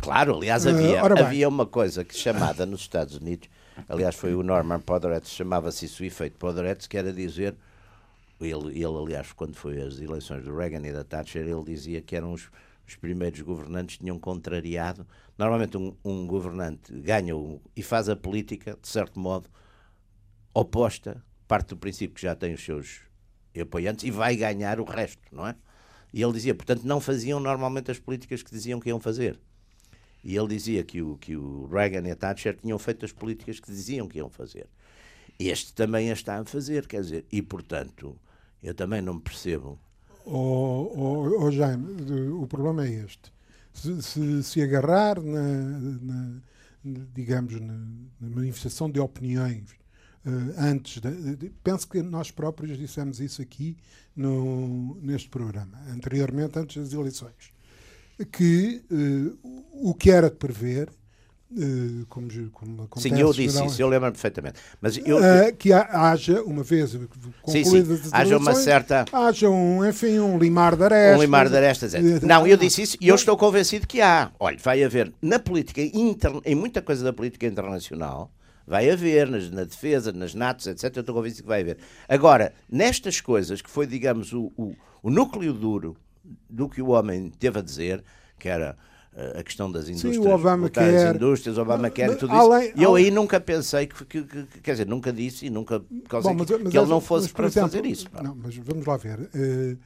Claro, 0.00 0.36
aliás, 0.36 0.66
havia, 0.66 1.02
uh, 1.02 1.18
havia 1.18 1.48
uma 1.48 1.66
coisa 1.66 2.04
que 2.04 2.16
chamada 2.16 2.66
nos 2.66 2.80
Estados 2.80 3.16
Unidos, 3.16 3.48
aliás, 3.88 4.14
foi 4.14 4.34
o 4.34 4.42
Norman 4.42 4.80
Podhoretz, 4.80 5.30
chamava-se 5.30 5.86
isso 5.86 6.02
o 6.02 6.06
efeito 6.06 6.38
Podhoretz, 6.38 6.86
que 6.86 6.96
era 6.96 7.12
dizer, 7.12 7.56
ele, 8.40 8.68
ele, 8.70 8.84
aliás, 8.84 9.32
quando 9.32 9.54
foi 9.54 9.80
as 9.80 10.00
eleições 10.00 10.44
do 10.44 10.56
Reagan 10.56 10.86
e 10.86 10.92
da 10.92 11.04
Thatcher, 11.04 11.46
ele 11.46 11.64
dizia 11.64 12.00
que 12.00 12.16
eram 12.16 12.32
os, 12.32 12.50
os 12.86 12.96
primeiros 12.96 13.40
governantes 13.40 13.98
tinham 13.98 14.18
contrariado. 14.18 15.06
Normalmente, 15.38 15.76
um, 15.76 15.94
um 16.04 16.26
governante 16.26 16.92
ganha 16.92 17.34
e 17.76 17.82
faz 17.82 18.08
a 18.08 18.16
política, 18.16 18.76
de 18.80 18.88
certo 18.88 19.18
modo, 19.18 19.48
oposta, 20.54 21.22
parte 21.46 21.68
do 21.68 21.76
princípio 21.76 22.14
que 22.14 22.22
já 22.22 22.34
tem 22.34 22.54
os 22.54 22.64
seus 22.64 23.00
apoiantes 23.60 24.04
e 24.04 24.10
vai 24.10 24.36
ganhar 24.36 24.80
o 24.80 24.84
resto, 24.84 25.22
não 25.30 25.46
é? 25.46 25.54
E 26.12 26.22
ele 26.22 26.32
dizia, 26.32 26.54
portanto, 26.54 26.84
não 26.84 27.00
faziam 27.00 27.40
normalmente 27.40 27.90
as 27.90 27.98
políticas 27.98 28.42
que 28.42 28.50
diziam 28.50 28.78
que 28.78 28.88
iam 28.88 29.00
fazer. 29.00 29.38
E 30.22 30.36
ele 30.36 30.48
dizia 30.48 30.84
que 30.84 31.02
o, 31.02 31.16
que 31.16 31.36
o 31.36 31.66
Reagan 31.66 32.06
e 32.06 32.10
a 32.10 32.16
Thatcher 32.16 32.56
tinham 32.56 32.78
feito 32.78 33.04
as 33.04 33.12
políticas 33.12 33.58
que 33.58 33.70
diziam 33.70 34.06
que 34.06 34.18
iam 34.18 34.30
fazer. 34.30 34.66
Este 35.38 35.72
também 35.72 36.10
a 36.10 36.12
está 36.12 36.38
a 36.38 36.44
fazer, 36.44 36.86
quer 36.86 37.00
dizer, 37.00 37.24
e 37.30 37.42
portanto, 37.42 38.16
eu 38.62 38.74
também 38.74 39.02
não 39.02 39.18
percebo. 39.18 39.78
Oh, 40.24 40.92
oh, 40.94 41.44
oh 41.44 41.50
Jaime, 41.50 42.30
o 42.32 42.46
problema 42.46 42.86
é 42.86 43.04
este. 43.04 43.32
Se, 43.72 44.02
se, 44.02 44.42
se 44.44 44.62
agarrar 44.62 45.20
na, 45.20 45.42
na, 45.42 46.40
digamos, 46.84 47.60
na, 47.60 47.78
na 48.20 48.30
manifestação 48.30 48.90
de 48.90 49.00
opiniões 49.00 49.82
Uh, 50.24 50.54
antes 50.56 51.00
de, 51.00 51.34
de, 51.34 51.50
penso 51.64 51.88
que 51.88 52.00
nós 52.00 52.30
próprios 52.30 52.78
dissemos 52.78 53.18
isso 53.18 53.42
aqui 53.42 53.76
no, 54.14 54.94
neste 55.02 55.28
programa, 55.28 55.76
anteriormente, 55.88 56.56
antes 56.60 56.76
das 56.76 56.92
eleições, 56.92 57.52
que 58.30 58.82
uh, 58.90 59.38
o 59.72 59.94
que 59.94 60.10
era 60.10 60.30
de 60.30 60.36
prever 60.36 60.88
Uh, 61.54 62.06
como, 62.08 62.30
como 62.50 62.84
acontece, 62.84 63.14
sim, 63.14 63.20
eu 63.20 63.30
disse 63.30 63.62
isso, 63.66 63.82
eu 63.82 63.86
lembro 63.86 64.10
perfeitamente. 64.10 64.58
Mas 64.80 64.96
eu, 64.96 65.18
uh, 65.18 65.54
que 65.58 65.70
haja, 65.70 66.40
uma 66.44 66.62
vez 66.62 66.94
concluídas 67.42 67.98
sim, 67.98 68.04
sim. 68.04 68.10
haja 68.10 68.38
uma 68.38 68.54
certa. 68.54 69.04
Haja 69.12 69.50
um, 69.50 69.86
enfim, 69.86 70.18
um 70.18 70.38
limar 70.38 70.74
de 70.74 70.84
arestas. 70.84 71.18
Um 71.18 71.20
limar 71.20 71.50
de 71.50 71.56
arestas. 71.56 71.94
É. 71.94 72.00
Não, 72.22 72.46
eu 72.46 72.56
disse 72.56 72.80
isso 72.80 72.96
e 72.98 73.08
eu 73.08 73.14
estou 73.14 73.36
convencido 73.36 73.86
que 73.86 74.00
há. 74.00 74.30
Olha, 74.40 74.56
vai 74.62 74.82
haver 74.82 75.12
na 75.20 75.38
política, 75.38 75.82
inter, 75.82 76.32
em 76.42 76.54
muita 76.54 76.80
coisa 76.80 77.04
da 77.04 77.12
política 77.12 77.46
internacional, 77.46 78.32
Vai 78.66 78.88
haver, 78.88 79.28
nas, 79.28 79.50
na 79.50 79.64
defesa, 79.64 80.12
nas 80.12 80.34
natos, 80.34 80.66
etc. 80.66 80.96
Eu 80.96 81.00
estou 81.00 81.14
convencido 81.14 81.42
que 81.42 81.48
vai 81.48 81.60
haver. 81.60 81.78
Agora, 82.08 82.54
nestas 82.70 83.20
coisas, 83.20 83.60
que 83.60 83.68
foi, 83.68 83.86
digamos, 83.86 84.32
o, 84.32 84.52
o, 84.56 84.74
o 85.02 85.10
núcleo 85.10 85.52
duro 85.52 85.96
do 86.48 86.68
que 86.68 86.80
o 86.80 86.88
homem 86.88 87.30
teve 87.30 87.58
a 87.58 87.62
dizer, 87.62 88.02
que 88.38 88.48
era 88.48 88.76
uh, 89.14 89.40
a 89.40 89.42
questão 89.42 89.70
das 89.70 89.88
indústrias, 89.88 90.16
Sim, 90.16 90.22
o 90.22 90.34
Obama 90.34 90.70
quer, 90.70 91.08
as 91.08 91.16
indústrias, 91.16 91.58
o 91.58 91.62
Obama 91.62 91.90
quer 91.90 92.10
e 92.10 92.16
tudo 92.16 92.32
além, 92.32 92.68
isso. 92.68 92.78
E 92.78 92.82
eu 92.82 92.94
aí 92.94 93.10
nunca 93.10 93.40
pensei 93.40 93.86
que, 93.86 94.04
que, 94.04 94.22
que, 94.22 94.60
quer 94.60 94.72
dizer, 94.72 94.86
nunca 94.86 95.12
disse 95.12 95.46
e 95.46 95.50
nunca 95.50 95.82
mas, 96.10 96.24
que, 96.24 96.58
mas, 96.58 96.72
que 96.72 96.78
ele 96.78 96.86
não 96.86 97.00
fosse 97.00 97.26
mas, 97.26 97.32
para 97.32 97.46
exemplo, 97.46 97.70
fazer 97.70 97.86
isso. 97.86 98.06
Não, 98.22 98.34
mas 98.34 98.56
vamos 98.56 98.86
lá 98.86 98.96
ver. 98.96 99.20
Uh, 99.20 99.78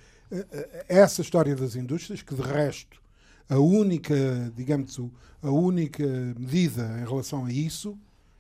essa 0.89 1.23
história 1.23 1.55
das 1.55 1.77
indústrias, 1.77 2.23
que 2.23 2.35
de 2.35 2.43
resto 2.43 3.01
a 3.49 3.59
única, 3.59 4.15
digamos, 4.57 4.99
a 5.43 5.51
única 5.51 6.05
medida 6.37 6.99
em 7.01 7.09
relação 7.09 7.45
a 7.45 7.53
isso 7.53 7.97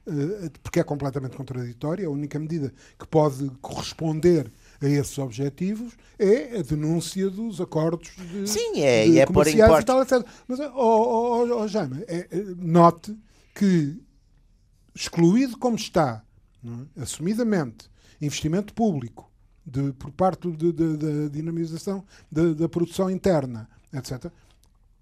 eh, 0.06 0.50
porque 0.62 0.80
é 0.80 0.84
completamente 0.84 1.36
contraditória. 1.36 2.06
A 2.06 2.10
única 2.10 2.38
medida 2.38 2.72
que 2.98 3.06
pode 3.06 3.50
corresponder 3.60 4.50
a 4.80 4.86
esses 4.88 5.16
objetivos 5.18 5.96
é 6.18 6.58
a 6.58 6.62
denúncia 6.62 7.30
dos 7.30 7.60
acordos 7.60 8.10
de, 8.16 8.48
Sim, 8.48 8.80
é, 8.80 9.04
de 9.06 9.18
é 9.18 9.26
comerciais 9.26 9.82
e 9.82 9.84
tal, 9.84 10.02
etc. 10.02 10.26
Mas, 10.46 10.60
oh, 10.60 10.70
oh, 10.74 11.60
oh, 11.60 11.68
Jaime, 11.68 12.04
é, 12.06 12.28
note 12.56 13.16
que, 13.54 14.00
excluído 14.94 15.58
como 15.58 15.76
está 15.76 16.22
é? 16.64 17.02
assumidamente, 17.02 17.90
investimento 18.20 18.74
público 18.74 19.30
de, 19.64 19.92
por 19.92 20.10
parte 20.10 20.48
da 20.50 21.28
dinamização 21.30 22.04
da, 22.30 22.52
da, 22.54 22.68
produção 22.68 23.10
interna, 23.10 23.68
etc., 23.92 24.30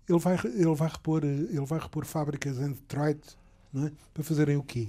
ele 0.07 0.19
vai, 0.19 0.39
ele, 0.45 0.75
vai 0.75 0.89
repor, 0.89 1.25
ele 1.25 1.65
vai 1.65 1.79
repor 1.79 2.05
fábricas 2.05 2.59
em 2.59 2.73
Detroit 2.73 3.21
é? 3.75 3.91
para 4.13 4.23
fazerem 4.23 4.57
o 4.57 4.63
quê? 4.63 4.89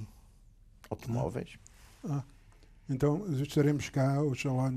Automóveis. 0.89 1.57
Ah. 2.03 2.23
Então 2.89 3.25
estaremos 3.41 3.89
cá, 3.89 4.21
oxalá, 4.21 4.71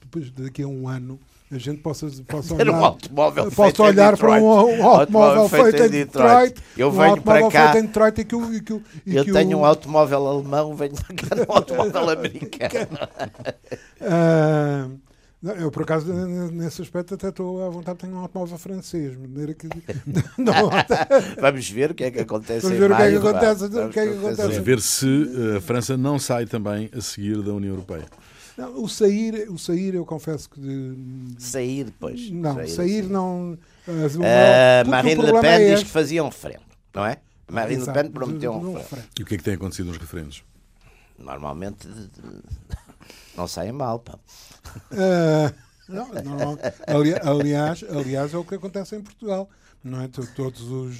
depois 0.00 0.30
daqui 0.32 0.62
a 0.62 0.66
um 0.66 0.88
ano, 0.88 1.18
a 1.50 1.58
gente 1.58 1.80
possa, 1.80 2.08
possa 2.26 2.54
olhar, 2.54 2.72
um 2.72 2.84
automóvel 2.84 3.52
possa 3.52 3.82
olhar 3.84 4.16
para 4.16 4.32
um, 4.32 4.44
um 4.44 4.50
automóvel, 4.50 5.42
automóvel 5.42 5.48
feito, 5.48 5.82
em 5.84 5.90
Detroit. 5.90 6.54
Detroit 6.54 6.62
eu 6.76 6.90
venho 6.90 7.14
um 7.14 7.20
para 7.20 7.48
cá. 7.48 7.72
Feito 7.72 7.84
em 7.84 7.86
Detroit 7.86 8.20
e 8.20 8.24
que, 8.24 8.36
e 8.36 8.60
que, 8.60 8.82
e 9.06 9.16
eu 9.16 9.24
que 9.24 9.32
tenho 9.32 9.58
o... 9.58 9.60
um 9.60 9.64
automóvel 9.64 10.26
alemão, 10.26 10.74
venho 10.74 10.94
para 10.94 11.14
cá 11.14 11.36
um 11.48 11.56
automóvel 11.56 12.10
americano. 12.10 12.98
uh, 14.02 14.98
eu, 15.42 15.70
por 15.70 15.82
acaso, 15.82 16.12
nesse 16.50 16.80
aspecto, 16.82 17.14
até 17.14 17.28
estou 17.28 17.64
à 17.64 17.68
vontade, 17.68 17.98
tenho 17.98 18.14
um 18.14 18.18
automóvel 18.18 18.56
francês. 18.58 19.16
Maneira 19.16 19.54
que... 19.54 19.68
não, 20.38 20.70
vamos 21.40 21.70
ver 21.70 21.90
o 21.90 21.94
que 21.94 22.04
é 22.04 22.10
que 22.10 22.20
acontece 22.20 22.62
Vamos 22.62 22.78
ver 22.78 22.90
o 22.90 22.96
que 22.96 23.02
é 23.02 23.10
que 23.10 23.16
acontece. 23.16 23.64
O 23.64 23.90
que 23.90 24.00
é 24.00 24.06
que 24.06 24.16
acontece. 24.16 24.42
Vamos 24.42 24.56
ver 24.56 24.80
se 24.80 25.06
eh, 25.06 25.56
a 25.58 25.60
França 25.60 25.96
não 25.96 26.18
sai 26.18 26.46
também 26.46 26.90
a 26.96 27.00
seguir 27.00 27.42
da 27.42 27.52
União 27.52 27.74
Europeia. 27.74 28.06
Não, 28.56 28.82
o 28.82 28.88
sair, 28.88 29.50
o 29.50 29.58
sair, 29.58 29.94
eu 29.94 30.06
confesso 30.06 30.48
que. 30.48 30.58
De... 30.58 30.96
Sair 31.38 31.84
depois. 31.84 32.30
Não, 32.30 32.54
sair, 32.54 32.68
sair 32.68 33.00
assim. 33.00 33.12
não. 33.12 33.58
Uh, 33.86 34.88
Marine 34.88 35.22
Le 35.22 35.40
Pen 35.40 35.50
é 35.50 35.74
diz 35.74 35.82
que 35.84 35.90
fazia 35.90 36.24
um 36.24 36.28
referendo, 36.28 36.64
não 36.94 37.04
é? 37.04 37.18
Marine 37.48 37.84
Le 37.84 37.92
Pen 37.92 38.10
prometeu 38.10 38.52
um 38.52 38.74
referendo. 38.74 39.08
E 39.18 39.22
o 39.22 39.26
que 39.26 39.34
é 39.34 39.38
que 39.38 39.44
tem 39.44 39.54
acontecido 39.54 39.88
nos 39.88 39.98
referendos? 39.98 40.42
Normalmente 41.18 41.86
não 43.36 43.46
saem 43.46 43.72
mal, 43.72 43.98
pá. 44.00 44.18
Uh, 44.92 45.54
não, 45.88 46.08
não, 46.08 46.58
aliás, 47.24 47.84
aliás, 47.88 48.34
é 48.34 48.36
o 48.38 48.44
que 48.44 48.56
acontece 48.56 48.96
em 48.96 49.02
Portugal. 49.02 49.48
Não 49.84 50.00
é? 50.00 50.08
Todos 50.08 50.62
os, 50.62 50.98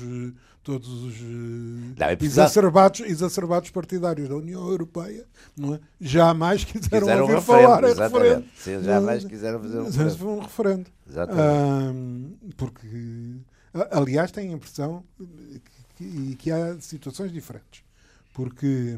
todos 0.62 0.88
os 0.88 1.20
não, 1.20 2.06
é 2.06 2.16
exacerbados, 2.20 3.00
exacerbados 3.00 3.70
partidários 3.70 4.28
da 4.28 4.36
União 4.36 4.68
Europeia 4.68 5.26
não 5.56 5.74
é? 5.74 5.80
jamais 6.00 6.62
quiseram, 6.64 7.06
quiseram 7.06 7.22
ouvir 7.22 7.40
falar 7.42 7.82
em 7.82 7.94
referendo. 7.94 8.44
Sim, 8.56 8.82
jamais 8.84 9.24
quiseram 9.24 9.60
fazer 9.60 9.78
um 9.78 9.84
referendo. 9.84 10.24
Um 10.24 10.40
referendo. 10.40 10.90
Um, 11.32 12.36
porque, 12.56 13.36
aliás, 13.90 14.30
tenho 14.30 14.52
a 14.52 14.54
impressão 14.54 15.04
que, 15.96 16.36
que 16.36 16.50
há 16.52 16.80
situações 16.80 17.32
diferentes. 17.32 17.82
Porque 18.32 18.96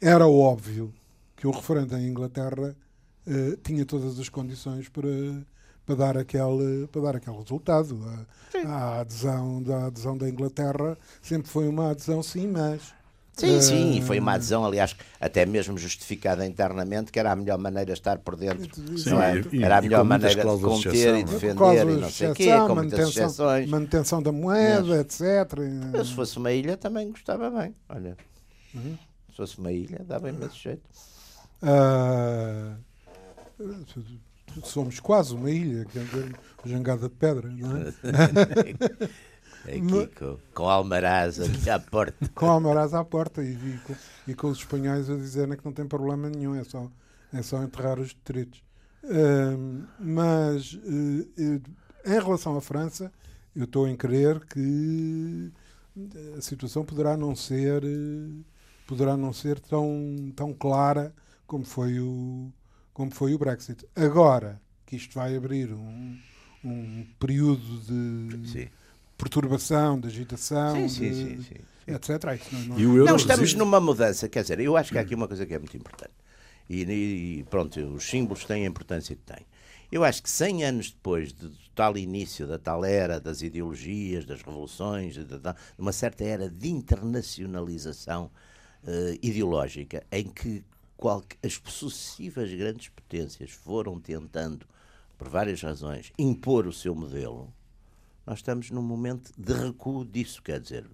era 0.00 0.28
óbvio 0.28 0.92
que 1.44 1.48
o 1.48 1.50
referendo 1.50 1.94
em 1.98 2.08
Inglaterra 2.08 2.74
uh, 3.26 3.56
tinha 3.62 3.84
todas 3.84 4.18
as 4.18 4.30
condições 4.30 4.88
para, 4.88 5.10
para, 5.84 5.94
dar, 5.94 6.16
aquele, 6.16 6.86
para 6.90 7.02
dar 7.02 7.16
aquele 7.16 7.36
resultado. 7.36 8.00
A, 8.64 8.68
a, 8.68 9.00
adesão, 9.00 9.62
da 9.62 9.86
adesão 9.86 10.16
da 10.16 10.26
Inglaterra 10.26 10.96
sempre 11.20 11.46
foi 11.50 11.68
uma 11.68 11.90
adesão 11.90 12.22
sim, 12.22 12.46
mas. 12.46 12.94
Sim, 13.36 13.60
sim, 13.60 13.98
e 13.98 14.00
foi 14.00 14.20
uma 14.20 14.34
adesão, 14.34 14.64
aliás, 14.64 14.96
até 15.20 15.44
mesmo 15.44 15.76
justificada 15.76 16.46
internamente, 16.46 17.10
que 17.10 17.18
era 17.18 17.32
a 17.32 17.36
melhor 17.36 17.58
maneira 17.58 17.86
de 17.86 17.92
estar 17.92 18.18
por 18.20 18.36
dentro. 18.36 18.72
Sim, 18.96 19.16
é? 19.16 19.44
e, 19.52 19.62
era 19.62 19.78
a 19.78 19.82
melhor 19.82 20.04
maneira 20.04 20.40
de 20.40 20.62
conter 20.62 21.16
e 21.16 21.24
defender 21.24 21.88
e 21.88 21.96
não 21.96 22.10
sei 22.10 22.30
o 22.30 22.34
quê, 22.34 22.56
com 22.66 22.74
muitas 22.76 23.08
exceções. 23.08 23.68
Manutenção 23.68 24.22
da 24.22 24.32
moeda, 24.32 24.82
mas, 24.84 25.00
etc. 25.00 25.58
Eu, 25.92 26.04
se 26.04 26.14
fosse 26.14 26.38
uma 26.38 26.52
ilha, 26.52 26.76
também 26.76 27.10
gostava 27.10 27.50
bem. 27.50 27.74
Olha, 27.88 28.16
uhum. 28.72 28.96
se 29.28 29.36
fosse 29.36 29.58
uma 29.58 29.72
ilha, 29.72 30.00
dava 30.06 30.30
imenso 30.30 30.56
jeito. 30.56 30.88
Uh, 31.62 32.76
somos 34.62 35.00
quase 35.00 35.34
uma 35.34 35.50
ilha, 35.50 35.86
é 35.94 36.68
jangada 36.68 37.08
de 37.08 37.14
pedra, 37.14 37.48
não 37.48 37.76
é? 37.76 37.94
Aqui 39.64 40.06
com, 40.14 40.36
com 40.52 40.68
Almaraz 40.68 41.40
aqui 41.40 41.70
à 41.70 41.78
porta. 41.78 42.28
com 42.34 42.46
Almaraz 42.46 42.92
à 42.92 43.02
porta 43.02 43.42
e, 43.42 43.54
e, 43.54 43.78
com, 43.78 43.94
e, 44.28 44.34
com, 44.34 44.48
os 44.48 44.58
espanhóis 44.58 45.08
a 45.08 45.16
dizerem 45.16 45.56
que 45.56 45.64
não 45.64 45.72
tem 45.72 45.86
problema 45.86 46.28
nenhum, 46.28 46.54
é 46.54 46.62
só, 46.64 46.90
é 47.32 47.40
só 47.40 47.62
enterrar 47.62 47.98
os 47.98 48.12
detritos. 48.12 48.62
Uh, 49.02 49.86
mas 49.98 50.74
uh, 50.74 51.28
em 51.38 51.62
relação 52.04 52.58
à 52.58 52.60
França, 52.60 53.10
eu 53.56 53.64
estou 53.64 53.88
em 53.88 53.96
crer 53.96 54.44
que 54.44 55.50
a 56.36 56.40
situação 56.42 56.84
poderá 56.84 57.16
não 57.16 57.34
ser 57.34 57.82
poderá 58.86 59.16
não 59.16 59.32
ser 59.32 59.58
tão, 59.60 60.30
tão 60.36 60.52
clara 60.52 61.14
como 61.46 61.64
foi 61.64 62.00
o, 62.00 62.52
como 62.92 63.10
foi 63.10 63.34
o 63.34 63.38
Brexit. 63.38 63.86
Agora 63.94 64.60
que 64.86 64.96
isto 64.96 65.14
vai 65.14 65.36
abrir 65.36 65.72
um, 65.72 66.18
um 66.64 67.06
período 67.18 67.80
de 67.80 68.48
sim. 68.48 68.68
perturbação, 69.16 69.98
de 69.98 70.08
agitação, 70.08 70.88
sim, 70.88 71.10
de, 71.10 71.42
sim, 71.42 71.54
etc. 71.86 72.40
Não, 72.68 72.78
não, 72.78 73.04
não 73.04 73.16
estamos 73.16 73.54
numa 73.54 73.80
mudança, 73.80 74.28
quer 74.28 74.42
dizer, 74.42 74.60
eu 74.60 74.76
acho 74.76 74.92
que 74.92 74.98
há 74.98 75.00
aqui 75.00 75.14
uma 75.14 75.28
coisa 75.28 75.44
que 75.44 75.54
é 75.54 75.58
muito 75.58 75.76
importante. 75.76 76.12
E, 76.68 76.82
e 76.82 77.44
pronto, 77.44 77.78
os 77.78 78.04
símbolos 78.04 78.44
têm 78.44 78.64
a 78.64 78.68
importância 78.68 79.14
que 79.14 79.22
têm. 79.22 79.46
Eu 79.92 80.02
acho 80.02 80.22
que 80.22 80.30
100 80.30 80.64
anos 80.64 80.90
depois 80.90 81.32
do 81.32 81.52
tal 81.74 81.96
início 81.96 82.46
da 82.46 82.58
tal 82.58 82.84
era 82.84 83.20
das 83.20 83.42
ideologias, 83.42 84.24
das 84.24 84.42
revoluções, 84.42 85.14
de, 85.14 85.24
de, 85.24 85.38
de 85.38 85.54
uma 85.78 85.92
certa 85.92 86.24
era 86.24 86.48
de 86.48 86.68
internacionalização 86.68 88.30
uh, 88.82 89.18
ideológica, 89.22 90.04
em 90.10 90.24
que 90.24 90.64
as 91.42 91.60
sucessivas 91.66 92.52
grandes 92.52 92.88
potências 92.88 93.50
foram 93.50 94.00
tentando, 94.00 94.66
por 95.18 95.28
várias 95.28 95.60
razões, 95.62 96.12
impor 96.18 96.66
o 96.66 96.72
seu 96.72 96.94
modelo, 96.94 97.52
nós 98.26 98.38
estamos 98.38 98.70
num 98.70 98.82
momento 98.82 99.32
de 99.36 99.52
recuo 99.52 100.04
disso, 100.04 100.42
quer 100.42 100.60
dizer, 100.60 100.86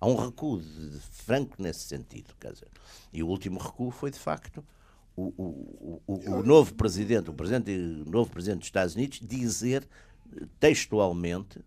há 0.00 0.06
um 0.06 0.16
recuo 0.16 0.60
de, 0.60 0.90
de 0.90 0.98
franco 0.98 1.62
nesse 1.62 1.80
sentido, 1.80 2.34
quer 2.40 2.52
dizer, 2.52 2.68
e 3.12 3.22
o 3.22 3.28
último 3.28 3.58
recuo 3.58 3.90
foi 3.90 4.10
de 4.10 4.18
facto 4.18 4.64
o, 5.16 5.32
o, 5.36 6.02
o, 6.06 6.30
o 6.38 6.42
novo 6.42 6.74
presidente, 6.74 7.30
o 7.30 7.34
presidente, 7.34 7.70
o 7.70 8.10
novo 8.10 8.30
presidente 8.30 8.60
dos 8.60 8.68
Estados 8.68 8.94
Unidos 8.94 9.20
dizer 9.22 9.86
textualmente 10.58 11.60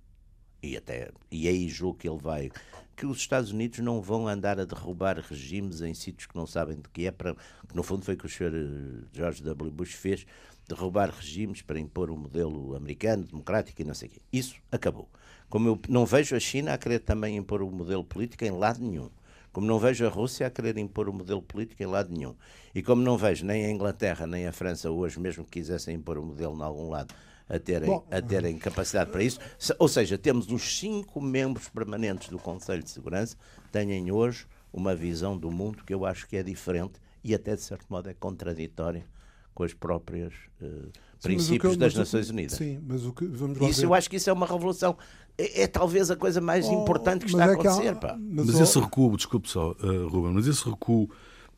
e 0.65 0.77
até 0.77 1.11
e 1.31 1.47
aí 1.47 1.69
julgo 1.69 1.99
que 1.99 2.09
ele 2.09 2.19
vai 2.19 2.51
que 2.95 3.05
os 3.05 3.17
Estados 3.17 3.51
Unidos 3.51 3.79
não 3.79 4.01
vão 4.01 4.27
andar 4.27 4.59
a 4.59 4.65
derrubar 4.65 5.19
regimes 5.19 5.81
em 5.81 5.93
sítios 5.93 6.27
que 6.27 6.35
não 6.35 6.47
sabem 6.47 6.77
do 6.77 6.89
que 6.89 7.05
é, 7.05 7.11
para, 7.11 7.35
que 7.35 7.75
no 7.75 7.83
fundo 7.83 8.05
foi 8.05 8.13
o 8.13 8.17
que 8.17 8.25
o 8.25 8.29
Sr. 8.29 8.53
Eh, 8.55 9.05
George 9.11 9.43
W. 9.43 9.71
Bush 9.71 9.93
fez, 9.93 10.25
derrubar 10.67 11.09
regimes 11.09 11.61
para 11.61 11.79
impor 11.79 12.09
um 12.09 12.17
modelo 12.17 12.75
americano, 12.75 13.25
democrático 13.25 13.81
e 13.81 13.85
não 13.85 13.93
sei 13.93 14.07
o 14.07 14.11
quê. 14.11 14.21
Isso 14.31 14.55
acabou. 14.71 15.09
Como 15.49 15.67
eu 15.67 15.79
não 15.89 16.05
vejo 16.05 16.35
a 16.35 16.39
China 16.39 16.73
a 16.73 16.77
querer 16.77 16.99
também 16.99 17.35
impor 17.35 17.61
o 17.61 17.67
um 17.67 17.71
modelo 17.71 18.03
político 18.03 18.45
em 18.45 18.51
lado 18.51 18.81
nenhum. 18.81 19.09
Como 19.51 19.67
não 19.67 19.79
vejo 19.79 20.05
a 20.05 20.09
Rússia 20.09 20.47
a 20.47 20.49
querer 20.49 20.77
impor 20.77 21.07
o 21.07 21.11
um 21.11 21.15
modelo 21.15 21.41
político 21.41 21.81
em 21.83 21.85
lado 21.85 22.11
nenhum. 22.11 22.35
E 22.73 22.81
como 22.81 23.01
não 23.01 23.17
vejo 23.17 23.45
nem 23.45 23.65
a 23.65 23.71
Inglaterra 23.71 24.25
nem 24.25 24.47
a 24.47 24.51
França 24.51 24.89
hoje, 24.89 25.19
mesmo 25.19 25.43
que 25.43 25.59
quisessem 25.59 25.95
impor 25.95 26.17
o 26.17 26.21
um 26.21 26.25
modelo 26.25 26.57
em 26.57 26.61
algum 26.61 26.89
lado, 26.89 27.13
a 27.49 27.59
terem, 27.59 28.01
a 28.11 28.21
terem 28.21 28.57
capacidade 28.57 29.11
para 29.11 29.23
isso. 29.23 29.39
Ou 29.77 29.87
seja, 29.87 30.17
temos 30.17 30.49
os 30.51 30.77
cinco 30.77 31.21
membros 31.21 31.69
permanentes 31.69 32.29
do 32.29 32.39
Conselho 32.39 32.83
de 32.83 32.89
Segurança 32.89 33.37
têm 33.71 34.11
hoje 34.11 34.45
uma 34.73 34.95
visão 34.95 35.37
do 35.37 35.51
mundo 35.51 35.83
que 35.85 35.93
eu 35.93 36.05
acho 36.05 36.27
que 36.27 36.35
é 36.35 36.43
diferente 36.43 36.99
e 37.23 37.33
até 37.33 37.55
de 37.55 37.61
certo 37.61 37.85
modo 37.89 38.09
é 38.09 38.13
contraditória 38.13 39.05
com 39.53 39.63
as 39.63 39.73
próprias 39.73 40.33
uh, 40.61 40.91
princípios 41.21 41.73
eu, 41.73 41.79
das 41.79 41.95
Nações 41.95 42.29
Unidas. 42.29 42.57
Sim, 42.57 42.79
mas 42.85 43.05
o 43.05 43.13
que 43.13 43.25
vamos 43.25 43.57
Isso 43.61 43.81
ver. 43.81 43.87
eu 43.87 43.93
acho 43.93 44.09
que 44.09 44.17
isso 44.17 44.29
é 44.29 44.33
uma 44.33 44.45
revolução. 44.45 44.97
É, 45.37 45.63
é 45.63 45.67
talvez 45.67 46.11
a 46.11 46.15
coisa 46.15 46.41
mais 46.41 46.67
oh, 46.67 46.73
importante 46.73 47.25
que 47.25 47.31
está 47.31 47.45
é 47.45 47.49
a 47.49 47.53
acontecer. 47.53 47.89
Há, 47.89 47.95
pá. 47.95 48.17
Mas, 48.19 48.47
mas 48.47 48.59
esse 48.59 48.77
recuo, 48.77 49.15
desculpe 49.15 49.49
só, 49.49 49.71
uh, 49.71 50.07
Ruben, 50.09 50.33
mas 50.33 50.45
esse 50.45 50.63
recuo 50.69 51.09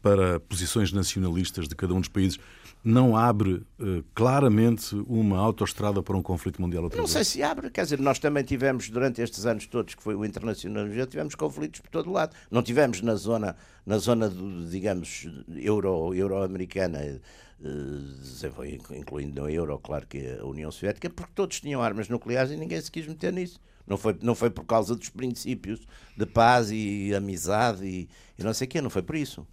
para 0.02 0.40
posições 0.40 0.94
nacionalistas 0.94 1.68
de 1.68 1.76
cada 1.76 1.94
um 1.94 2.00
dos 2.00 2.10
países 2.10 2.40
não 2.84 3.18
abre 3.18 3.66
uh, 3.80 4.04
claramente 4.14 4.96
uma 5.08 5.38
autoestrada 5.38 6.02
para 6.02 6.16
um 6.16 6.22
conflito 6.22 6.62
mundial 6.62 6.84
outra 6.84 6.98
Não 6.98 7.06
vez? 7.06 7.14
sei 7.14 7.24
se 7.24 7.44
abre, 7.44 7.70
quer 7.70 7.84
dizer, 7.84 8.00
nós 8.00 8.18
também 8.20 8.44
tivemos, 8.44 8.90
durante 8.90 9.22
estes 9.22 9.46
anos 9.46 9.68
todos 9.68 9.94
que 9.96 10.02
foi 10.02 10.16
o 10.16 10.24
internacionalismo, 10.24 11.06
tivemos 11.06 11.36
conflitos 11.36 11.82
por 11.82 11.90
todo 11.90 12.12
lado. 12.12 12.36
Não 12.50 12.64
tivemos 12.64 13.02
na 13.02 13.16
zona, 13.16 13.56
na 13.86 13.98
zona 13.98 14.30
do, 14.30 14.70
digamos, 14.70 15.28
euro, 15.56 16.14
euro-americana, 16.14 17.20
uh, 17.60 18.96
incluindo 18.96 19.44
a 19.44 19.52
euro, 19.52 19.78
claro 19.80 20.08
que 20.08 20.38
a 20.40 20.46
União 20.46 20.72
Soviética, 20.72 21.10
porque 21.10 21.34
todos 21.36 21.60
tinham 21.60 21.82
armas 21.82 22.08
nucleares 22.08 22.52
e 22.52 22.56
ninguém 22.56 22.80
se 22.80 22.92
quis 22.92 23.06
meter 23.08 23.34
nisso. 23.34 23.60
Não 23.86 23.98
foi, 23.98 24.18
não 24.22 24.36
foi 24.36 24.50
por 24.50 24.66
causa 24.66 24.96
dos 24.96 25.10
princípios 25.10 25.86
de 26.16 26.26
paz 26.26 26.70
e 26.72 27.14
amizade 27.16 27.86
e, 27.86 28.10
e 28.38 28.44
não 28.44 28.54
sei 28.54 28.66
o 28.66 28.70
quê, 28.70 28.82
não 28.82 28.90
foi 28.90 29.02
por 29.02 29.16
isso. 29.16 29.48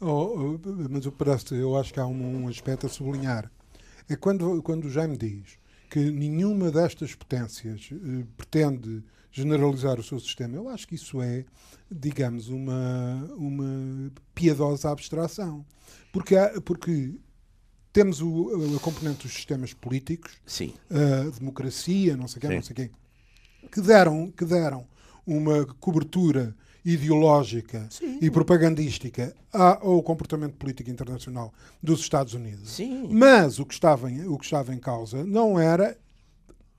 Oh, 0.00 0.58
mas 0.88 1.04
eu, 1.04 1.12
parece, 1.12 1.54
eu 1.54 1.76
acho 1.76 1.92
que 1.92 2.00
há 2.00 2.06
um, 2.06 2.44
um, 2.44 2.48
aspecto 2.48 2.86
a 2.86 2.88
sublinhar. 2.88 3.50
É 4.08 4.16
quando, 4.16 4.62
quando 4.62 4.86
o 4.86 4.90
Jaime 4.90 5.16
diz 5.16 5.58
que 5.90 5.98
nenhuma 6.10 6.70
destas 6.70 7.14
potências 7.14 7.90
uh, 7.92 8.26
pretende 8.36 9.04
generalizar 9.30 10.00
o 10.00 10.02
seu 10.02 10.18
sistema, 10.18 10.56
eu 10.56 10.68
acho 10.68 10.88
que 10.88 10.94
isso 10.94 11.20
é, 11.20 11.44
digamos, 11.90 12.48
uma, 12.48 13.30
uma 13.36 14.10
piedosa 14.34 14.90
abstração. 14.90 15.64
Porque, 16.12 16.34
há, 16.34 16.60
porque 16.62 17.14
temos 17.92 18.22
o, 18.22 18.76
a 18.76 18.80
componente 18.80 19.24
dos 19.24 19.34
sistemas 19.34 19.74
políticos, 19.74 20.32
Sim. 20.46 20.72
a 20.90 21.28
democracia, 21.38 22.16
não 22.16 22.26
sei 22.26 22.38
o 22.38 22.40
quê, 22.40 22.54
não 22.54 22.62
sei 22.62 22.74
quê, 22.74 22.90
que 23.70 23.80
deram, 23.80 24.30
que 24.30 24.44
deram 24.44 24.86
uma 25.26 25.66
cobertura 25.78 26.56
ideológica 26.84 27.86
Sim. 27.90 28.18
e 28.20 28.30
propagandística 28.30 29.34
ao 29.52 30.02
comportamento 30.02 30.54
político 30.54 30.90
internacional 30.90 31.52
dos 31.82 32.00
Estados 32.00 32.34
Unidos. 32.34 32.70
Sim. 32.70 33.08
Mas 33.10 33.58
o 33.58 33.66
que, 33.66 33.74
estava 33.74 34.10
em, 34.10 34.26
o 34.26 34.38
que 34.38 34.44
estava 34.44 34.74
em 34.74 34.78
causa 34.78 35.24
não 35.24 35.58
era, 35.58 35.96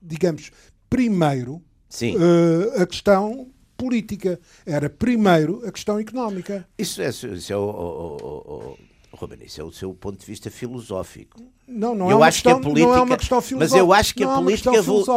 digamos, 0.00 0.50
primeiro 0.88 1.54
uh, 1.54 2.82
a 2.82 2.86
questão 2.86 3.48
política, 3.76 4.38
era 4.64 4.88
primeiro 4.88 5.66
a 5.66 5.72
questão 5.72 5.98
económica. 5.98 6.66
Isso 6.78 7.02
é, 7.02 7.08
isso 7.08 7.52
é 7.52 7.56
o, 7.56 7.60
o, 7.60 8.74
o 8.74 8.78
Ruben, 9.16 9.38
isso 9.44 9.60
é 9.60 9.64
o 9.64 9.70
seu 9.70 9.94
ponto 9.94 10.18
de 10.18 10.26
vista 10.26 10.50
filosófico. 10.50 11.40
Não, 11.68 11.94
não, 11.94 12.10
eu 12.10 12.24
é, 12.24 12.28
acho 12.28 12.42
questão, 12.42 12.60
que 12.60 12.66
a 12.66 12.70
política, 12.70 12.86
não 12.86 12.96
é 12.96 13.02
uma 13.02 13.16
questão 13.16 13.42
filosófica. 13.42 13.76
Mas 13.76 13.80
eu 13.80 13.92
acho 13.92 14.14
que 14.14 14.24
a 14.24 14.26
é 14.26 14.34
política, 14.34 14.70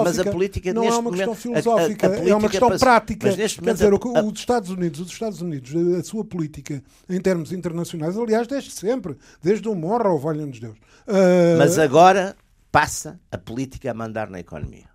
mas 0.03 0.19
a 0.19 0.31
política 0.31 0.73
não 0.73 0.81
neste 0.81 0.95
é 0.95 0.99
uma 0.99 1.11
questão 1.11 1.27
momento, 1.27 1.41
filosófica, 1.41 2.07
a, 2.07 2.09
a, 2.09 2.13
a 2.13 2.29
é 2.29 2.35
uma 2.35 2.49
questão 2.49 2.77
prática. 2.77 3.27
Mas 3.27 3.37
neste 3.37 3.61
momento, 3.61 3.77
Quer 3.77 3.89
dizer, 3.89 4.25
os 4.25 4.39
Estados 4.39 4.69
Unidos, 4.69 4.99
os 4.99 5.11
Estados 5.11 5.41
Unidos, 5.41 5.73
a 5.97 6.03
sua 6.03 6.25
política 6.25 6.83
em 7.09 7.21
termos 7.21 7.51
internacionais, 7.51 8.17
aliás, 8.17 8.47
desde 8.47 8.71
sempre, 8.71 9.17
desde 9.41 9.67
o 9.67 9.75
Monroe, 9.75 10.19
valha-nos 10.19 10.59
Deus. 10.59 10.77
Uh... 11.07 11.57
Mas 11.57 11.79
agora 11.79 12.35
passa 12.71 13.19
a 13.31 13.37
política 13.37 13.91
a 13.91 13.93
mandar 13.93 14.29
na 14.29 14.39
economia. 14.39 14.94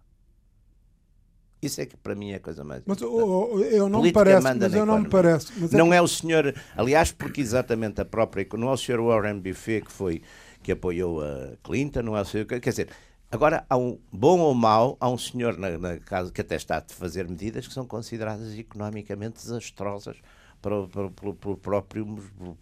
Isso 1.63 1.81
é 1.81 1.87
que 1.87 1.97
para 1.97 2.15
mim 2.15 2.31
é 2.31 2.37
a 2.37 2.41
coisa 2.41 2.65
mais. 2.65 2.83
Mas 2.87 3.03
oh, 3.03 3.59
eu 3.61 3.89
não 3.89 4.03
me 4.03 4.13
parece. 4.13 4.43
Mas 4.43 4.75
eu 4.75 4.87
não 4.87 5.01
me 5.01 5.09
parece. 5.09 5.53
É 5.53 5.77
não 5.77 5.91
que... 5.91 5.95
é 5.95 6.01
o 6.01 6.09
senhor. 6.09 6.55
Aliás, 6.77 7.13
porque 7.13 7.41
exatamente 7.41 8.01
a 8.01 8.05
própria. 8.05 8.47
Não 8.57 8.69
é 8.71 8.73
o 8.73 8.77
senhor 8.77 9.01
Warren 9.01 9.41
Buffett 9.41 9.87
que 9.87 9.93
foi 9.93 10.23
que 10.63 10.73
apoiou 10.73 11.23
a 11.23 11.57
Clinton, 11.63 12.03
não 12.03 12.17
é 12.17 12.23
o 12.23 12.25
senhor. 12.25 12.47
Quer 12.47 12.61
dizer, 12.61 12.89
agora 13.31 13.65
há 13.69 13.77
um 13.77 13.99
bom 14.13 14.41
ou 14.41 14.55
mau, 14.55 14.97
há 15.01 15.09
um 15.09 15.19
senhor 15.19 15.57
na, 15.59 15.77
na 15.79 15.99
casa 15.99 16.33
que 16.33 16.41
até 16.41 16.57
está 16.57 16.79
a 16.79 16.85
fazer 16.89 17.29
medidas 17.29 17.67
que 17.67 17.75
são 17.75 17.87
consideradas 17.87 18.57
economicamente 18.59 19.37
desastrosas 19.43 20.17
para, 20.61 20.87
para, 20.89 21.11
para, 21.11 21.33
para 21.33 21.57
próprio, 21.57 22.19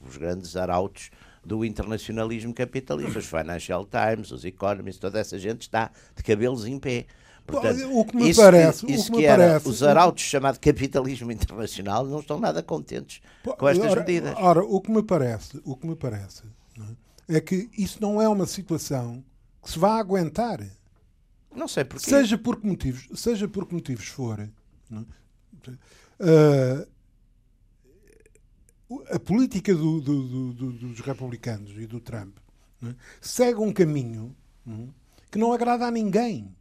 os 0.06 0.16
grandes 0.16 0.56
arautos 0.56 1.10
do 1.44 1.64
internacionalismo 1.64 2.52
capitalista. 2.52 3.18
Os 3.18 3.26
Financial 3.26 3.86
Times, 3.86 4.30
os 4.30 4.44
Economists, 4.44 5.00
toda 5.00 5.18
essa 5.18 5.38
gente 5.38 5.62
está 5.62 5.90
de 6.14 6.22
cabelos 6.22 6.66
em 6.66 6.78
pé. 6.78 7.06
Portanto, 7.48 7.98
o 7.98 8.04
que 8.04 8.14
me 8.14 8.28
isso, 8.28 8.40
parece, 8.42 8.92
isso 8.92 9.10
que, 9.10 9.18
que 9.18 9.24
era, 9.24 9.48
parece, 9.48 9.68
os 9.68 9.82
arautos 9.82 10.22
chamado 10.22 10.60
capitalismo 10.60 11.32
internacional 11.32 12.04
não 12.04 12.20
estão 12.20 12.38
nada 12.38 12.62
contentes 12.62 13.22
com 13.42 13.66
estas 13.66 13.90
ora, 13.90 14.00
medidas. 14.00 14.34
Ora, 14.36 14.62
o 14.62 14.80
que 14.82 14.90
me 14.90 15.02
parece, 15.02 15.58
o 15.64 15.74
que 15.74 15.86
me 15.86 15.96
parece 15.96 16.42
é? 17.30 17.36
é? 17.36 17.40
que 17.40 17.70
isso 17.76 18.02
não 18.02 18.20
é 18.20 18.28
uma 18.28 18.46
situação 18.46 19.24
que 19.62 19.70
se 19.70 19.78
vá 19.78 19.98
aguentar. 19.98 20.60
Não 21.54 21.66
sei 21.66 21.84
porquê. 21.84 22.10
Seja 22.10 22.36
por 22.36 22.60
que 22.60 22.66
motivos, 22.66 23.08
seja 23.14 23.48
por 23.48 23.66
que 23.66 23.74
motivos 23.74 24.08
for. 24.08 24.46
Uh, 24.90 26.86
a 29.10 29.18
política 29.18 29.74
do, 29.74 30.02
do, 30.02 30.52
do, 30.52 30.72
dos 30.72 31.00
republicanos 31.00 31.72
e 31.78 31.86
do 31.86 31.98
Trump 31.98 32.36
é? 32.82 32.94
segue 33.22 33.60
um 33.60 33.72
caminho 33.72 34.36
que 35.30 35.38
não 35.38 35.52
agrada 35.52 35.86
a 35.86 35.90
ninguém. 35.90 36.54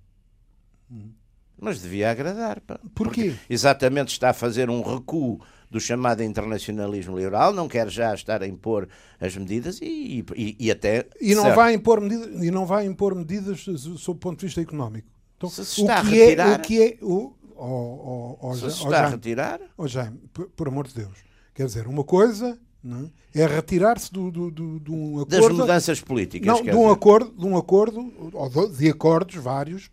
Mas 1.59 1.81
devia 1.81 2.11
agradar. 2.11 2.61
Pá. 2.61 2.79
Porquê? 2.93 3.31
Porque 3.31 3.35
exatamente 3.49 4.09
está 4.09 4.29
a 4.29 4.33
fazer 4.33 4.69
um 4.69 4.81
recuo 4.81 5.39
do 5.69 5.79
chamado 5.79 6.23
internacionalismo 6.23 7.17
liberal, 7.17 7.51
não 7.51 7.67
quer 7.67 7.89
já 7.89 8.13
estar 8.13 8.41
a 8.41 8.47
impor 8.47 8.87
as 9.19 9.35
medidas 9.35 9.79
e, 9.81 10.23
e, 10.35 10.55
e 10.59 10.71
até. 10.71 11.05
E 11.19 11.35
não, 11.35 11.53
vai 11.53 11.73
impor 11.73 11.99
medidas, 11.99 12.43
e 12.43 12.51
não 12.51 12.65
vai 12.65 12.85
impor 12.85 13.13
medidas 13.15 13.65
sob 13.97 14.11
o 14.11 14.15
ponto 14.15 14.39
de 14.39 14.45
vista 14.45 14.61
económico. 14.61 15.09
Então, 15.35 15.49
se 15.49 15.65
se 15.65 15.81
está 15.81 16.01
o 16.01 16.05
que 16.05 16.21
a 16.21 16.25
retirar. 16.25 16.51
É, 16.51 16.55
o 16.55 16.61
que 16.61 16.81
é. 16.81 16.97
O, 17.01 17.33
oh, 17.55 18.37
oh, 18.41 18.49
oh, 18.49 18.53
se 18.53 18.71
se 18.71 18.83
está 18.83 19.05
a 19.05 19.09
retirar. 19.09 19.59
Jaime, 19.85 20.19
por, 20.33 20.47
por 20.49 20.67
amor 20.67 20.87
de 20.87 20.93
Deus. 20.93 21.17
Quer 21.53 21.65
dizer, 21.65 21.87
uma 21.87 22.03
coisa 22.03 22.57
não, 22.83 23.11
é, 23.35 23.41
é 23.41 23.47
retirar-se 23.47 24.11
do, 24.11 24.31
do, 24.31 24.49
do, 24.49 24.79
de 24.79 24.91
um 24.91 25.19
acordo. 25.19 25.29
Das 25.29 25.49
mudanças 25.49 26.01
políticas. 26.01 26.47
Não, 26.47 26.63
de 26.63 26.71
um, 26.71 26.89
acordo, 26.89 27.31
de 27.37 27.45
um 27.45 27.57
acordo, 27.57 28.13
ou 28.33 28.69
de 28.69 28.89
acordos 28.89 29.35
vários, 29.35 29.89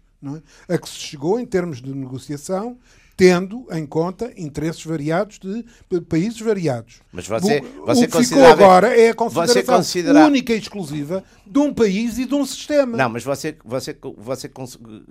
é? 0.68 0.74
a 0.74 0.78
que 0.78 0.88
se 0.88 0.96
chegou 0.96 1.38
em 1.38 1.46
termos 1.46 1.80
de 1.80 1.94
negociação, 1.94 2.78
tendo 3.16 3.66
em 3.70 3.86
conta 3.86 4.32
interesses 4.36 4.84
variados 4.84 5.38
de 5.38 6.00
países 6.02 6.40
variados. 6.40 7.00
Mas 7.12 7.28
você, 7.28 7.60
você 7.84 8.04
o 8.04 8.10
que 8.10 8.24
ficou 8.24 8.44
agora 8.44 8.98
é 8.98 9.10
a 9.10 9.14
consideração 9.14 9.76
considera... 9.76 10.26
única 10.26 10.52
e 10.52 10.58
exclusiva 10.58 11.22
de 11.46 11.58
um 11.58 11.72
país 11.72 12.18
e 12.18 12.24
de 12.24 12.34
um 12.34 12.44
sistema. 12.44 12.96
Não, 12.96 13.08
mas 13.08 13.24
você, 13.24 13.56
você, 13.64 13.96
você 14.16 14.50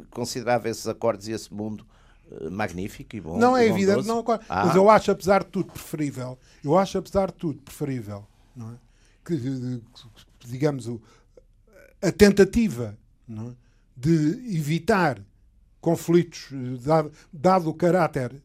considerava 0.10 0.70
esses 0.70 0.88
acordos 0.88 1.28
e 1.28 1.32
esse 1.32 1.54
mundo 1.54 1.86
uh, 2.30 2.52
magnífico 2.52 3.16
e 3.16 3.22
bom. 3.22 3.38
Não 3.38 3.56
é 3.56 3.68
evidente, 3.68 4.06
não, 4.06 4.24
ah. 4.50 4.66
mas 4.66 4.76
eu 4.76 4.90
acho 4.90 5.12
apesar 5.12 5.44
de 5.44 5.50
tudo 5.50 5.72
preferível. 5.72 6.38
Eu 6.64 6.78
acho 6.78 6.98
apesar 6.98 7.28
de 7.28 7.34
tudo 7.34 7.62
preferível, 7.62 8.26
não 8.56 8.72
é? 8.72 8.76
que 9.26 9.82
digamos 10.46 10.90
a 12.02 12.12
tentativa, 12.12 12.98
não 13.28 13.50
é? 13.50 13.63
De 13.96 14.56
evitar 14.56 15.22
conflitos, 15.80 16.48
dado, 17.32 17.70
o 17.70 17.74
caráter 17.74 18.42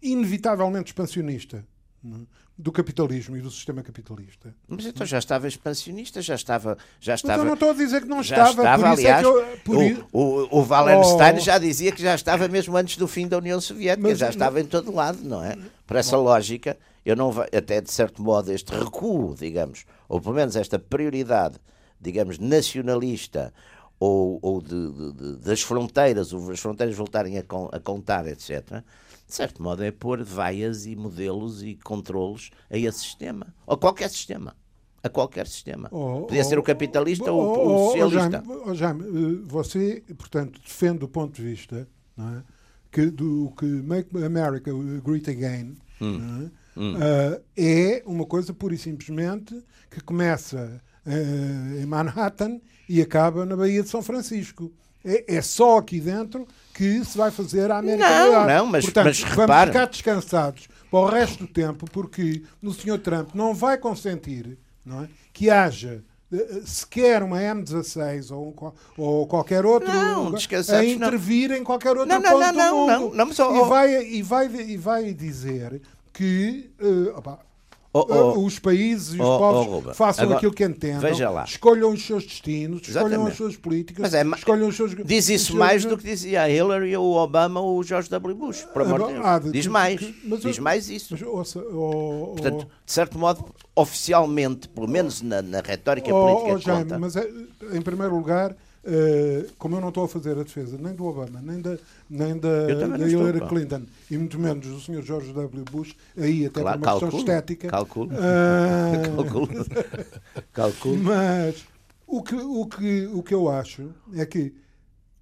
inevitavelmente 0.00 0.90
expansionista 0.90 1.64
é? 2.04 2.18
do 2.56 2.72
capitalismo 2.72 3.36
e 3.36 3.40
do 3.42 3.50
sistema 3.50 3.82
capitalista. 3.82 4.54
Mas 4.66 4.86
então 4.86 5.06
já 5.06 5.18
estava 5.18 5.46
expansionista, 5.46 6.22
já 6.22 6.34
estava. 6.34 6.78
Já 6.98 7.14
estava 7.14 7.34
mas 7.34 7.40
eu 7.40 7.46
não 7.46 7.54
estou 7.54 7.70
a 7.70 7.74
dizer 7.74 8.00
que 8.00 8.08
não 8.08 8.20
estava. 8.22 8.50
estava 8.50 8.90
aliás, 8.90 9.22
é 9.22 9.28
eu, 9.28 9.58
por... 9.62 9.76
o, 10.12 10.48
o, 10.50 10.60
o 10.60 10.66
Wallenstein 10.66 11.36
oh. 11.36 11.40
já 11.40 11.58
dizia 11.58 11.92
que 11.92 12.00
já 12.00 12.14
estava 12.14 12.48
mesmo 12.48 12.74
antes 12.76 12.96
do 12.96 13.06
fim 13.06 13.28
da 13.28 13.36
União 13.36 13.60
Soviética, 13.60 14.08
mas, 14.08 14.18
já 14.18 14.30
estava 14.30 14.58
não... 14.58 14.64
em 14.64 14.68
todo 14.68 14.94
lado, 14.94 15.22
não 15.22 15.44
é? 15.44 15.58
Por 15.86 15.96
essa 15.96 16.16
lógica, 16.16 16.78
eu 17.04 17.14
não 17.14 17.30
até 17.52 17.82
de 17.82 17.90
certo 17.90 18.22
modo 18.22 18.50
este 18.50 18.72
recuo, 18.72 19.34
digamos, 19.34 19.84
ou 20.08 20.20
pelo 20.20 20.34
menos 20.34 20.56
esta 20.56 20.78
prioridade, 20.78 21.58
digamos, 22.00 22.38
nacionalista 22.38 23.52
ou, 23.98 24.38
ou 24.42 24.60
de, 24.60 24.92
de, 25.12 25.36
das 25.38 25.62
fronteiras, 25.62 26.32
as 26.32 26.60
fronteiras 26.60 26.94
voltarem 26.94 27.38
a, 27.38 27.44
a, 27.72 27.80
contar, 27.80 28.26
etc., 28.26 28.82
de 29.26 29.34
certo 29.34 29.60
modo 29.60 29.82
é 29.82 29.90
pôr 29.90 30.22
vaias 30.22 30.86
e 30.86 30.94
modelos 30.94 31.62
e 31.62 31.74
controlos 31.74 32.50
a 32.70 32.78
esse 32.78 33.00
sistema, 33.00 33.46
ou 33.66 33.76
qualquer 33.76 34.08
sistema. 34.08 34.54
A 35.02 35.08
qualquer 35.08 35.46
sistema. 35.46 35.88
Oh, 35.92 36.22
Podia 36.22 36.42
oh, 36.42 36.44
ser 36.44 36.58
o 36.58 36.62
capitalista 36.62 37.32
oh, 37.32 37.36
ou 37.36 37.66
o 37.66 37.90
socialista. 37.90 38.42
Oh, 38.48 38.74
Jaime, 38.74 39.04
eh, 39.04 39.42
você, 39.44 40.02
portanto, 40.18 40.60
defende 40.60 41.04
o 41.04 41.08
ponto 41.08 41.36
de 41.36 41.42
vista 41.42 41.86
é? 42.18 42.42
que, 42.90 43.06
do 43.06 43.52
que 43.56 43.64
Make 43.64 44.24
America 44.24 44.72
Great 45.04 45.30
Again 45.30 45.76
hum. 46.00 46.50
É? 46.50 46.66
Hum. 46.80 46.94
Uh, 46.94 47.42
é 47.56 48.02
uma 48.04 48.26
coisa 48.26 48.52
pura 48.52 48.74
e 48.74 48.78
simplesmente 48.78 49.62
que 49.90 50.00
começa 50.00 50.82
uh, 51.06 51.80
em 51.80 51.86
Manhattan 51.86 52.60
e 52.88 53.00
acaba 53.02 53.44
na 53.44 53.56
Baía 53.56 53.82
de 53.82 53.88
São 53.88 54.02
Francisco. 54.02 54.72
É, 55.04 55.36
é, 55.36 55.42
só 55.42 55.78
aqui 55.78 56.00
dentro 56.00 56.46
que 56.74 57.04
se 57.04 57.16
vai 57.16 57.30
fazer 57.30 57.70
a 57.70 57.78
América 57.78 58.08
Não, 58.08 58.46
não, 58.46 58.66
mas, 58.66 58.84
Portanto, 58.84 59.04
mas 59.06 59.20
vamos 59.20 59.36
repara. 59.36 59.72
ficar 59.72 59.86
descansados 59.86 60.68
para 60.90 60.98
o 60.98 61.06
resto 61.06 61.38
do 61.38 61.46
tempo, 61.46 61.88
porque 61.90 62.42
o 62.60 62.72
Sr. 62.72 62.98
Trump 62.98 63.30
não 63.34 63.54
vai 63.54 63.78
consentir 63.78 64.58
não 64.84 65.04
é, 65.04 65.08
que 65.32 65.50
haja 65.50 66.02
eh, 66.32 66.60
sequer 66.64 67.22
uma 67.22 67.38
M16 67.38 68.34
ou, 68.34 68.74
ou 68.96 69.26
qualquer 69.26 69.64
outro 69.64 69.92
não, 69.92 70.32
a 70.34 70.84
intervir 70.84 71.50
não. 71.50 71.56
em 71.56 71.64
qualquer 71.64 71.96
outro 71.96 72.06
não, 72.06 72.20
ponto 72.20 72.52
não, 72.52 72.52
do 72.52 72.76
mundo. 72.76 72.86
Não, 72.86 73.14
não, 73.14 73.26
mas, 73.26 73.38
oh, 73.38 73.64
e, 73.64 73.68
vai, 73.68 74.04
e, 74.04 74.22
vai, 74.22 74.46
e 74.46 74.76
vai 74.76 75.14
dizer 75.14 75.80
que 76.12 76.70
uh, 76.80 77.18
opa, 77.18 77.38
Oh, 77.98 78.34
oh, 78.36 78.44
os 78.44 78.58
países 78.58 79.14
e 79.14 79.20
os 79.20 79.26
oh, 79.26 79.38
povos 79.38 79.86
oh, 79.86 79.94
façam 79.94 80.24
Agora, 80.24 80.36
aquilo 80.36 80.52
que 80.52 80.64
entendam, 80.64 81.10
escolham 81.44 81.90
os 81.90 82.04
seus 82.04 82.24
destinos, 82.24 82.86
Exatamente. 82.86 83.12
escolham 83.12 83.26
as 83.26 83.36
suas 83.36 83.56
políticas, 83.56 84.12
é, 84.12 84.22
escolham 84.22 84.68
os 84.68 84.76
seus. 84.76 84.94
Diz 84.94 85.28
isso 85.30 85.46
seus... 85.46 85.58
mais 85.58 85.84
do 85.84 85.96
que 85.96 86.04
dizia 86.04 86.42
a 86.42 86.50
Hillary, 86.50 86.94
ou 86.96 87.06
o 87.06 87.16
Obama 87.16 87.60
ou 87.60 87.78
o 87.78 87.82
George 87.82 88.10
W. 88.10 88.34
Bush. 88.34 88.64
Por 88.72 88.82
amor 88.82 89.06
de 89.06 89.14
Deus. 89.14 89.24
Ah, 89.24 89.38
diz 89.38 89.66
mais. 89.66 90.00
Diz 90.40 90.58
mais 90.58 90.90
isso. 90.90 91.08
Mas, 91.12 91.22
ouça, 91.22 91.60
oh, 91.60 92.34
Portanto, 92.36 92.68
de 92.84 92.92
certo 92.92 93.18
modo, 93.18 93.46
oficialmente, 93.74 94.68
pelo 94.68 94.88
menos 94.88 95.22
na, 95.22 95.40
na 95.40 95.60
retórica 95.60 96.10
política. 96.10 96.58
Jaime, 96.58 96.82
conta, 96.82 96.98
mas 96.98 97.16
é, 97.16 97.26
em 97.72 97.80
primeiro 97.80 98.14
lugar 98.14 98.54
Uh, 98.88 99.52
como 99.58 99.74
eu 99.76 99.80
não 99.80 99.88
estou 99.88 100.04
a 100.04 100.08
fazer 100.08 100.38
a 100.38 100.44
defesa 100.44 100.78
nem 100.80 100.94
do 100.94 101.06
Obama, 101.06 101.40
nem 101.42 101.60
da, 101.60 101.76
nem 102.08 102.38
da, 102.38 102.66
da 102.66 103.08
Hillary 103.08 103.38
estou, 103.38 103.48
Clinton, 103.48 103.82
e 104.08 104.16
muito 104.16 104.38
menos 104.38 104.64
do 104.64 104.78
Sr. 104.78 105.02
George 105.02 105.32
W. 105.32 105.64
Bush, 105.64 105.96
aí 106.16 106.46
até 106.46 106.60
claro, 106.60 106.78
por 106.78 106.86
uma 106.86 106.92
calculo, 106.92 107.10
questão 107.10 107.34
estética. 107.34 107.68
Calculo. 107.68 108.10
Uh, 108.12 109.16
calculo. 109.16 109.66
calculo. 110.52 110.96
Mas 111.02 111.64
o 112.06 112.22
que, 112.22 112.36
o, 112.36 112.66
que, 112.66 113.06
o 113.12 113.22
que 113.24 113.34
eu 113.34 113.48
acho 113.48 113.90
é 114.14 114.24
que 114.24 114.54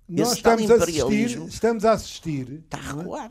nós 0.06 0.32
estamos 0.32 0.70
a, 0.70 0.74
assistir, 0.74 1.42
estamos 1.48 1.84
a 1.86 1.92
assistir. 1.92 2.62
Está 2.70 2.76
a 2.76 2.96
recuar. 2.98 3.30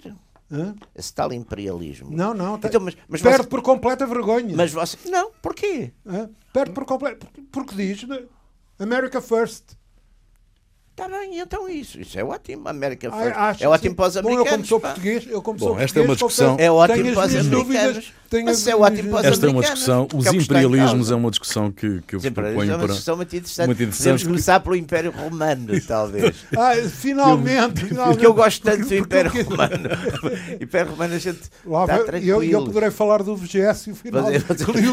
Hã? 0.51 0.75
Esse 0.95 1.13
tal 1.13 1.31
imperialismo. 1.31 2.09
Não, 2.11 2.33
não. 2.33 2.57
Tá, 2.57 2.67
Então, 2.69 2.81
mas, 2.81 2.97
mas 3.07 3.21
perde 3.21 3.43
você- 3.43 3.49
por 3.49 3.61
completa 3.61 4.07
vergonha. 4.07 4.55
mas 4.55 4.71
você. 4.73 4.97
Não, 5.09 5.31
porquê? 5.41 5.91
Hã? 6.05 6.29
Perde 6.51 6.71
por 6.73 6.85
completo. 6.85 7.27
Porque 7.51 7.75
diz 7.75 8.03
né? 8.07 8.23
America 8.79 9.21
First. 9.21 9.75
Está 10.95 11.07
bem, 11.07 11.39
então 11.39 11.67
isso. 11.67 11.99
Isso 11.99 12.19
é 12.19 12.23
ótimo. 12.23 12.69
América 12.69 13.09
Ah, 13.11 13.49
é 13.49 13.55
que 13.55 13.65
ótimo 13.65 13.89
sim. 13.89 13.95
para 13.95 14.07
os 14.09 14.13
Bom, 14.13 14.19
eu 14.19 14.23
como 14.23 14.35
americanos. 14.37 14.67
sou 14.69 14.79
pá. 14.79 14.87
português, 14.89 15.25
eu 15.27 15.41
como 15.41 15.57
Bom, 15.57 15.65
sou 15.65 15.79
esta 15.79 15.99
é 15.99 16.03
uma 16.03 16.13
discussão- 16.13 16.55
É 16.59 16.71
ótimo 16.71 17.13
para 17.15 17.25
os 17.27 17.35
americanos. 17.35 17.49
dúvidas, 17.49 18.13
tenho 18.33 18.45
Mas 18.45 18.61
as 18.61 18.67
é 18.67 18.75
ótimo 18.75 19.03
minhas- 19.03 19.11
para 19.11 19.19
os 19.29 19.33
Esta 19.33 19.45
é 19.45 19.49
uma 19.49 19.61
discussão, 19.61 20.07
que 20.07 20.15
os 20.17 20.25
é 20.25 20.29
o 20.29 20.31
que 20.33 20.37
está 20.39 20.55
em 20.55 20.65
imperialismos 20.65 21.11
é 21.11 21.15
uma 21.15 21.29
discussão 21.29 21.71
que, 21.71 22.01
que 22.07 22.15
eu 22.15 22.19
vos 22.19 22.29
proponho 22.31 22.61
é 22.61 22.65
uma 22.65 22.77
para. 22.79 22.87
discussão 22.87 23.15
muito 23.17 23.35
interessante. 23.35 23.65
muito 23.67 23.83
interessante, 23.83 24.03
Podemos 24.03 24.21
porque- 24.23 24.33
começar 24.33 24.59
pelo 24.59 24.75
Império 24.75 25.11
Romano, 25.11 25.81
talvez. 25.87 26.35
Ah, 26.57 26.73
finalmente, 26.89 27.85
finalmente. 27.85 28.13
Porque 28.15 28.25
eu 28.25 28.33
gosto 28.33 28.61
tanto 28.63 28.85
do 28.87 28.95
Império 28.95 29.31
porque- 29.31 29.43
Romano. 29.49 29.89
Império 30.59 30.91
Romano 30.91 31.13
a 31.13 31.17
gente 31.19 31.39
Lá 31.65 31.83
está 31.83 31.99
tranquilo. 32.03 32.43
eu, 32.43 32.43
eu 32.43 32.63
poderei 32.65 32.91
falar 32.91 33.23
do 33.23 33.35
Vigésio 33.35 33.95
final. 33.95 34.25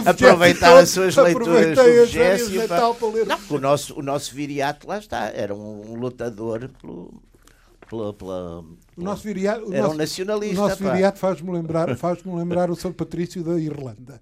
Aproveitar 0.07 0.77
as 0.79 0.91
suas 0.91 1.17
leituras 1.17 1.77
do 1.77 1.83
Vigésio, 1.85 2.69
para 2.69 2.89
ler. 3.13 3.27
Não, 3.27 3.39
o 3.51 3.59
nosso, 3.59 3.99
o 3.99 4.03
nosso 4.03 4.35
viriato 4.35 4.87
lá 4.87 4.99
está, 4.99 5.31
era 5.35 5.55
um 5.55 5.95
lutador 5.99 6.69
pelo, 6.81 7.21
pela, 7.91 8.15
pela- 8.15 8.61
O 8.97 9.03
nosso 9.03 9.23
viriato, 9.25 9.73
Era 9.73 9.83
um 9.83 9.87
nosso, 9.89 9.97
nacionalista, 9.99 10.61
O 10.61 10.69
nosso 10.69 10.83
pá. 10.83 10.93
viriato 10.93 11.19
faz-me 11.19 11.51
lembrar, 11.51 11.97
faz 11.97 12.25
lembrar 12.25 12.71
o 12.71 12.77
São 12.77 12.93
Patrício 12.93 13.43
da 13.43 13.59
Irlanda. 13.59 14.21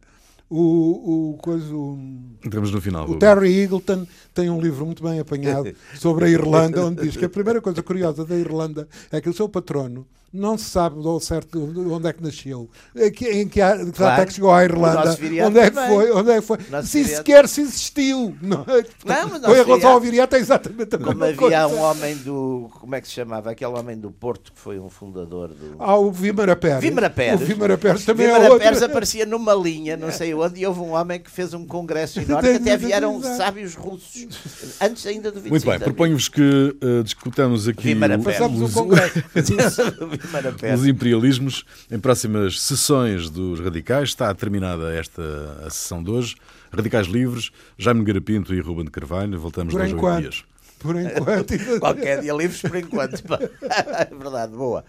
O, 0.50 1.34
o, 1.34 1.36
coisa, 1.36 1.74
o, 1.74 1.98
Estamos 2.42 2.72
no 2.72 2.80
final. 2.80 3.06
o. 3.10 3.18
Terry 3.18 3.60
Eagleton 3.64 4.06
tem 4.40 4.50
um 4.50 4.60
livro 4.60 4.86
muito 4.86 5.02
bem 5.02 5.18
apanhado 5.18 5.72
sobre 5.98 6.26
a 6.26 6.28
Irlanda, 6.28 6.84
onde 6.84 7.02
diz 7.02 7.16
que 7.16 7.24
a 7.24 7.28
primeira 7.28 7.60
coisa 7.60 7.82
curiosa 7.82 8.24
da 8.24 8.36
Irlanda 8.36 8.86
é 9.10 9.20
que 9.20 9.28
o 9.28 9.32
seu 9.32 9.48
patrono 9.48 10.06
não 10.30 10.58
se 10.58 10.64
sabe 10.66 10.98
ao 11.06 11.18
certo 11.20 11.66
de 11.68 11.78
onde 11.80 12.06
é 12.06 12.12
que 12.12 12.22
nasceu, 12.22 12.68
em 12.94 13.10
que, 13.10 13.24
em 13.30 13.48
que, 13.48 13.60
que 13.62 13.92
Claro. 13.92 14.20
é 14.22 14.26
que 14.26 14.34
chegou 14.34 14.52
à 14.52 14.62
Irlanda, 14.62 15.16
onde 15.46 15.58
é 15.58 15.70
que 15.70 15.74
também. 15.74 15.88
foi, 15.96 16.12
onde 16.12 16.30
é 16.30 16.34
que 16.34 16.40
foi, 16.42 16.58
Nosso 16.70 16.88
se 16.88 16.98
viriato- 17.02 17.16
sequer 17.16 17.48
se 17.48 17.60
existiu. 17.62 18.36
Não, 18.42 18.60
é? 18.60 18.84
Não, 19.06 19.28
mas 19.30 19.38
em 19.38 19.40
nosso 19.46 19.54
relação 19.64 19.90
ao 19.92 20.00
viriato- 20.00 20.36
é 20.36 20.38
exatamente 20.38 20.94
a 20.94 20.98
Como 20.98 21.10
mesma 21.18 21.24
havia 21.28 21.38
coisa. 21.38 21.66
um 21.68 21.80
homem 21.80 22.14
do. 22.18 22.68
Como 22.78 22.94
é 22.94 23.00
que 23.00 23.08
se 23.08 23.14
chamava? 23.14 23.50
Aquele 23.52 23.72
homem 23.72 23.96
do 23.98 24.10
Porto 24.10 24.52
que 24.52 24.60
foi 24.60 24.78
um 24.78 24.90
fundador 24.90 25.48
do. 25.48 25.76
Há 25.82 25.96
o 25.96 26.12
Vimara 26.12 26.54
Pérez. 26.54 26.82
Vimara 26.82 27.08
Pérez. 27.08 27.40
O 27.40 27.44
Vimara 27.46 27.78
Pérez 27.78 28.04
também 28.04 28.26
Vímara 28.26 28.44
é 28.44 28.48
outro. 28.50 28.64
Pérez 28.64 28.82
aparecia 28.82 29.24
numa 29.24 29.54
linha, 29.54 29.96
não 29.96 30.12
sei 30.12 30.34
onde, 30.34 30.60
e 30.60 30.66
houve 30.66 30.80
um 30.80 30.92
homem 30.92 31.18
que 31.20 31.30
fez 31.30 31.54
um 31.54 31.64
congresso 31.64 32.20
enorme, 32.20 32.50
que 32.50 32.56
até 32.56 32.76
vieram 32.76 33.18
sábios 33.22 33.74
russos, 33.74 34.26
antes 34.80 35.06
ainda 35.06 35.30
do 35.30 35.40
25 35.40 35.50
Muito 35.50 35.66
bem, 35.66 35.78
proponho-vos 35.78 36.28
que 36.28 36.76
eh, 36.80 37.02
discutamos 37.02 37.66
aqui 37.68 37.82
Vimara 37.82 38.16
o- 38.16 38.20
os, 38.20 38.74
os 40.74 40.86
imperialismos 40.86 41.64
em 41.90 41.98
próximas 41.98 42.60
sessões 42.60 43.30
dos 43.30 43.60
Radicais. 43.60 44.10
Está 44.10 44.32
terminada 44.34 44.92
esta 44.94 45.22
a 45.66 45.70
sessão 45.70 46.02
de 46.02 46.10
hoje. 46.10 46.36
Radicais 46.72 47.06
Livres, 47.06 47.50
Jaime 47.78 48.04
Garapinto 48.04 48.54
e 48.54 48.60
Ruben 48.60 48.84
de 48.84 48.90
Carvalho. 48.90 49.38
Voltamos 49.38 49.72
Por 49.72 49.78
dois 49.80 49.90
a 49.92 49.94
oito 49.94 49.98
enquanto. 50.06 50.20
dias. 50.20 50.44
Por 50.78 50.96
enquanto. 50.96 51.80
Qualquer 51.80 52.20
dia 52.20 52.32
livres 52.32 52.60
por 52.60 52.76
enquanto. 52.76 53.22
É 53.62 54.14
verdade, 54.14 54.52
boa. 54.52 54.84